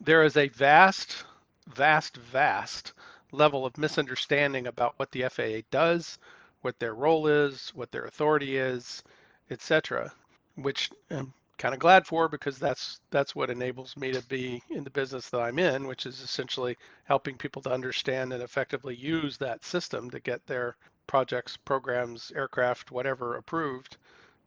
there 0.00 0.24
is 0.24 0.36
a 0.36 0.48
vast, 0.48 1.24
vast, 1.68 2.16
vast 2.16 2.92
level 3.32 3.66
of 3.66 3.76
misunderstanding 3.78 4.66
about 4.66 4.94
what 4.98 5.10
the 5.10 5.28
FAA 5.28 5.62
does, 5.70 6.18
what 6.60 6.78
their 6.78 6.94
role 6.94 7.26
is, 7.26 7.70
what 7.74 7.90
their 7.90 8.04
authority 8.04 8.56
is, 8.56 9.02
etc. 9.50 10.12
Which 10.54 10.90
I'm 11.10 11.32
kind 11.58 11.74
of 11.74 11.80
glad 11.80 12.06
for 12.06 12.28
because 12.28 12.58
that's 12.58 13.00
that's 13.10 13.34
what 13.34 13.50
enables 13.50 13.96
me 13.96 14.12
to 14.12 14.22
be 14.26 14.62
in 14.70 14.84
the 14.84 14.90
business 14.90 15.30
that 15.30 15.40
I'm 15.40 15.58
in, 15.58 15.86
which 15.86 16.06
is 16.06 16.20
essentially 16.20 16.76
helping 17.04 17.36
people 17.36 17.62
to 17.62 17.72
understand 17.72 18.32
and 18.32 18.42
effectively 18.42 18.94
use 18.94 19.36
that 19.38 19.64
system 19.64 20.10
to 20.10 20.20
get 20.20 20.46
their 20.46 20.76
projects, 21.06 21.56
programs, 21.56 22.32
aircraft, 22.34 22.90
whatever 22.90 23.36
approved 23.36 23.96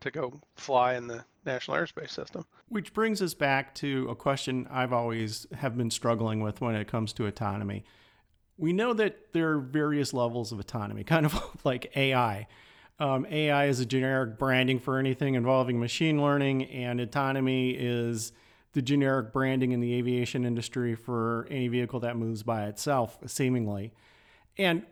to 0.02 0.12
go 0.12 0.42
fly 0.56 0.96
in 0.96 1.08
the 1.08 1.24
National 1.46 1.78
Airspace 1.78 2.12
System. 2.12 2.46
Which 2.70 2.94
brings 2.94 3.22
us 3.22 3.34
back 3.34 3.74
to 3.76 4.08
a 4.10 4.16
question 4.16 4.68
I've 4.70 4.94
always 4.94 5.48
have 5.54 5.78
been 5.78 5.92
struggling 5.92 6.42
with 6.42 6.62
when 6.62 6.76
it 6.76 6.88
comes 6.88 7.14
to 7.14 7.26
autonomy 7.26 7.86
we 8.58 8.74
know 8.74 8.94
that 8.94 9.34
there 9.34 9.52
are 9.52 9.60
various 9.60 10.14
levels 10.14 10.52
of 10.52 10.60
autonomy, 10.60 11.04
kind 11.06 11.26
of 11.26 11.58
like 11.64 11.92
AI. 11.96 12.48
Um, 13.00 13.26
AI 13.30 13.66
is 13.66 13.80
a 13.80 13.86
generic 13.86 14.38
branding 14.40 14.80
for 14.80 14.98
anything 14.98 15.36
involving 15.36 15.80
machine 15.80 16.22
learning, 16.22 16.66
and 16.66 17.00
autonomy 17.02 17.72
is 17.72 18.32
the 18.72 18.82
generic 18.82 19.32
branding 19.34 19.72
in 19.72 19.80
the 19.80 19.94
aviation 19.94 20.46
industry 20.46 20.96
for 20.96 21.48
any 21.50 21.68
vehicle 21.68 22.00
that 22.02 22.18
moves 22.18 22.44
by 22.44 22.66
itself, 22.66 23.18
seemingly. 23.26 23.94
And 24.58 24.84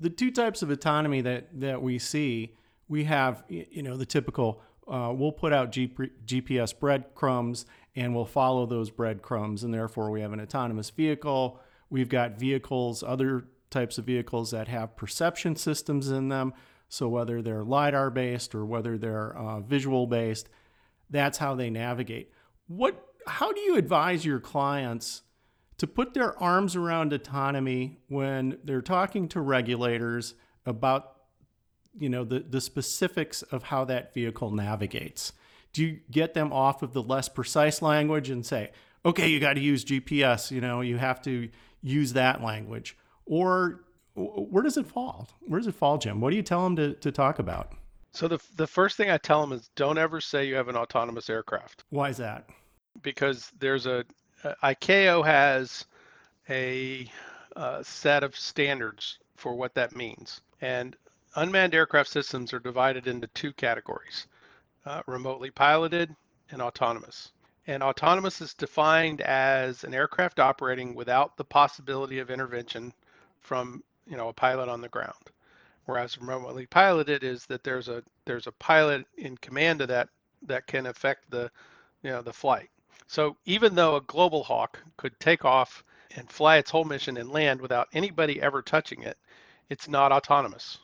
the 0.00 0.10
two 0.10 0.30
types 0.30 0.62
of 0.62 0.70
autonomy 0.70 1.20
that, 1.22 1.48
that 1.60 1.82
we 1.82 1.98
see, 1.98 2.56
we 2.88 3.04
have, 3.04 3.44
you 3.48 3.82
know, 3.82 3.96
the 3.96 4.06
typical 4.06 4.62
uh, 4.88 5.12
we'll 5.14 5.32
put 5.32 5.52
out 5.52 5.70
GPS 5.70 6.78
breadcrumbs 6.78 7.66
and 7.94 8.14
we'll 8.14 8.24
follow 8.24 8.64
those 8.64 8.90
breadcrumbs, 8.90 9.64
and 9.64 9.74
therefore 9.74 10.10
we 10.10 10.20
have 10.20 10.32
an 10.32 10.40
autonomous 10.40 10.88
vehicle 10.90 11.60
We've 11.90 12.08
got 12.08 12.38
vehicles, 12.38 13.02
other 13.02 13.46
types 13.70 13.98
of 13.98 14.04
vehicles 14.04 14.50
that 14.50 14.68
have 14.68 14.96
perception 14.96 15.56
systems 15.56 16.10
in 16.10 16.28
them. 16.28 16.54
So 16.88 17.08
whether 17.08 17.42
they're 17.42 17.64
LiDAR 17.64 18.10
based 18.10 18.54
or 18.54 18.64
whether 18.64 18.96
they're 18.96 19.36
uh, 19.36 19.60
visual 19.60 20.06
based, 20.06 20.48
that's 21.10 21.38
how 21.38 21.54
they 21.54 21.70
navigate. 21.70 22.32
What, 22.66 23.02
how 23.26 23.52
do 23.52 23.60
you 23.60 23.76
advise 23.76 24.24
your 24.24 24.40
clients 24.40 25.22
to 25.78 25.86
put 25.86 26.12
their 26.12 26.40
arms 26.42 26.76
around 26.76 27.12
autonomy 27.12 27.98
when 28.08 28.58
they're 28.64 28.82
talking 28.82 29.28
to 29.28 29.40
regulators 29.40 30.34
about 30.66 31.14
you 31.98 32.08
know 32.08 32.24
the, 32.24 32.40
the 32.40 32.60
specifics 32.60 33.42
of 33.42 33.64
how 33.64 33.84
that 33.84 34.12
vehicle 34.12 34.50
navigates 34.50 35.32
do 35.72 35.84
you 35.84 36.00
get 36.10 36.34
them 36.34 36.52
off 36.52 36.82
of 36.82 36.92
the 36.92 37.02
less 37.02 37.28
precise 37.28 37.80
language 37.80 38.30
and 38.30 38.44
say 38.44 38.70
okay 39.04 39.28
you 39.28 39.40
got 39.40 39.54
to 39.54 39.60
use 39.60 39.84
gps 39.84 40.50
you 40.50 40.60
know 40.60 40.80
you 40.80 40.98
have 40.98 41.20
to 41.22 41.48
use 41.82 42.12
that 42.14 42.42
language? 42.42 42.96
Or 43.26 43.84
where 44.14 44.62
does 44.62 44.76
it 44.76 44.86
fall? 44.86 45.28
Where 45.46 45.60
does 45.60 45.66
it 45.66 45.74
fall, 45.74 45.98
Jim? 45.98 46.20
What 46.20 46.30
do 46.30 46.36
you 46.36 46.42
tell 46.42 46.64
them 46.64 46.76
to, 46.76 46.94
to 46.94 47.12
talk 47.12 47.38
about? 47.38 47.72
So 48.12 48.26
the, 48.26 48.40
the 48.56 48.66
first 48.66 48.96
thing 48.96 49.10
I 49.10 49.18
tell 49.18 49.40
them 49.40 49.52
is 49.52 49.70
don't 49.76 49.98
ever 49.98 50.20
say 50.20 50.46
you 50.46 50.56
have 50.56 50.68
an 50.68 50.76
autonomous 50.76 51.30
aircraft. 51.30 51.84
Why 51.90 52.08
is 52.08 52.16
that? 52.16 52.48
Because 53.02 53.52
there's 53.60 53.86
a, 53.86 54.04
a 54.44 54.74
ICAO 54.74 55.24
has 55.24 55.86
a, 56.48 57.08
a 57.54 57.84
set 57.84 58.24
of 58.24 58.34
standards 58.36 59.18
for 59.36 59.54
what 59.54 59.74
that 59.74 59.94
means. 59.94 60.40
And 60.60 60.96
unmanned 61.36 61.74
aircraft 61.74 62.10
systems 62.10 62.52
are 62.52 62.58
divided 62.58 63.06
into 63.06 63.28
two 63.28 63.52
categories, 63.52 64.26
uh, 64.84 65.02
remotely 65.06 65.50
piloted 65.50 66.14
and 66.50 66.60
autonomous. 66.60 67.32
And 67.68 67.82
autonomous 67.82 68.40
is 68.40 68.54
defined 68.54 69.20
as 69.20 69.84
an 69.84 69.92
aircraft 69.92 70.40
operating 70.40 70.94
without 70.94 71.36
the 71.36 71.44
possibility 71.44 72.18
of 72.18 72.30
intervention 72.30 72.94
from 73.40 73.84
you 74.06 74.16
know 74.16 74.28
a 74.28 74.32
pilot 74.32 74.70
on 74.70 74.80
the 74.80 74.88
ground. 74.88 75.30
Whereas 75.84 76.16
remotely 76.16 76.64
piloted 76.64 77.22
is 77.22 77.44
that 77.46 77.62
there's 77.62 77.88
a 77.88 78.02
there's 78.24 78.46
a 78.46 78.52
pilot 78.52 79.06
in 79.18 79.36
command 79.36 79.82
of 79.82 79.88
that 79.88 80.08
that 80.46 80.66
can 80.66 80.86
affect 80.86 81.30
the 81.30 81.50
you 82.02 82.08
know 82.08 82.22
the 82.22 82.32
flight. 82.32 82.70
So 83.06 83.36
even 83.44 83.74
though 83.74 83.96
a 83.96 84.00
global 84.00 84.44
hawk 84.44 84.82
could 84.96 85.20
take 85.20 85.44
off 85.44 85.84
and 86.16 86.32
fly 86.32 86.56
its 86.56 86.70
whole 86.70 86.84
mission 86.84 87.18
and 87.18 87.28
land 87.30 87.60
without 87.60 87.88
anybody 87.92 88.40
ever 88.40 88.62
touching 88.62 89.02
it, 89.02 89.18
it's 89.68 89.88
not 89.88 90.10
autonomous 90.10 90.78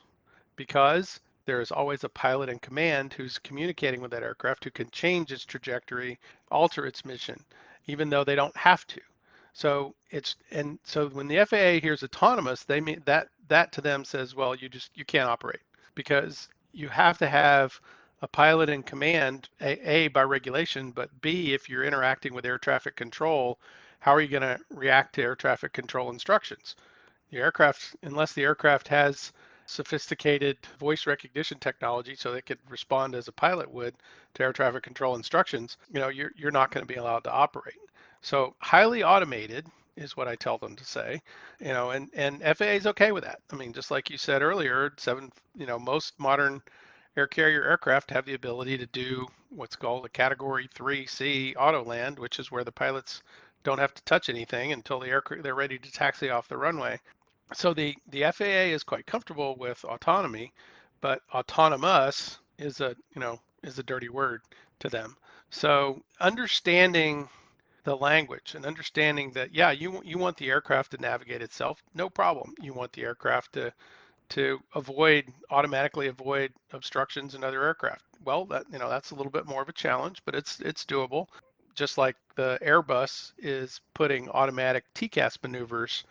because 0.54 1.18
there 1.46 1.60
is 1.60 1.70
always 1.72 2.04
a 2.04 2.08
pilot 2.08 2.48
in 2.48 2.58
command 2.58 3.12
who's 3.12 3.38
communicating 3.38 4.00
with 4.00 4.10
that 4.12 4.22
aircraft 4.22 4.64
who 4.64 4.70
can 4.70 4.90
change 4.90 5.32
its 5.32 5.44
trajectory, 5.44 6.18
alter 6.50 6.86
its 6.86 7.04
mission, 7.04 7.44
even 7.86 8.10
though 8.10 8.24
they 8.24 8.34
don't 8.34 8.56
have 8.56 8.86
to. 8.88 9.00
So 9.52 9.94
it's 10.10 10.36
and 10.50 10.78
so 10.84 11.08
when 11.08 11.28
the 11.28 11.44
FAA 11.44 11.80
hears 11.80 12.02
autonomous, 12.02 12.64
they 12.64 12.80
mean 12.80 13.02
that 13.06 13.28
that 13.48 13.72
to 13.72 13.80
them 13.80 14.04
says, 14.04 14.34
well, 14.34 14.54
you 14.54 14.68
just 14.68 14.90
you 14.96 15.04
can't 15.04 15.28
operate 15.28 15.62
because 15.94 16.48
you 16.72 16.88
have 16.88 17.18
to 17.18 17.28
have 17.28 17.80
a 18.22 18.28
pilot 18.28 18.68
in 18.68 18.82
command, 18.82 19.48
a, 19.60 19.78
a 19.88 20.08
by 20.08 20.22
regulation, 20.22 20.90
but 20.90 21.10
B 21.20 21.52
if 21.54 21.68
you're 21.68 21.84
interacting 21.84 22.34
with 22.34 22.46
air 22.46 22.58
traffic 22.58 22.96
control, 22.96 23.58
how 24.00 24.12
are 24.12 24.20
you 24.20 24.28
going 24.28 24.42
to 24.42 24.58
react 24.70 25.14
to 25.14 25.22
air 25.22 25.36
traffic 25.36 25.72
control 25.72 26.10
instructions? 26.10 26.74
The 27.30 27.38
aircraft, 27.38 27.96
unless 28.02 28.32
the 28.32 28.42
aircraft 28.42 28.88
has 28.88 29.32
sophisticated 29.66 30.58
voice 30.78 31.06
recognition 31.06 31.58
technology 31.58 32.14
so 32.14 32.32
they 32.32 32.42
could 32.42 32.58
respond 32.68 33.14
as 33.14 33.28
a 33.28 33.32
pilot 33.32 33.70
would 33.70 33.94
to 34.34 34.42
air 34.42 34.52
traffic 34.52 34.82
control 34.82 35.16
instructions, 35.16 35.76
you 35.90 36.00
know, 36.00 36.08
you're, 36.08 36.32
you're 36.36 36.50
not 36.50 36.70
going 36.70 36.86
to 36.86 36.92
be 36.92 36.98
allowed 36.98 37.24
to 37.24 37.32
operate. 37.32 37.78
So 38.20 38.54
highly 38.60 39.02
automated 39.02 39.66
is 39.96 40.16
what 40.16 40.28
I 40.28 40.34
tell 40.34 40.58
them 40.58 40.76
to 40.76 40.84
say, 40.84 41.22
you 41.60 41.68
know, 41.68 41.90
and, 41.90 42.10
and 42.14 42.42
FAA 42.42 42.64
is 42.64 42.86
okay 42.88 43.12
with 43.12 43.24
that. 43.24 43.40
I 43.52 43.56
mean, 43.56 43.72
just 43.72 43.90
like 43.90 44.10
you 44.10 44.18
said 44.18 44.42
earlier, 44.42 44.92
seven, 44.96 45.30
you 45.56 45.66
know, 45.66 45.78
most 45.78 46.18
modern 46.18 46.62
air 47.16 47.26
carrier 47.26 47.62
aircraft 47.64 48.10
have 48.10 48.26
the 48.26 48.34
ability 48.34 48.76
to 48.78 48.86
do 48.86 49.26
what's 49.50 49.76
called 49.76 50.04
a 50.04 50.08
category 50.08 50.68
3C 50.74 51.54
auto 51.56 51.84
land, 51.84 52.18
which 52.18 52.38
is 52.38 52.50
where 52.50 52.64
the 52.64 52.72
pilots 52.72 53.22
don't 53.62 53.78
have 53.78 53.94
to 53.94 54.02
touch 54.04 54.28
anything 54.28 54.72
until 54.72 54.98
the 55.00 55.08
aircraft 55.08 55.42
they're 55.42 55.54
ready 55.54 55.78
to 55.78 55.92
taxi 55.92 56.28
off 56.28 56.48
the 56.48 56.56
runway. 56.56 57.00
So 57.54 57.72
the 57.72 57.96
the 58.08 58.24
FAA 58.32 58.72
is 58.74 58.82
quite 58.82 59.06
comfortable 59.06 59.54
with 59.56 59.84
autonomy, 59.84 60.52
but 61.00 61.22
autonomous 61.32 62.38
is 62.58 62.80
a 62.80 62.96
you 63.14 63.20
know 63.20 63.40
is 63.62 63.78
a 63.78 63.82
dirty 63.84 64.08
word 64.08 64.42
to 64.80 64.88
them. 64.88 65.16
So 65.50 66.02
understanding 66.20 67.28
the 67.84 67.96
language 67.96 68.54
and 68.56 68.66
understanding 68.66 69.30
that 69.32 69.54
yeah 69.54 69.70
you 69.70 70.02
you 70.04 70.18
want 70.18 70.36
the 70.36 70.50
aircraft 70.50 70.90
to 70.92 70.98
navigate 70.98 71.42
itself 71.42 71.80
no 71.94 72.10
problem. 72.10 72.54
You 72.60 72.74
want 72.74 72.92
the 72.92 73.02
aircraft 73.02 73.52
to 73.52 73.72
to 74.30 74.60
avoid 74.74 75.32
automatically 75.50 76.08
avoid 76.08 76.52
obstructions 76.72 77.36
in 77.36 77.44
other 77.44 77.62
aircraft. 77.62 78.04
Well 78.24 78.46
that 78.46 78.64
you 78.72 78.78
know 78.80 78.88
that's 78.88 79.12
a 79.12 79.14
little 79.14 79.32
bit 79.32 79.46
more 79.46 79.62
of 79.62 79.68
a 79.68 79.72
challenge 79.72 80.20
but 80.24 80.34
it's 80.34 80.58
it's 80.60 80.84
doable. 80.84 81.28
Just 81.76 81.98
like 81.98 82.16
the 82.34 82.58
Airbus 82.62 83.32
is 83.38 83.80
putting 83.94 84.28
automatic 84.30 84.84
TCAS 84.94 85.40
maneuvers 85.42 86.04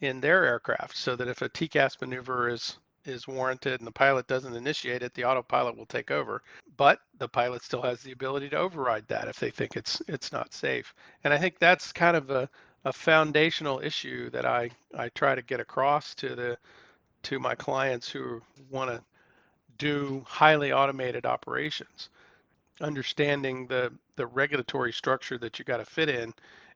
in 0.00 0.20
their 0.20 0.44
aircraft 0.44 0.96
so 0.96 1.16
that 1.16 1.28
if 1.28 1.42
a 1.42 1.48
TCAS 1.48 2.00
maneuver 2.00 2.48
is 2.48 2.78
is 3.06 3.26
warranted 3.26 3.80
and 3.80 3.86
the 3.86 3.92
pilot 3.92 4.26
doesn't 4.26 4.54
initiate 4.54 5.02
it, 5.02 5.14
the 5.14 5.24
autopilot 5.24 5.76
will 5.76 5.86
take 5.86 6.10
over. 6.10 6.42
But 6.76 7.00
the 7.18 7.28
pilot 7.28 7.62
still 7.62 7.80
has 7.80 8.02
the 8.02 8.12
ability 8.12 8.50
to 8.50 8.58
override 8.58 9.08
that 9.08 9.26
if 9.26 9.40
they 9.40 9.50
think 9.50 9.76
it's 9.76 10.02
it's 10.08 10.32
not 10.32 10.52
safe. 10.52 10.94
And 11.24 11.32
I 11.32 11.38
think 11.38 11.58
that's 11.58 11.92
kind 11.92 12.16
of 12.16 12.30
a, 12.30 12.48
a 12.84 12.92
foundational 12.92 13.80
issue 13.80 14.30
that 14.30 14.44
I, 14.44 14.70
I 14.96 15.08
try 15.10 15.34
to 15.34 15.42
get 15.42 15.60
across 15.60 16.14
to 16.16 16.34
the 16.34 16.58
to 17.22 17.38
my 17.38 17.54
clients 17.54 18.08
who 18.08 18.42
want 18.70 18.90
to 18.90 19.02
do 19.78 20.22
highly 20.26 20.72
automated 20.72 21.26
operations 21.26 22.10
understanding 22.80 23.66
the 23.66 23.92
the 24.16 24.26
regulatory 24.26 24.92
structure 24.92 25.38
that 25.38 25.58
you 25.58 25.64
got 25.64 25.78
to 25.78 25.84
fit 25.84 26.08
in 26.08 26.32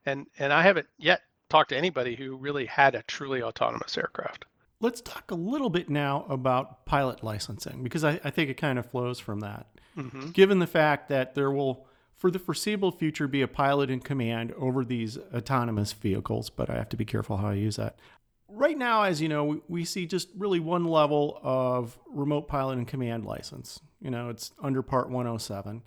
and 0.06 0.26
and 0.38 0.52
i 0.52 0.62
haven't 0.62 0.86
yet 0.98 1.22
talked 1.54 1.70
to 1.70 1.76
anybody 1.76 2.16
who 2.16 2.34
really 2.34 2.66
had 2.66 2.96
a 2.96 3.02
truly 3.02 3.40
autonomous 3.40 3.96
aircraft. 3.96 4.44
Let's 4.80 5.00
talk 5.00 5.30
a 5.30 5.36
little 5.36 5.70
bit 5.70 5.88
now 5.88 6.26
about 6.28 6.84
pilot 6.84 7.22
licensing 7.22 7.84
because 7.84 8.02
i, 8.02 8.18
I 8.24 8.30
think 8.30 8.50
it 8.50 8.54
kind 8.54 8.76
of 8.76 8.90
flows 8.90 9.20
from 9.20 9.40
that. 9.40 9.68
Mm-hmm. 9.96 10.30
given 10.30 10.58
the 10.58 10.66
fact 10.66 11.08
that 11.10 11.36
there 11.36 11.52
will 11.52 11.86
for 12.16 12.28
the 12.28 12.40
foreseeable 12.40 12.90
future 12.90 13.28
be 13.28 13.42
a 13.42 13.46
pilot 13.46 13.88
in 13.90 14.00
command 14.00 14.52
over 14.58 14.84
these 14.84 15.16
autonomous 15.32 15.92
vehicles 15.92 16.50
but 16.50 16.68
i 16.68 16.74
have 16.74 16.88
to 16.88 16.96
be 16.96 17.04
careful 17.04 17.36
how 17.36 17.50
i 17.50 17.54
use 17.54 17.76
that. 17.76 17.96
Right 18.48 18.76
now 18.76 19.04
as 19.04 19.22
you 19.22 19.28
know 19.28 19.44
we, 19.44 19.60
we 19.68 19.84
see 19.84 20.06
just 20.06 20.30
really 20.36 20.58
one 20.58 20.84
level 20.86 21.38
of 21.44 21.96
remote 22.08 22.48
pilot 22.48 22.78
in 22.78 22.84
command 22.84 23.24
license. 23.24 23.78
You 24.00 24.10
know 24.10 24.28
it's 24.28 24.50
under 24.60 24.82
part 24.82 25.08
107 25.08 25.82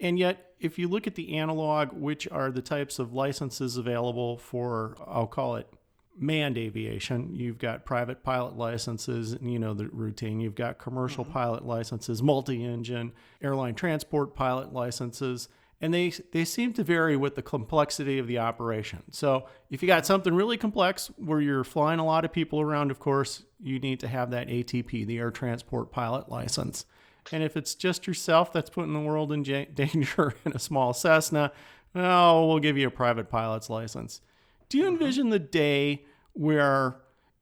and 0.00 0.18
yet, 0.18 0.52
if 0.58 0.78
you 0.78 0.88
look 0.88 1.06
at 1.06 1.14
the 1.14 1.36
analog, 1.36 1.92
which 1.92 2.26
are 2.28 2.50
the 2.50 2.62
types 2.62 2.98
of 2.98 3.12
licenses 3.12 3.76
available 3.76 4.38
for, 4.38 4.96
I'll 5.06 5.26
call 5.26 5.56
it 5.56 5.68
manned 6.16 6.58
aviation, 6.58 7.34
you've 7.34 7.58
got 7.58 7.84
private 7.84 8.22
pilot 8.22 8.56
licenses, 8.56 9.32
and 9.32 9.52
you 9.52 9.58
know 9.58 9.74
the 9.74 9.88
routine. 9.88 10.40
You've 10.40 10.54
got 10.54 10.78
commercial 10.78 11.24
mm-hmm. 11.24 11.32
pilot 11.32 11.64
licenses, 11.64 12.22
multi 12.22 12.64
engine, 12.64 13.12
airline 13.42 13.74
transport 13.74 14.34
pilot 14.34 14.72
licenses. 14.72 15.48
And 15.80 15.92
they, 15.92 16.10
they 16.32 16.44
seem 16.46 16.72
to 16.74 16.84
vary 16.84 17.16
with 17.16 17.34
the 17.34 17.42
complexity 17.42 18.18
of 18.18 18.26
the 18.26 18.38
operation. 18.38 19.02
So, 19.10 19.48
if 19.70 19.82
you 19.82 19.88
got 19.88 20.06
something 20.06 20.32
really 20.32 20.56
complex 20.56 21.10
where 21.18 21.40
you're 21.40 21.64
flying 21.64 21.98
a 21.98 22.06
lot 22.06 22.24
of 22.24 22.32
people 22.32 22.60
around, 22.60 22.90
of 22.90 22.98
course, 22.98 23.44
you 23.60 23.78
need 23.80 24.00
to 24.00 24.08
have 24.08 24.30
that 24.30 24.48
ATP, 24.48 25.06
the 25.06 25.18
air 25.18 25.30
transport 25.30 25.90
pilot 25.90 26.30
license. 26.30 26.86
And 27.32 27.42
if 27.42 27.56
it's 27.56 27.74
just 27.74 28.06
yourself 28.06 28.52
that's 28.52 28.70
putting 28.70 28.92
the 28.92 29.00
world 29.00 29.32
in 29.32 29.44
j- 29.44 29.68
danger 29.74 30.34
in 30.44 30.52
a 30.52 30.58
small 30.58 30.92
Cessna, 30.92 31.52
oh, 31.94 32.46
we'll 32.46 32.58
give 32.58 32.76
you 32.76 32.88
a 32.88 32.90
private 32.90 33.28
pilot's 33.28 33.70
license. 33.70 34.20
Do 34.68 34.78
you 34.78 34.84
mm-hmm. 34.84 34.94
envision 34.94 35.30
the 35.30 35.38
day 35.38 36.04
where 36.32 36.96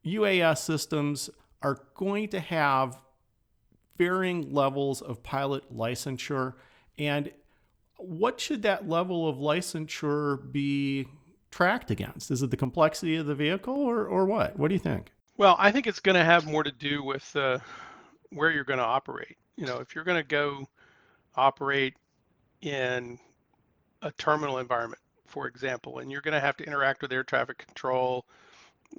UAS 0.05 0.59
systems 0.59 1.30
are 1.62 1.78
going 1.95 2.28
to 2.28 2.41
have 2.41 2.99
varying 3.97 4.53
levels 4.53 5.01
of 5.01 5.22
pilot 5.22 5.74
licensure? 5.74 6.55
And 6.99 7.33
what 7.97 8.41
should 8.41 8.62
that 8.62 8.89
level 8.89 9.28
of 9.28 9.37
licensure 9.37 10.51
be 10.53 11.07
tracked 11.51 11.91
against? 11.91 12.30
Is 12.30 12.43
it 12.43 12.51
the 12.51 12.57
complexity 12.57 13.16
of 13.16 13.26
the 13.26 13.35
vehicle 13.35 13.74
or, 13.74 14.05
or 14.05 14.24
what? 14.24 14.59
What 14.59 14.68
do 14.68 14.74
you 14.74 14.80
think? 14.80 15.12
Well, 15.37 15.57
I 15.59 15.70
think 15.70 15.87
it's 15.87 16.01
going 16.01 16.16
to 16.16 16.24
have 16.24 16.47
more 16.47 16.62
to 16.62 16.72
do 16.72 17.03
with 17.03 17.35
uh, 17.37 17.59
where 18.35 18.51
you're 18.51 18.64
going 18.64 18.78
to 18.78 18.85
operate 18.85 19.37
you 19.57 19.66
know, 19.66 19.78
if 19.78 19.95
you're 19.95 20.05
going 20.05 20.22
to 20.22 20.28
go 20.28 20.66
operate 21.37 21.95
in 22.62 23.18
a 24.03 24.11
terminal 24.12 24.59
environment, 24.59 25.01
for 25.26 25.47
example, 25.47 25.99
and 25.99 26.11
you're 26.11 26.20
going 26.20 26.35
to 26.35 26.41
have 26.41 26.57
to 26.59 26.64
interact 26.64 27.03
with 27.03 27.12
air 27.12 27.24
traffic 27.24 27.59
control 27.59 28.26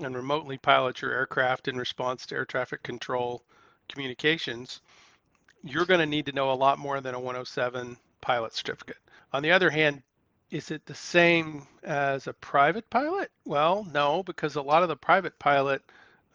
and 0.01 0.15
remotely 0.15 0.57
pilot 0.57 1.01
your 1.01 1.11
aircraft 1.11 1.67
in 1.67 1.77
response 1.77 2.25
to 2.25 2.35
air 2.35 2.45
traffic 2.45 2.81
control 2.83 3.43
communications, 3.89 4.81
you're 5.63 5.85
going 5.85 5.99
to 5.99 6.05
need 6.05 6.25
to 6.25 6.31
know 6.31 6.51
a 6.51 6.53
lot 6.53 6.79
more 6.79 7.01
than 7.01 7.15
a 7.15 7.19
107 7.19 7.97
pilot 8.21 8.53
certificate. 8.53 8.97
On 9.33 9.43
the 9.43 9.51
other 9.51 9.69
hand, 9.69 10.01
is 10.49 10.71
it 10.71 10.85
the 10.85 10.95
same 10.95 11.67
as 11.83 12.27
a 12.27 12.33
private 12.33 12.89
pilot? 12.89 13.31
Well, 13.45 13.85
no, 13.91 14.23
because 14.23 14.55
a 14.55 14.61
lot 14.61 14.83
of 14.83 14.89
the 14.89 14.95
private 14.95 15.37
pilot 15.39 15.81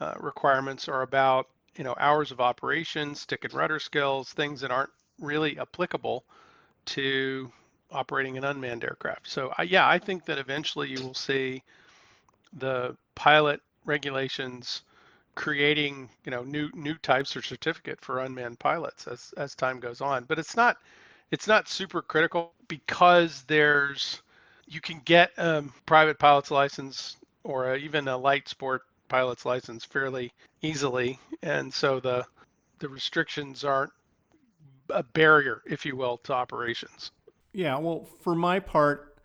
uh, 0.01 0.15
requirements 0.19 0.89
are 0.89 1.03
about 1.03 1.49
you 1.79 1.85
know 1.85 1.97
hours 1.99 2.33
of 2.33 2.41
operation, 2.41 3.15
stick 3.17 3.45
and 3.45 3.55
rudder 3.55 3.81
skills, 3.81 4.33
things 4.35 4.61
that 4.63 4.73
aren't 4.73 4.91
really 5.21 5.59
applicable 5.59 6.25
to 6.87 7.51
operating 7.93 8.37
an 8.39 8.45
unmanned 8.45 8.85
aircraft. 8.85 9.29
So 9.29 9.53
uh, 9.59 9.63
yeah, 9.63 9.89
I 9.89 9.99
think 9.99 10.27
that 10.27 10.39
eventually 10.39 10.91
you 10.91 11.03
will 11.03 11.15
see 11.15 11.63
the 12.55 12.97
pilot 13.15 13.61
regulations 13.85 14.83
creating 15.35 16.11
you 16.25 16.31
know 16.33 16.43
new 16.45 16.71
new 16.75 16.97
types 16.97 17.37
of 17.37 17.47
certificate 17.47 18.01
for 18.01 18.21
unmanned 18.21 18.59
pilots 18.59 19.07
as 19.09 19.35
as 19.39 19.55
time 19.55 19.81
goes 19.81 20.01
on. 20.03 20.25
But 20.25 20.39
it's 20.39 20.57
not 20.57 20.79
it's 21.31 21.49
not 21.49 21.69
super 21.69 22.03
critical 22.03 22.55
because 22.69 23.45
there's 23.45 24.23
you 24.67 24.81
can 24.81 25.01
get 25.05 25.31
a 25.39 25.65
private 25.87 26.19
pilot's 26.19 26.51
license 26.51 27.17
or 27.45 27.73
a, 27.75 27.77
even 27.79 28.09
a 28.09 28.17
light 28.19 28.49
sport 28.49 28.83
pilot's 29.09 29.45
license 29.45 29.85
fairly 29.85 30.33
easily, 30.63 31.19
and 31.43 31.73
so 31.73 32.01
the 32.01 32.25
the 32.79 32.89
restrictions 32.89 33.65
aren't 33.65 33.93
a 34.91 35.03
barrier, 35.03 35.63
if 35.67 35.85
you 35.85 35.97
will, 35.97 36.19
to 36.19 36.33
operations. 36.33 37.11
Yeah, 37.53 37.79
well, 37.79 38.09
for 38.23 38.35
my 38.35 38.61
part, 38.61 39.17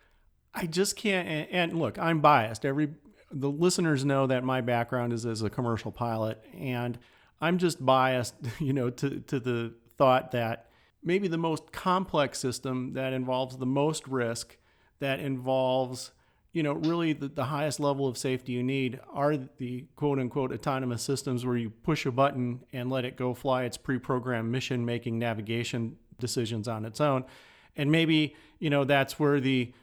I 0.54 0.66
just 0.66 0.96
can't. 0.96 1.48
And 1.50 1.78
look, 1.78 1.98
I'm 1.98 2.20
biased. 2.20 2.64
Every 2.64 2.90
the 3.30 3.50
listeners 3.50 4.04
know 4.04 4.26
that 4.26 4.44
my 4.44 4.60
background 4.60 5.12
is 5.12 5.26
as 5.26 5.42
a 5.42 5.50
commercial 5.50 5.92
pilot, 5.92 6.42
and 6.58 6.98
I'm 7.40 7.58
just 7.58 7.84
biased, 7.84 8.34
you 8.58 8.72
know, 8.72 8.90
to 8.90 9.20
to 9.20 9.40
the 9.40 9.74
thought 9.96 10.32
that 10.32 10.68
maybe 11.02 11.28
the 11.28 11.38
most 11.38 11.70
complex 11.72 12.38
system 12.38 12.94
that 12.94 13.12
involves 13.12 13.58
the 13.58 13.66
most 13.66 14.06
risk, 14.08 14.56
that 15.00 15.20
involves 15.20 16.12
you 16.54 16.62
know, 16.62 16.72
really 16.72 17.12
the, 17.12 17.28
the 17.28 17.44
highest 17.44 17.80
level 17.80 18.06
of 18.06 18.16
safety 18.16 18.52
you 18.52 18.62
need 18.62 19.00
are 19.12 19.36
the 19.36 19.84
quote 19.96 20.20
unquote 20.20 20.52
autonomous 20.52 21.02
systems 21.02 21.44
where 21.44 21.56
you 21.56 21.68
push 21.68 22.06
a 22.06 22.12
button 22.12 22.60
and 22.72 22.88
let 22.88 23.04
it 23.04 23.16
go 23.16 23.34
fly 23.34 23.64
its 23.64 23.76
pre 23.76 23.98
programmed 23.98 24.50
mission 24.50 24.84
making 24.84 25.18
navigation 25.18 25.96
decisions 26.18 26.68
on 26.68 26.84
its 26.84 27.00
own. 27.00 27.24
And 27.76 27.90
maybe, 27.90 28.36
you 28.60 28.70
know, 28.70 28.84
that's 28.84 29.18
where 29.18 29.40
the 29.40 29.74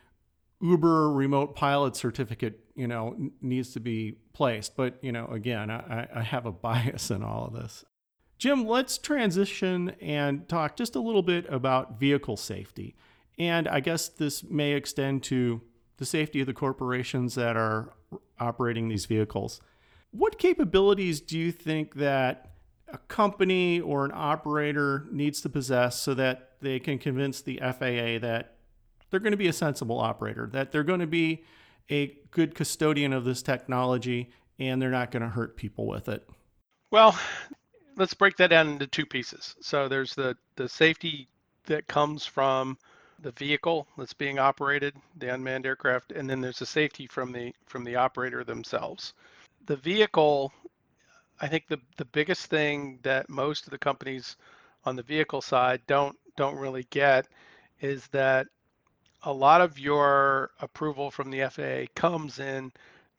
Uber 0.61 1.11
remote 1.11 1.55
pilot 1.57 1.97
certificate, 1.97 2.61
you 2.73 2.87
know, 2.87 3.17
needs 3.41 3.73
to 3.73 3.81
be 3.81 4.15
placed. 4.31 4.77
But, 4.77 4.97
you 5.01 5.11
know, 5.11 5.27
again, 5.27 5.69
I, 5.69 6.07
I 6.15 6.21
have 6.21 6.45
a 6.45 6.51
bias 6.53 7.11
in 7.11 7.21
all 7.21 7.47
of 7.47 7.53
this. 7.53 7.83
Jim, 8.37 8.65
let's 8.65 8.97
transition 8.97 9.89
and 10.01 10.47
talk 10.47 10.77
just 10.77 10.95
a 10.95 11.01
little 11.01 11.21
bit 11.21 11.45
about 11.49 11.99
vehicle 11.99 12.37
safety. 12.37 12.95
And 13.37 13.67
I 13.67 13.81
guess 13.81 14.07
this 14.07 14.41
may 14.41 14.71
extend 14.71 15.23
to 15.23 15.61
the 16.01 16.05
safety 16.07 16.41
of 16.41 16.47
the 16.47 16.53
corporations 16.53 17.35
that 17.35 17.55
are 17.55 17.93
operating 18.39 18.87
these 18.87 19.05
vehicles. 19.05 19.61
What 20.09 20.39
capabilities 20.39 21.21
do 21.21 21.37
you 21.37 21.51
think 21.51 21.93
that 21.93 22.53
a 22.91 22.97
company 22.97 23.79
or 23.79 24.03
an 24.03 24.11
operator 24.11 25.05
needs 25.11 25.41
to 25.41 25.49
possess 25.49 26.01
so 26.01 26.15
that 26.15 26.53
they 26.59 26.79
can 26.79 26.97
convince 26.97 27.41
the 27.41 27.57
FAA 27.57 28.17
that 28.17 28.55
they're 29.11 29.19
going 29.19 29.29
to 29.29 29.37
be 29.37 29.47
a 29.47 29.53
sensible 29.53 29.99
operator, 29.99 30.49
that 30.53 30.71
they're 30.71 30.83
going 30.83 31.01
to 31.01 31.05
be 31.05 31.43
a 31.91 32.17
good 32.31 32.55
custodian 32.55 33.13
of 33.13 33.23
this 33.23 33.43
technology, 33.43 34.31
and 34.57 34.81
they're 34.81 34.89
not 34.89 35.11
going 35.11 35.21
to 35.21 35.29
hurt 35.29 35.55
people 35.55 35.85
with 35.85 36.09
it? 36.09 36.27
Well, 36.89 37.15
let's 37.95 38.15
break 38.15 38.37
that 38.37 38.49
down 38.49 38.69
into 38.69 38.87
two 38.87 39.05
pieces. 39.05 39.55
So 39.61 39.87
there's 39.87 40.15
the 40.15 40.35
the 40.55 40.67
safety 40.67 41.27
that 41.67 41.85
comes 41.87 42.25
from 42.25 42.79
the 43.21 43.31
vehicle 43.31 43.87
that's 43.97 44.13
being 44.13 44.39
operated, 44.39 44.95
the 45.17 45.33
unmanned 45.33 45.65
aircraft, 45.65 46.11
and 46.11 46.29
then 46.29 46.41
there's 46.41 46.59
the 46.59 46.65
safety 46.65 47.07
from 47.07 47.31
the 47.31 47.53
from 47.65 47.83
the 47.83 47.95
operator 47.95 48.43
themselves. 48.43 49.13
The 49.65 49.75
vehicle, 49.75 50.51
I 51.39 51.47
think 51.47 51.67
the 51.67 51.79
the 51.97 52.05
biggest 52.05 52.47
thing 52.47 52.99
that 53.03 53.29
most 53.29 53.65
of 53.65 53.71
the 53.71 53.77
companies 53.77 54.37
on 54.85 54.95
the 54.95 55.03
vehicle 55.03 55.41
side 55.41 55.81
don't 55.87 56.17
don't 56.35 56.55
really 56.55 56.85
get 56.89 57.27
is 57.81 58.07
that 58.07 58.47
a 59.23 59.33
lot 59.33 59.61
of 59.61 59.77
your 59.77 60.51
approval 60.61 61.11
from 61.11 61.29
the 61.29 61.47
FAA 61.49 61.91
comes 61.95 62.39
in 62.39 62.71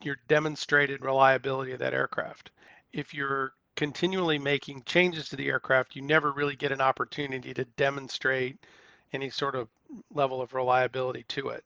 your 0.03 0.17
demonstrated 0.27 1.05
reliability 1.05 1.73
of 1.73 1.79
that 1.79 1.95
aircraft. 1.95 2.51
If 2.93 3.15
you're 3.15 3.53
continually 3.77 4.39
making 4.39 4.83
changes 4.83 5.29
to 5.29 5.37
the 5.37 5.49
aircraft, 5.49 5.95
you 5.95 6.03
never 6.03 6.33
really 6.33 6.57
get 6.57 6.73
an 6.73 6.81
opportunity 6.81 7.55
to 7.55 7.65
demonstrate 7.77 8.59
any 9.13 9.31
sort 9.31 9.55
of 9.55 9.69
level 10.15 10.41
of 10.41 10.55
reliability 10.55 11.25
to 11.29 11.51
it. 11.51 11.65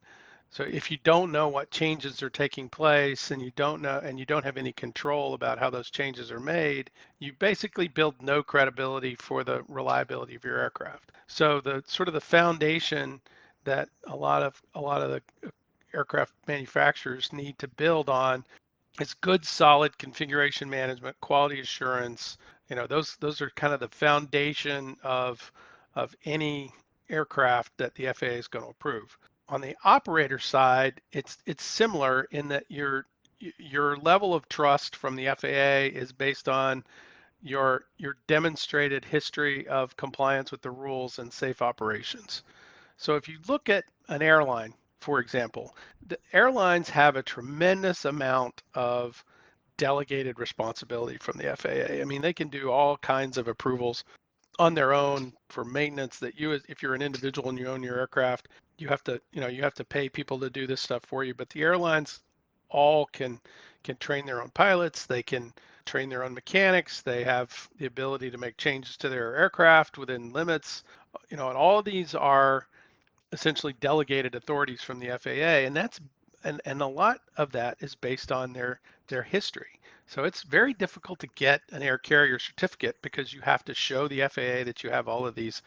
So 0.51 0.63
if 0.63 0.91
you 0.91 0.99
don't 1.03 1.33
know 1.33 1.49
what 1.49 1.71
changes 1.71 2.23
are 2.23 2.31
taking 2.31 2.69
place 2.69 3.31
and 3.31 3.43
you 3.43 3.51
don't 3.57 3.83
know 3.83 3.99
and 4.03 4.19
you 4.19 4.25
don't 4.25 4.45
have 4.45 4.57
any 4.57 4.73
control 4.73 5.35
about 5.35 5.59
how 5.59 5.71
those 5.71 5.91
changes 5.91 6.31
are 6.31 6.41
made, 6.41 6.91
you 7.19 7.33
basically 7.39 7.89
build 7.89 8.15
no 8.23 8.43
credibility 8.43 9.17
for 9.17 9.45
the 9.45 9.65
reliability 9.69 10.35
of 10.35 10.45
your 10.45 10.59
aircraft. 10.59 11.13
So 11.27 11.61
the 11.61 11.83
sort 11.87 12.09
of 12.09 12.15
the 12.15 12.21
foundation 12.21 13.21
that 13.65 13.89
a 14.07 14.17
lot 14.17 14.43
of 14.43 14.63
a 14.75 14.81
lot 14.81 15.03
of 15.03 15.11
the 15.11 15.51
aircraft 15.93 16.33
manufacturers 16.47 17.33
need 17.33 17.59
to 17.59 17.69
build 17.69 18.09
on 18.09 18.45
is 19.01 19.15
good 19.15 19.45
solid 19.45 19.99
configuration 19.99 20.71
management, 20.71 21.21
quality 21.21 21.61
assurance. 21.61 22.39
You 22.71 22.77
know, 22.77 22.87
those 22.87 23.17
those 23.17 23.41
are 23.41 23.51
kind 23.51 23.75
of 23.75 23.81
the 23.81 23.89
foundation 23.89 24.97
of 25.03 25.53
of 25.97 26.15
any 26.25 26.73
aircraft 27.09 27.73
that 27.79 27.95
the 27.95 28.13
FAA 28.13 28.27
is 28.27 28.49
going 28.49 28.65
to 28.65 28.71
approve. 28.71 29.17
On 29.49 29.61
the 29.61 29.77
operator 29.85 30.39
side, 30.39 31.01
it's 31.13 31.39
it's 31.47 31.65
similar 31.65 32.27
in 32.33 32.49
that 32.49 32.65
your 32.69 33.07
your 33.39 33.97
level 33.99 34.35
of 34.35 34.49
trust 34.49 34.97
from 34.97 35.15
the 35.15 35.27
FAA 35.27 35.97
is 35.97 36.13
based 36.13 36.49
on 36.49 36.85
your 37.43 37.85
your 37.99 38.17
demonstrated 38.27 39.05
history 39.05 39.67
of 39.69 39.97
compliance 39.97 40.51
with 40.51 40.63
the 40.63 40.71
rules 40.71 41.19
and 41.19 41.33
safe 41.33 41.63
operations. 41.63 42.43
So 42.97 43.15
if 43.15 43.29
you 43.29 43.39
look 43.47 43.69
at 43.69 43.85
an 44.09 44.23
airline, 44.23 44.75
for 45.01 45.21
example, 45.21 45.77
the 46.07 46.19
airlines 46.33 46.89
have 46.91 47.17
a 47.17 47.23
tremendous 47.23 48.05
amount 48.05 48.63
of 48.75 49.23
delegated 49.77 50.39
responsibility 50.39 51.19
from 51.19 51.37
the 51.37 51.55
FAA. 51.57 52.01
I 52.01 52.05
mean, 52.05 52.23
they 52.23 52.33
can 52.33 52.49
do 52.49 52.71
all 52.71 52.97
kinds 52.97 53.37
of 53.37 53.49
approvals 53.49 54.05
on 54.59 54.75
their 54.75 54.95
own 54.95 55.33
for 55.49 55.65
maintenance 55.65 56.19
that 56.19 56.39
you 56.39 56.53
if 56.53 56.83
you're 56.83 56.95
an 56.95 57.03
individual 57.03 57.49
and 57.51 57.59
you 57.59 57.67
own 57.67 57.83
your 57.83 57.99
aircraft 57.99 58.49
you 58.79 58.89
have 58.89 59.03
to 59.05 59.21
you 59.33 59.41
know 59.41 59.47
you 59.47 59.63
have 59.63 59.75
to 59.75 59.85
pay 59.85 60.09
people 60.09 60.39
to 60.41 60.51
do 60.51 60.67
this 60.67 60.81
stuff 60.81 61.03
for 61.05 61.25
you. 61.25 61.35
But 61.35 61.51
the 61.51 61.63
airlines 61.63 62.21
all 62.69 63.07
can 63.07 63.41
can 63.83 63.97
train 63.97 64.27
their 64.27 64.43
own 64.43 64.51
pilots. 64.51 65.07
They 65.07 65.23
can 65.23 65.53
train 65.85 66.09
their 66.09 66.25
own 66.25 66.35
mechanics. 66.35 67.03
They 67.03 67.23
have 67.25 67.69
the 67.79 67.87
ability 67.87 68.31
to 68.31 68.39
make 68.39 68.57
changes 68.57 68.97
to 68.99 69.09
their 69.09 69.37
aircraft 69.37 69.99
within 69.99 70.33
limits. 70.33 70.85
Uh, 71.15 71.19
you 71.31 71.37
know 71.37 71.49
and 71.49 71.57
all 71.57 71.79
of 71.79 71.85
these 71.85 72.15
are 72.15 72.67
essentially 73.33 73.75
delegated 73.81 74.35
authorities 74.35 74.83
from 74.83 74.99
the 75.01 75.19
FAA 75.19 75.67
and 75.67 75.75
that's 75.77 76.01
and, 76.45 76.61
and 76.65 76.81
a 76.81 76.87
lot 76.87 77.21
of 77.37 77.51
that 77.53 77.77
is 77.81 77.95
based 77.95 78.31
on 78.31 78.53
their 78.53 78.81
their 79.09 79.23
history 79.23 79.81
so 80.07 80.25
it's 80.25 80.43
very 80.43 80.73
difficult 80.73 81.19
to 81.21 81.27
get 81.35 81.63
an 81.73 81.83
air 81.83 81.99
carrier 81.99 82.39
certificate 82.39 82.97
because 83.03 83.33
you 83.33 83.41
have 83.41 83.65
to 83.65 83.75
show 83.75 84.07
the 84.07 84.21
FAA 84.29 84.65
that 84.65 84.83
you 84.83 84.91
have 84.91 85.09
all 85.09 85.27
of 85.27 85.35
these 85.35 85.63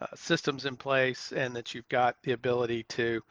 uh, 0.00 0.06
systems 0.14 0.66
in 0.66 0.76
place 0.76 1.32
and 1.32 1.54
that 1.54 1.74
you've 1.74 1.88
got 1.88 2.16
the 2.22 2.32
ability 2.32 2.82
to, 2.84 3.22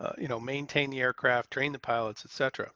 uh, 0.00 0.12
you 0.16 0.28
know, 0.28 0.40
maintain 0.40 0.90
the 0.90 1.00
aircraft, 1.00 1.50
train 1.50 1.72
the 1.72 1.78
pilots, 1.78 2.24
etc. 2.24 2.70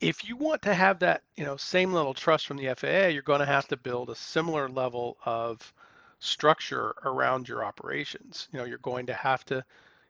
If 0.00 0.28
you 0.28 0.36
want 0.36 0.62
to 0.62 0.74
have 0.74 1.00
that, 1.00 1.22
you 1.36 1.44
know, 1.44 1.56
same 1.56 1.92
level 1.92 2.14
trust 2.14 2.46
from 2.46 2.56
the 2.56 2.74
FAA, 2.74 3.08
you're 3.08 3.22
going 3.22 3.40
to 3.40 3.46
have 3.46 3.68
to 3.68 3.76
build 3.76 4.10
a 4.10 4.16
similar 4.16 4.68
level 4.68 5.16
of 5.24 5.72
structure 6.20 6.94
around 7.04 7.48
your 7.48 7.64
operations. 7.64 8.48
You 8.52 8.60
know, 8.60 8.64
you're 8.64 8.78
going 8.78 9.06
to 9.06 9.14
have 9.14 9.44
to 9.46 9.64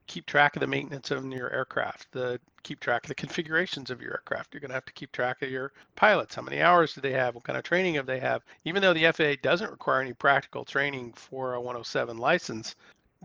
keep 0.07 0.27
track 0.27 0.57
of 0.57 0.61
the 0.61 0.67
maintenance 0.67 1.11
of 1.11 1.25
your 1.27 1.51
aircraft, 1.53 2.11
the 2.13 2.41
keep 2.63 2.81
track 2.81 3.05
of 3.05 3.09
the 3.09 3.15
configurations 3.15 3.91
of 3.91 4.01
your 4.01 4.13
aircraft. 4.13 4.53
You're 4.53 4.61
going 4.61 4.71
to 4.71 4.75
have 4.75 4.85
to 4.85 4.93
keep 4.93 5.13
track 5.13 5.43
of 5.43 5.51
your 5.51 5.73
pilots. 5.97 6.35
How 6.35 6.43
many 6.43 6.63
hours 6.63 6.95
do 6.95 7.01
they 7.01 7.13
have? 7.13 7.35
What 7.35 7.45
kind 7.45 7.57
of 7.57 7.65
training 7.65 7.95
have 7.95 8.07
they 8.07 8.21
have? 8.21 8.43
Even 8.65 8.83
though 8.83 8.93
the 8.93 9.11
FAA 9.13 9.35
doesn't 9.43 9.71
require 9.71 10.01
any 10.01 10.13
practical 10.13 10.65
training 10.65 11.13
for 11.15 11.55
a 11.55 11.61
107 11.61 12.19
license, 12.19 12.77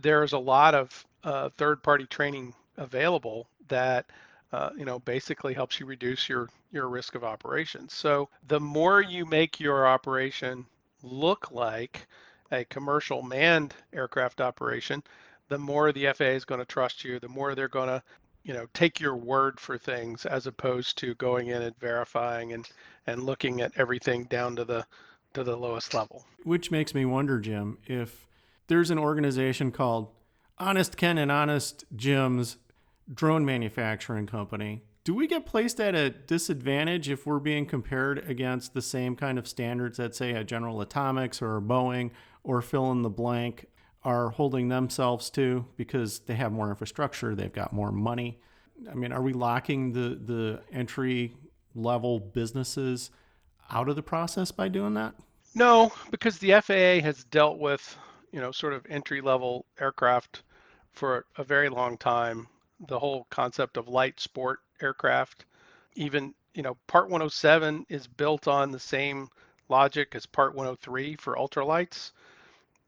there's 0.01 0.33
a 0.33 0.39
lot 0.39 0.75
of 0.75 1.05
uh, 1.23 1.49
third-party 1.57 2.05
training 2.07 2.53
available 2.77 3.47
that 3.67 4.05
uh, 4.53 4.69
you 4.77 4.85
know 4.85 4.99
basically 4.99 5.53
helps 5.53 5.79
you 5.79 5.85
reduce 5.85 6.29
your 6.29 6.47
your 6.71 6.87
risk 6.87 7.15
of 7.15 7.23
operations. 7.23 7.93
So 7.93 8.29
the 8.47 8.59
more 8.59 9.01
you 9.01 9.25
make 9.25 9.59
your 9.59 9.87
operation 9.87 10.65
look 11.03 11.51
like 11.51 12.07
a 12.51 12.63
commercial 12.65 13.21
manned 13.21 13.73
aircraft 13.93 14.39
operation, 14.39 15.03
the 15.49 15.57
more 15.57 15.91
the 15.91 16.07
FAA 16.13 16.25
is 16.25 16.45
going 16.45 16.59
to 16.59 16.65
trust 16.65 17.03
you, 17.03 17.19
the 17.19 17.27
more 17.27 17.55
they're 17.55 17.67
going 17.67 17.89
to, 17.89 18.01
you 18.43 18.53
know, 18.53 18.67
take 18.73 18.99
your 18.99 19.15
word 19.15 19.59
for 19.59 19.77
things 19.77 20.25
as 20.25 20.47
opposed 20.47 20.97
to 20.99 21.15
going 21.15 21.47
in 21.47 21.61
and 21.61 21.77
verifying 21.79 22.53
and 22.53 22.69
and 23.05 23.23
looking 23.23 23.61
at 23.61 23.71
everything 23.77 24.25
down 24.25 24.55
to 24.55 24.65
the 24.65 24.85
to 25.33 25.43
the 25.43 25.55
lowest 25.55 25.93
level. 25.93 26.25
Which 26.43 26.71
makes 26.71 26.93
me 26.93 27.05
wonder, 27.05 27.39
Jim, 27.39 27.77
if 27.85 28.27
there's 28.67 28.91
an 28.91 28.99
organization 28.99 29.71
called 29.71 30.09
Honest 30.57 30.97
Ken 30.97 31.17
and 31.17 31.31
Honest 31.31 31.85
Jim's 31.95 32.57
drone 33.13 33.45
manufacturing 33.45 34.27
company. 34.27 34.83
Do 35.03 35.13
we 35.13 35.27
get 35.27 35.45
placed 35.45 35.79
at 35.79 35.95
a 35.95 36.09
disadvantage 36.09 37.09
if 37.09 37.25
we're 37.25 37.39
being 37.39 37.65
compared 37.65 38.29
against 38.29 38.73
the 38.73 38.81
same 38.81 39.15
kind 39.15 39.39
of 39.39 39.47
standards 39.47 39.97
that, 39.97 40.15
say, 40.15 40.31
a 40.31 40.43
General 40.43 40.81
Atomics 40.81 41.41
or 41.41 41.55
a 41.55 41.61
Boeing 41.61 42.11
or 42.43 42.61
fill 42.61 42.91
in 42.91 43.03
the 43.03 43.09
blank 43.09 43.67
are 44.03 44.29
holding 44.29 44.69
themselves 44.69 45.29
to 45.31 45.65
because 45.75 46.19
they 46.19 46.35
have 46.35 46.51
more 46.51 46.69
infrastructure, 46.69 47.35
they've 47.35 47.53
got 47.53 47.73
more 47.73 47.91
money. 47.91 48.39
I 48.89 48.93
mean, 48.93 49.11
are 49.11 49.21
we 49.21 49.33
locking 49.33 49.93
the 49.93 50.19
the 50.23 50.61
entry 50.71 51.35
level 51.73 52.19
businesses 52.19 53.11
out 53.71 53.89
of 53.89 53.95
the 53.95 54.03
process 54.03 54.51
by 54.51 54.67
doing 54.67 54.93
that? 54.95 55.15
No, 55.55 55.91
because 56.11 56.37
the 56.37 56.51
FAA 56.61 57.03
has 57.03 57.23
dealt 57.25 57.57
with, 57.57 57.97
you 58.31 58.39
know, 58.39 58.51
sort 58.51 58.73
of 58.73 58.85
entry 58.89 59.21
level 59.21 59.65
aircraft 59.79 60.43
for 60.91 61.25
a 61.37 61.43
very 61.43 61.69
long 61.69 61.97
time. 61.97 62.47
The 62.87 62.99
whole 62.99 63.25
concept 63.29 63.77
of 63.77 63.87
light 63.87 64.19
sport 64.19 64.59
aircraft, 64.81 65.45
even, 65.95 66.35
you 66.53 66.61
know, 66.61 66.77
Part 66.85 67.05
107 67.05 67.85
is 67.89 68.05
built 68.05 68.47
on 68.47 68.71
the 68.71 68.79
same 68.79 69.29
logic 69.69 70.13
as 70.13 70.25
Part 70.25 70.53
103 70.53 71.15
for 71.15 71.35
ultralights 71.35 72.11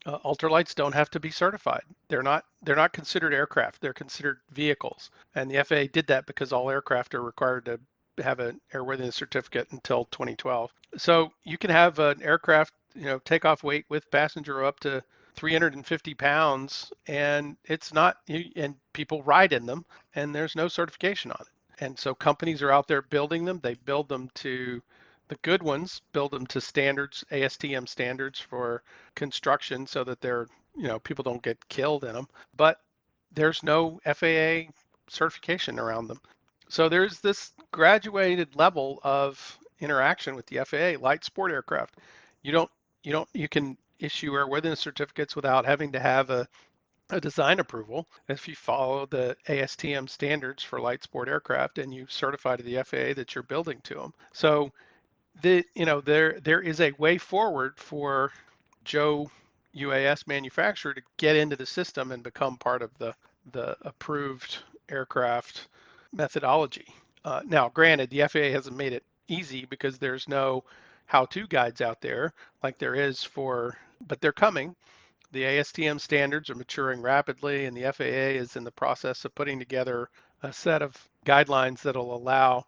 uh, 0.05 0.19
ultralights 0.19 0.75
don't 0.75 0.93
have 0.93 1.09
to 1.11 1.19
be 1.19 1.31
certified. 1.31 1.83
They're 2.07 2.23
not 2.23 2.45
they're 2.61 2.75
not 2.75 2.93
considered 2.93 3.33
aircraft. 3.33 3.81
They're 3.81 3.93
considered 3.93 4.39
vehicles. 4.51 5.11
And 5.35 5.49
the 5.49 5.63
FAA 5.63 5.91
did 5.91 6.07
that 6.07 6.25
because 6.25 6.51
all 6.51 6.69
aircraft 6.69 7.15
are 7.15 7.21
required 7.21 7.65
to 7.65 7.79
have 8.21 8.39
an 8.39 8.59
airworthiness 8.73 9.13
certificate 9.13 9.67
until 9.71 10.05
2012. 10.05 10.71
So 10.97 11.31
you 11.43 11.57
can 11.57 11.69
have 11.69 11.99
an 11.99 12.21
aircraft, 12.21 12.73
you 12.95 13.05
know, 13.05 13.19
takeoff 13.19 13.63
weight 13.63 13.85
with 13.89 14.09
passenger 14.11 14.63
up 14.63 14.79
to 14.81 15.03
350 15.35 16.13
pounds, 16.15 16.91
and 17.07 17.55
it's 17.65 17.93
not 17.93 18.17
and 18.55 18.75
people 18.93 19.23
ride 19.23 19.53
in 19.53 19.65
them, 19.65 19.85
and 20.15 20.33
there's 20.33 20.55
no 20.55 20.67
certification 20.67 21.31
on 21.31 21.41
it. 21.41 21.83
And 21.83 21.97
so 21.97 22.13
companies 22.13 22.61
are 22.61 22.71
out 22.71 22.87
there 22.87 23.01
building 23.01 23.45
them. 23.45 23.59
They 23.63 23.75
build 23.75 24.09
them 24.09 24.29
to 24.35 24.81
the 25.29 25.37
good 25.43 25.63
ones 25.63 26.01
build 26.11 26.31
them 26.31 26.45
to 26.47 26.59
standards, 26.59 27.23
ASTM 27.31 27.87
standards 27.87 28.39
for 28.39 28.83
construction 29.15 29.87
so 29.87 30.03
that 30.03 30.19
they're, 30.21 30.47
you 30.75 30.87
know, 30.87 30.99
people 30.99 31.23
don't 31.23 31.43
get 31.43 31.69
killed 31.69 32.03
in 32.03 32.13
them. 32.13 32.27
But 32.57 32.81
there's 33.31 33.63
no 33.63 33.99
FAA 34.03 34.71
certification 35.07 35.79
around 35.79 36.07
them. 36.07 36.19
So 36.67 36.89
there's 36.89 37.19
this 37.19 37.53
graduated 37.71 38.55
level 38.55 38.99
of 39.03 39.57
interaction 39.79 40.35
with 40.35 40.47
the 40.47 40.65
FAA, 40.65 41.01
light 41.01 41.23
sport 41.23 41.51
aircraft. 41.51 41.97
You 42.41 42.51
don't, 42.51 42.71
you 43.03 43.11
don't, 43.11 43.29
you 43.33 43.47
can 43.47 43.77
issue 43.99 44.31
airworthiness 44.31 44.77
certificates 44.77 45.35
without 45.35 45.65
having 45.65 45.91
to 45.91 45.99
have 45.99 46.31
a, 46.31 46.47
a 47.11 47.21
design 47.21 47.59
approval. 47.59 48.07
If 48.29 48.47
you 48.47 48.55
follow 48.55 49.05
the 49.05 49.35
ASTM 49.47 50.09
standards 50.09 50.63
for 50.63 50.79
light 50.79 51.03
sport 51.03 51.27
aircraft 51.27 51.77
and 51.77 51.93
you 51.93 52.07
certify 52.09 52.55
to 52.55 52.63
the 52.63 52.81
FAA 52.83 53.13
that 53.13 53.35
you're 53.35 53.43
building 53.43 53.79
to 53.83 53.95
them. 53.95 54.13
So 54.33 54.71
the 55.41 55.65
you 55.75 55.85
know 55.85 56.01
there 56.01 56.39
there 56.41 56.61
is 56.61 56.81
a 56.81 56.91
way 56.97 57.17
forward 57.17 57.73
for 57.77 58.31
Joe 58.83 59.29
UAS 59.75 60.27
manufacturer 60.27 60.93
to 60.93 61.01
get 61.17 61.35
into 61.35 61.55
the 61.55 61.65
system 61.65 62.11
and 62.11 62.23
become 62.23 62.57
part 62.57 62.81
of 62.81 62.97
the 62.97 63.13
the 63.51 63.77
approved 63.81 64.59
aircraft 64.89 65.67
methodology. 66.11 66.87
Uh, 67.23 67.41
now, 67.45 67.69
granted, 67.69 68.09
the 68.09 68.27
FAA 68.27 68.51
hasn't 68.51 68.77
made 68.77 68.93
it 68.93 69.03
easy 69.27 69.65
because 69.65 69.97
there's 69.97 70.27
no 70.27 70.63
how-to 71.05 71.47
guides 71.47 71.81
out 71.81 72.01
there 72.01 72.33
like 72.63 72.77
there 72.77 72.95
is 72.95 73.23
for, 73.23 73.77
but 74.07 74.21
they're 74.21 74.31
coming. 74.31 74.75
The 75.31 75.43
ASTM 75.43 75.99
standards 75.99 76.49
are 76.49 76.55
maturing 76.55 77.01
rapidly, 77.01 77.65
and 77.65 77.75
the 77.77 77.91
FAA 77.91 78.37
is 78.39 78.55
in 78.55 78.63
the 78.63 78.71
process 78.71 79.25
of 79.25 79.35
putting 79.35 79.59
together 79.59 80.09
a 80.43 80.51
set 80.51 80.81
of 80.81 80.97
guidelines 81.25 81.81
that'll 81.81 82.15
allow 82.15 82.65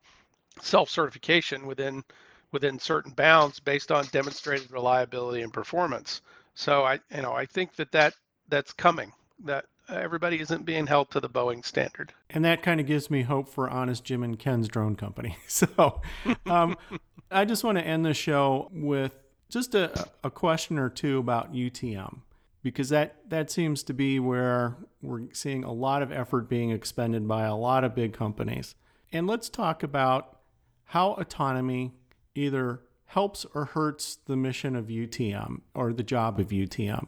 self-certification 0.61 1.65
within 1.65 2.03
within 2.51 2.79
certain 2.79 3.11
bounds 3.11 3.59
based 3.59 3.91
on 3.91 4.05
demonstrated 4.11 4.71
reliability 4.71 5.41
and 5.41 5.53
performance. 5.53 6.21
So 6.55 6.83
I, 6.83 6.99
you 7.15 7.21
know, 7.21 7.33
I 7.33 7.45
think 7.45 7.75
that 7.75 7.91
that 7.91 8.13
that's 8.49 8.73
coming. 8.73 9.11
That 9.45 9.65
everybody 9.89 10.39
isn't 10.39 10.65
being 10.65 10.87
held 10.87 11.09
to 11.11 11.19
the 11.19 11.29
Boeing 11.29 11.65
standard. 11.65 12.13
And 12.29 12.45
that 12.45 12.61
kind 12.61 12.79
of 12.79 12.85
gives 12.85 13.09
me 13.09 13.23
hope 13.23 13.49
for 13.49 13.69
Honest 13.69 14.03
Jim 14.03 14.23
and 14.23 14.37
Ken's 14.37 14.67
drone 14.67 14.95
company. 14.95 15.37
So 15.47 16.01
um, 16.45 16.77
I 17.31 17.45
just 17.45 17.63
want 17.63 17.77
to 17.77 17.83
end 17.83 18.05
the 18.05 18.13
show 18.13 18.69
with 18.73 19.13
just 19.49 19.75
a, 19.75 20.07
a 20.23 20.29
question 20.29 20.77
or 20.77 20.89
two 20.89 21.17
about 21.17 21.53
UTM 21.53 22.19
because 22.63 22.89
that 22.89 23.15
that 23.29 23.49
seems 23.51 23.83
to 23.83 23.93
be 23.93 24.19
where 24.19 24.77
we're 25.01 25.23
seeing 25.33 25.63
a 25.63 25.71
lot 25.71 26.01
of 26.01 26.11
effort 26.11 26.47
being 26.47 26.71
expended 26.71 27.27
by 27.27 27.43
a 27.43 27.55
lot 27.55 27.83
of 27.83 27.95
big 27.95 28.13
companies. 28.13 28.75
And 29.11 29.27
let's 29.27 29.49
talk 29.49 29.83
about 29.83 30.39
how 30.85 31.13
autonomy 31.13 31.93
either 32.35 32.81
helps 33.05 33.45
or 33.53 33.65
hurts 33.65 34.17
the 34.25 34.37
mission 34.37 34.75
of 34.75 34.85
UTM 34.85 35.61
or 35.75 35.91
the 35.91 36.03
job 36.03 36.39
of 36.39 36.49
UTM. 36.49 37.07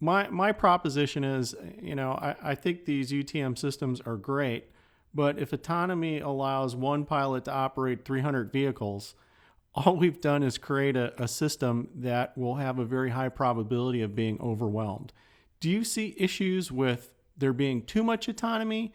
My 0.00 0.28
my 0.28 0.52
proposition 0.52 1.24
is, 1.24 1.54
you 1.80 1.94
know, 1.94 2.12
I, 2.12 2.36
I 2.42 2.54
think 2.54 2.84
these 2.84 3.12
UTM 3.12 3.58
systems 3.58 4.00
are 4.00 4.16
great, 4.16 4.70
but 5.14 5.38
if 5.38 5.52
autonomy 5.52 6.20
allows 6.20 6.76
one 6.76 7.04
pilot 7.04 7.44
to 7.44 7.52
operate 7.52 8.04
300 8.04 8.52
vehicles, 8.52 9.14
all 9.74 9.96
we've 9.96 10.20
done 10.20 10.42
is 10.42 10.58
create 10.58 10.96
a, 10.96 11.20
a 11.22 11.28
system 11.28 11.88
that 11.94 12.36
will 12.36 12.56
have 12.56 12.78
a 12.78 12.84
very 12.84 13.10
high 13.10 13.28
probability 13.28 14.02
of 14.02 14.14
being 14.14 14.40
overwhelmed. 14.40 15.12
Do 15.60 15.70
you 15.70 15.84
see 15.84 16.14
issues 16.18 16.72
with 16.72 17.10
there 17.36 17.52
being 17.52 17.82
too 17.82 18.02
much 18.02 18.28
autonomy? 18.28 18.92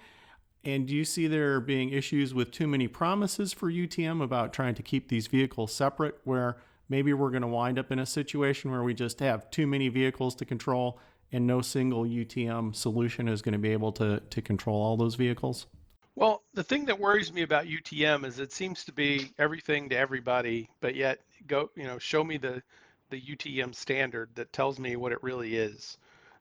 And 0.66 0.88
do 0.88 0.96
you 0.96 1.04
see 1.04 1.28
there 1.28 1.60
being 1.60 1.90
issues 1.90 2.34
with 2.34 2.52
too 2.52 2.68
many 2.68 2.88
promises 2.88 3.52
for 3.52 3.70
UTM 3.70 4.24
about 4.24 4.54
trying 4.54 4.76
to 4.76 4.84
keep 4.84 5.10
these 5.10 5.28
vehicles 5.28 5.74
separate, 5.74 6.20
where 6.24 6.58
maybe 6.88 7.14
we're 7.14 7.32
going 7.32 7.42
to 7.42 7.48
wind 7.48 7.78
up 7.78 7.92
in 7.92 8.00
a 8.00 8.06
situation 8.06 8.72
where 8.72 8.84
we 8.84 8.94
just 8.94 9.20
have 9.20 9.50
too 9.50 9.68
many 9.68 9.90
vehicles 9.90 10.36
to 10.36 10.46
control 10.46 11.00
and 11.34 11.46
no 11.46 11.62
single 11.62 12.06
UTM 12.06 12.76
solution 12.76 13.28
is 13.28 13.42
going 13.42 13.54
to 13.54 13.60
be 13.60 13.72
able 13.72 13.92
to, 13.94 14.22
to 14.30 14.42
control 14.42 14.82
all 14.82 14.96
those 14.96 15.16
vehicles? 15.16 15.66
Well, 16.16 16.44
the 16.54 16.64
thing 16.64 16.86
that 16.86 17.00
worries 17.00 17.34
me 17.34 17.42
about 17.42 17.66
UTM 17.66 18.24
is 18.24 18.40
it 18.40 18.52
seems 18.52 18.86
to 18.86 18.94
be 18.94 19.32
everything 19.40 19.90
to 19.90 19.98
everybody, 19.98 20.70
but 20.80 20.96
yet 20.96 21.20
go, 21.48 21.72
you 21.76 21.86
know, 21.86 21.98
show 21.98 22.24
me 22.24 22.38
the 22.38 22.62
the 23.10 23.22
UTM 23.22 23.76
standard 23.76 24.30
that 24.34 24.52
tells 24.54 24.80
me 24.80 24.96
what 24.96 25.12
it 25.12 25.22
really 25.22 25.56
is. 25.56 26.00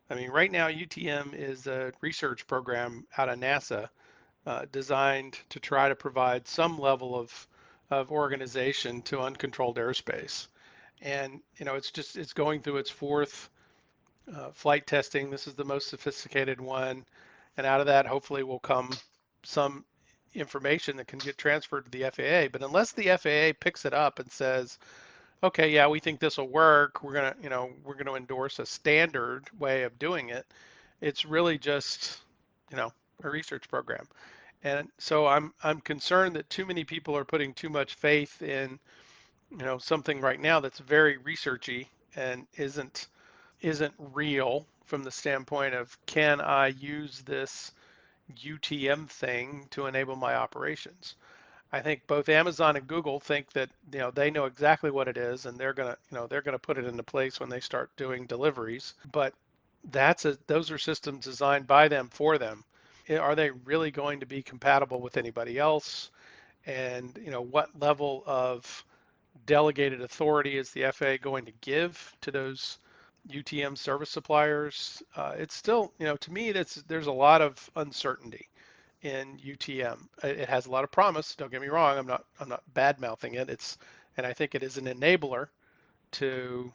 I 0.08 0.14
mean, 0.14 0.30
right 0.30 0.50
now 0.50 0.68
UTM 0.68 1.34
is 1.34 1.66
a 1.66 1.92
research 2.00 2.46
program 2.46 3.06
out 3.18 3.28
of 3.28 3.38
NASA 3.38 3.88
uh, 4.46 4.66
designed 4.72 5.38
to 5.50 5.60
try 5.60 5.88
to 5.88 5.94
provide 5.94 6.46
some 6.46 6.78
level 6.78 7.18
of 7.18 7.48
of 7.90 8.10
organization 8.10 9.02
to 9.02 9.20
uncontrolled 9.20 9.76
airspace. 9.76 10.46
And 11.02 11.40
you 11.56 11.66
know, 11.66 11.74
it's 11.74 11.90
just 11.90 12.16
it's 12.16 12.32
going 12.32 12.62
through 12.62 12.78
its 12.78 12.90
fourth 12.90 13.50
uh, 14.34 14.50
flight 14.52 14.86
testing. 14.86 15.30
This 15.30 15.46
is 15.46 15.54
the 15.54 15.64
most 15.64 15.88
sophisticated 15.88 16.60
one, 16.60 17.04
and 17.56 17.66
out 17.66 17.80
of 17.80 17.86
that, 17.86 18.06
hopefully, 18.06 18.42
will 18.42 18.60
come 18.60 18.90
some 19.44 19.84
information 20.34 20.96
that 20.96 21.06
can 21.06 21.18
get 21.18 21.36
transferred 21.36 21.84
to 21.84 21.90
the 21.90 22.10
FAA. 22.10 22.48
But 22.50 22.62
unless 22.62 22.92
the 22.92 23.16
FAA 23.16 23.58
picks 23.60 23.84
it 23.84 23.92
up 23.92 24.18
and 24.18 24.30
says, 24.30 24.78
okay, 25.42 25.70
yeah, 25.70 25.86
we 25.88 26.00
think 26.00 26.20
this 26.20 26.38
will 26.38 26.48
work, 26.48 27.02
we're 27.02 27.12
gonna, 27.12 27.34
you 27.42 27.50
know, 27.50 27.70
we're 27.84 27.96
gonna 27.96 28.14
endorse 28.14 28.58
a 28.58 28.66
standard 28.66 29.44
way 29.58 29.82
of 29.82 29.98
doing 29.98 30.30
it. 30.30 30.46
It's 31.00 31.24
really 31.24 31.58
just, 31.58 32.20
you 32.70 32.76
know, 32.76 32.92
a 33.22 33.30
research 33.30 33.68
program. 33.68 34.06
And 34.64 34.88
so 34.98 35.26
I'm 35.26 35.52
I'm 35.62 35.80
concerned 35.80 36.36
that 36.36 36.48
too 36.50 36.66
many 36.66 36.84
people 36.84 37.16
are 37.16 37.24
putting 37.24 37.52
too 37.54 37.68
much 37.68 37.94
faith 37.94 38.42
in, 38.42 38.78
you 39.50 39.58
know, 39.58 39.78
something 39.78 40.20
right 40.20 40.40
now 40.40 40.60
that's 40.60 40.78
very 40.78 41.18
researchy 41.18 41.86
and 42.16 42.46
isn't 42.56 43.08
isn't 43.60 43.94
real 43.98 44.66
from 44.84 45.02
the 45.02 45.10
standpoint 45.10 45.74
of 45.74 45.96
can 46.06 46.40
I 46.40 46.68
use 46.68 47.22
this 47.22 47.72
UTM 48.36 49.08
thing 49.08 49.66
to 49.70 49.86
enable 49.86 50.16
my 50.16 50.34
operations. 50.34 51.16
I 51.72 51.80
think 51.80 52.06
both 52.06 52.28
Amazon 52.28 52.76
and 52.76 52.86
Google 52.86 53.18
think 53.18 53.52
that 53.52 53.70
you 53.92 53.98
know 53.98 54.10
they 54.10 54.30
know 54.30 54.44
exactly 54.44 54.90
what 54.90 55.08
it 55.08 55.16
is 55.16 55.46
and 55.46 55.58
they're 55.58 55.72
gonna 55.72 55.96
you 56.10 56.16
know 56.16 56.26
they're 56.26 56.42
gonna 56.42 56.58
put 56.58 56.78
it 56.78 56.84
into 56.84 57.02
place 57.02 57.40
when 57.40 57.48
they 57.48 57.60
start 57.60 57.90
doing 57.96 58.26
deliveries. 58.26 58.94
But 59.10 59.34
that's 59.90 60.24
a 60.24 60.38
those 60.46 60.70
are 60.70 60.78
systems 60.78 61.24
designed 61.24 61.66
by 61.66 61.88
them 61.88 62.08
for 62.10 62.38
them. 62.38 62.64
Are 63.10 63.34
they 63.34 63.50
really 63.50 63.90
going 63.90 64.20
to 64.20 64.26
be 64.26 64.42
compatible 64.42 65.00
with 65.00 65.16
anybody 65.16 65.58
else? 65.58 66.10
And 66.66 67.18
you 67.22 67.30
know 67.30 67.42
what 67.42 67.78
level 67.80 68.22
of 68.26 68.84
delegated 69.46 70.00
authority 70.00 70.58
is 70.58 70.70
the 70.70 70.90
FAA 70.92 71.16
going 71.20 71.44
to 71.46 71.52
give 71.60 72.16
to 72.20 72.30
those 72.30 72.78
UTM 73.28 73.78
service 73.78 74.10
suppliers, 74.10 75.02
uh, 75.16 75.34
it's 75.36 75.54
still, 75.54 75.92
you 75.98 76.06
know, 76.06 76.16
to 76.16 76.32
me, 76.32 76.52
that's 76.52 76.76
there's 76.82 77.06
a 77.06 77.12
lot 77.12 77.40
of 77.40 77.70
uncertainty 77.76 78.48
in 79.02 79.38
UTM. 79.38 79.98
It 80.22 80.48
has 80.48 80.66
a 80.66 80.70
lot 80.70 80.84
of 80.84 80.90
promise. 80.90 81.34
Don't 81.34 81.50
get 81.50 81.60
me 81.60 81.68
wrong. 81.68 81.98
I'm 81.98 82.06
not 82.06 82.24
I'm 82.40 82.48
not 82.48 82.62
bad 82.74 83.00
mouthing 83.00 83.34
it. 83.34 83.48
It's 83.48 83.78
and 84.16 84.26
I 84.26 84.32
think 84.32 84.54
it 84.54 84.62
is 84.62 84.76
an 84.76 84.86
enabler 84.86 85.48
to 86.12 86.72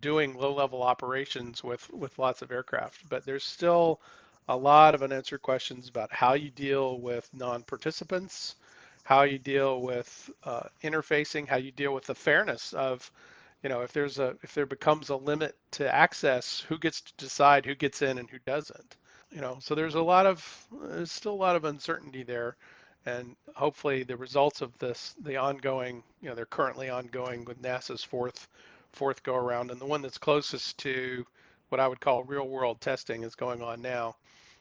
doing 0.00 0.34
low 0.34 0.54
level 0.54 0.82
operations 0.82 1.64
with 1.64 1.88
with 1.92 2.18
lots 2.18 2.42
of 2.42 2.52
aircraft. 2.52 3.08
But 3.08 3.24
there's 3.24 3.44
still 3.44 4.00
a 4.48 4.56
lot 4.56 4.94
of 4.94 5.02
unanswered 5.02 5.42
questions 5.42 5.88
about 5.88 6.12
how 6.12 6.34
you 6.34 6.50
deal 6.50 7.00
with 7.00 7.28
non-participants, 7.32 8.56
how 9.04 9.22
you 9.22 9.38
deal 9.38 9.80
with 9.82 10.30
uh, 10.44 10.68
interfacing, 10.82 11.48
how 11.48 11.56
you 11.56 11.72
deal 11.72 11.94
with 11.94 12.04
the 12.04 12.14
fairness 12.14 12.72
of 12.72 13.10
you 13.62 13.68
know 13.68 13.82
if 13.82 13.92
there's 13.92 14.18
a 14.18 14.36
if 14.42 14.54
there 14.54 14.66
becomes 14.66 15.08
a 15.10 15.16
limit 15.16 15.56
to 15.72 15.94
access 15.94 16.60
who 16.68 16.78
gets 16.78 17.00
to 17.00 17.12
decide 17.16 17.64
who 17.66 17.74
gets 17.74 18.02
in 18.02 18.18
and 18.18 18.28
who 18.30 18.38
doesn't 18.46 18.96
you 19.32 19.40
know? 19.40 19.56
So 19.60 19.74
there's 19.74 19.94
a 19.94 20.02
lot 20.02 20.26
of 20.26 20.66
there's 20.82 21.10
still 21.10 21.32
a 21.32 21.34
lot 21.34 21.56
of 21.56 21.64
uncertainty 21.64 22.22
there 22.22 22.56
and 23.06 23.34
hopefully 23.54 24.04
the 24.04 24.16
results 24.16 24.60
of 24.60 24.76
this 24.78 25.14
the 25.22 25.36
ongoing 25.36 26.02
you 26.20 26.28
know 26.28 26.34
they're 26.34 26.46
currently 26.46 26.88
ongoing 26.88 27.44
with 27.44 27.60
nasa's 27.60 28.04
fourth 28.04 28.46
fourth 28.92 29.22
go 29.24 29.34
around 29.34 29.70
and 29.70 29.80
the 29.80 29.86
one 29.86 30.02
that's 30.02 30.18
closest 30.18 30.78
to 30.78 31.26
what 31.70 31.80
i 31.80 31.88
would 31.88 32.00
call 32.00 32.22
real 32.24 32.48
world 32.48 32.80
testing 32.80 33.24
is 33.24 33.34
going 33.34 33.60
on 33.62 33.82
now 33.82 34.14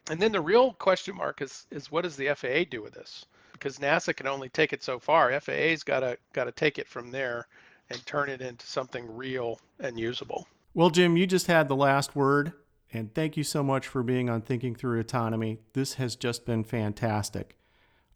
and 0.09 0.19
then 0.19 0.31
the 0.31 0.41
real 0.41 0.73
question 0.73 1.15
mark 1.15 1.41
is 1.41 1.65
is 1.71 1.91
what 1.91 2.03
does 2.03 2.15
the 2.15 2.27
faa 2.33 2.65
do 2.69 2.81
with 2.81 2.93
this 2.93 3.25
because 3.53 3.77
nasa 3.79 4.15
can 4.15 4.27
only 4.27 4.49
take 4.49 4.73
it 4.73 4.83
so 4.83 4.99
far 4.99 5.31
faa's 5.39 5.83
got 5.83 5.99
to 6.01 6.17
got 6.33 6.45
to 6.45 6.51
take 6.51 6.79
it 6.79 6.87
from 6.87 7.11
there 7.11 7.47
and 7.91 8.05
turn 8.05 8.29
it 8.29 8.41
into 8.41 8.65
something 8.65 9.15
real 9.15 9.59
and 9.79 9.99
usable. 9.99 10.47
Well, 10.73 10.89
Jim, 10.89 11.17
you 11.17 11.27
just 11.27 11.47
had 11.47 11.67
the 11.67 11.75
last 11.75 12.15
word, 12.15 12.53
and 12.93 13.13
thank 13.13 13.35
you 13.35 13.43
so 13.43 13.61
much 13.63 13.87
for 13.87 14.01
being 14.01 14.29
on 14.29 14.41
Thinking 14.41 14.75
Through 14.75 14.99
Autonomy. 14.99 15.59
This 15.73 15.95
has 15.95 16.15
just 16.15 16.45
been 16.45 16.63
fantastic. 16.63 17.57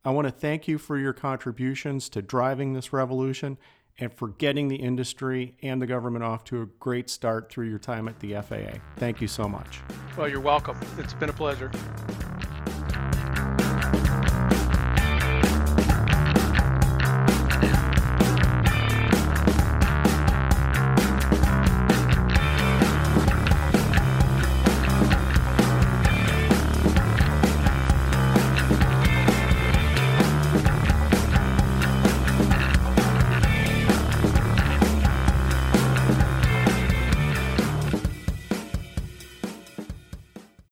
I 0.03 0.11
want 0.11 0.27
to 0.27 0.31
thank 0.31 0.67
you 0.67 0.77
for 0.77 0.97
your 0.97 1.13
contributions 1.13 2.09
to 2.09 2.21
driving 2.21 2.73
this 2.73 2.93
revolution 2.93 3.57
and 3.99 4.13
for 4.13 4.29
getting 4.29 4.67
the 4.67 4.75
industry 4.75 5.55
and 5.61 5.81
the 5.81 5.87
government 5.87 6.23
off 6.23 6.43
to 6.45 6.61
a 6.61 6.65
great 6.79 7.09
start 7.09 7.49
through 7.49 7.69
your 7.69 7.79
time 7.79 8.07
at 8.07 8.19
the 8.19 8.33
FAA. 8.33 8.79
Thank 8.97 9.21
you 9.21 9.27
so 9.27 9.47
much. 9.47 9.79
Well, 10.17 10.27
you're 10.27 10.39
welcome. 10.39 10.77
It's 10.97 11.13
been 11.13 11.29
a 11.29 11.33
pleasure. 11.33 11.71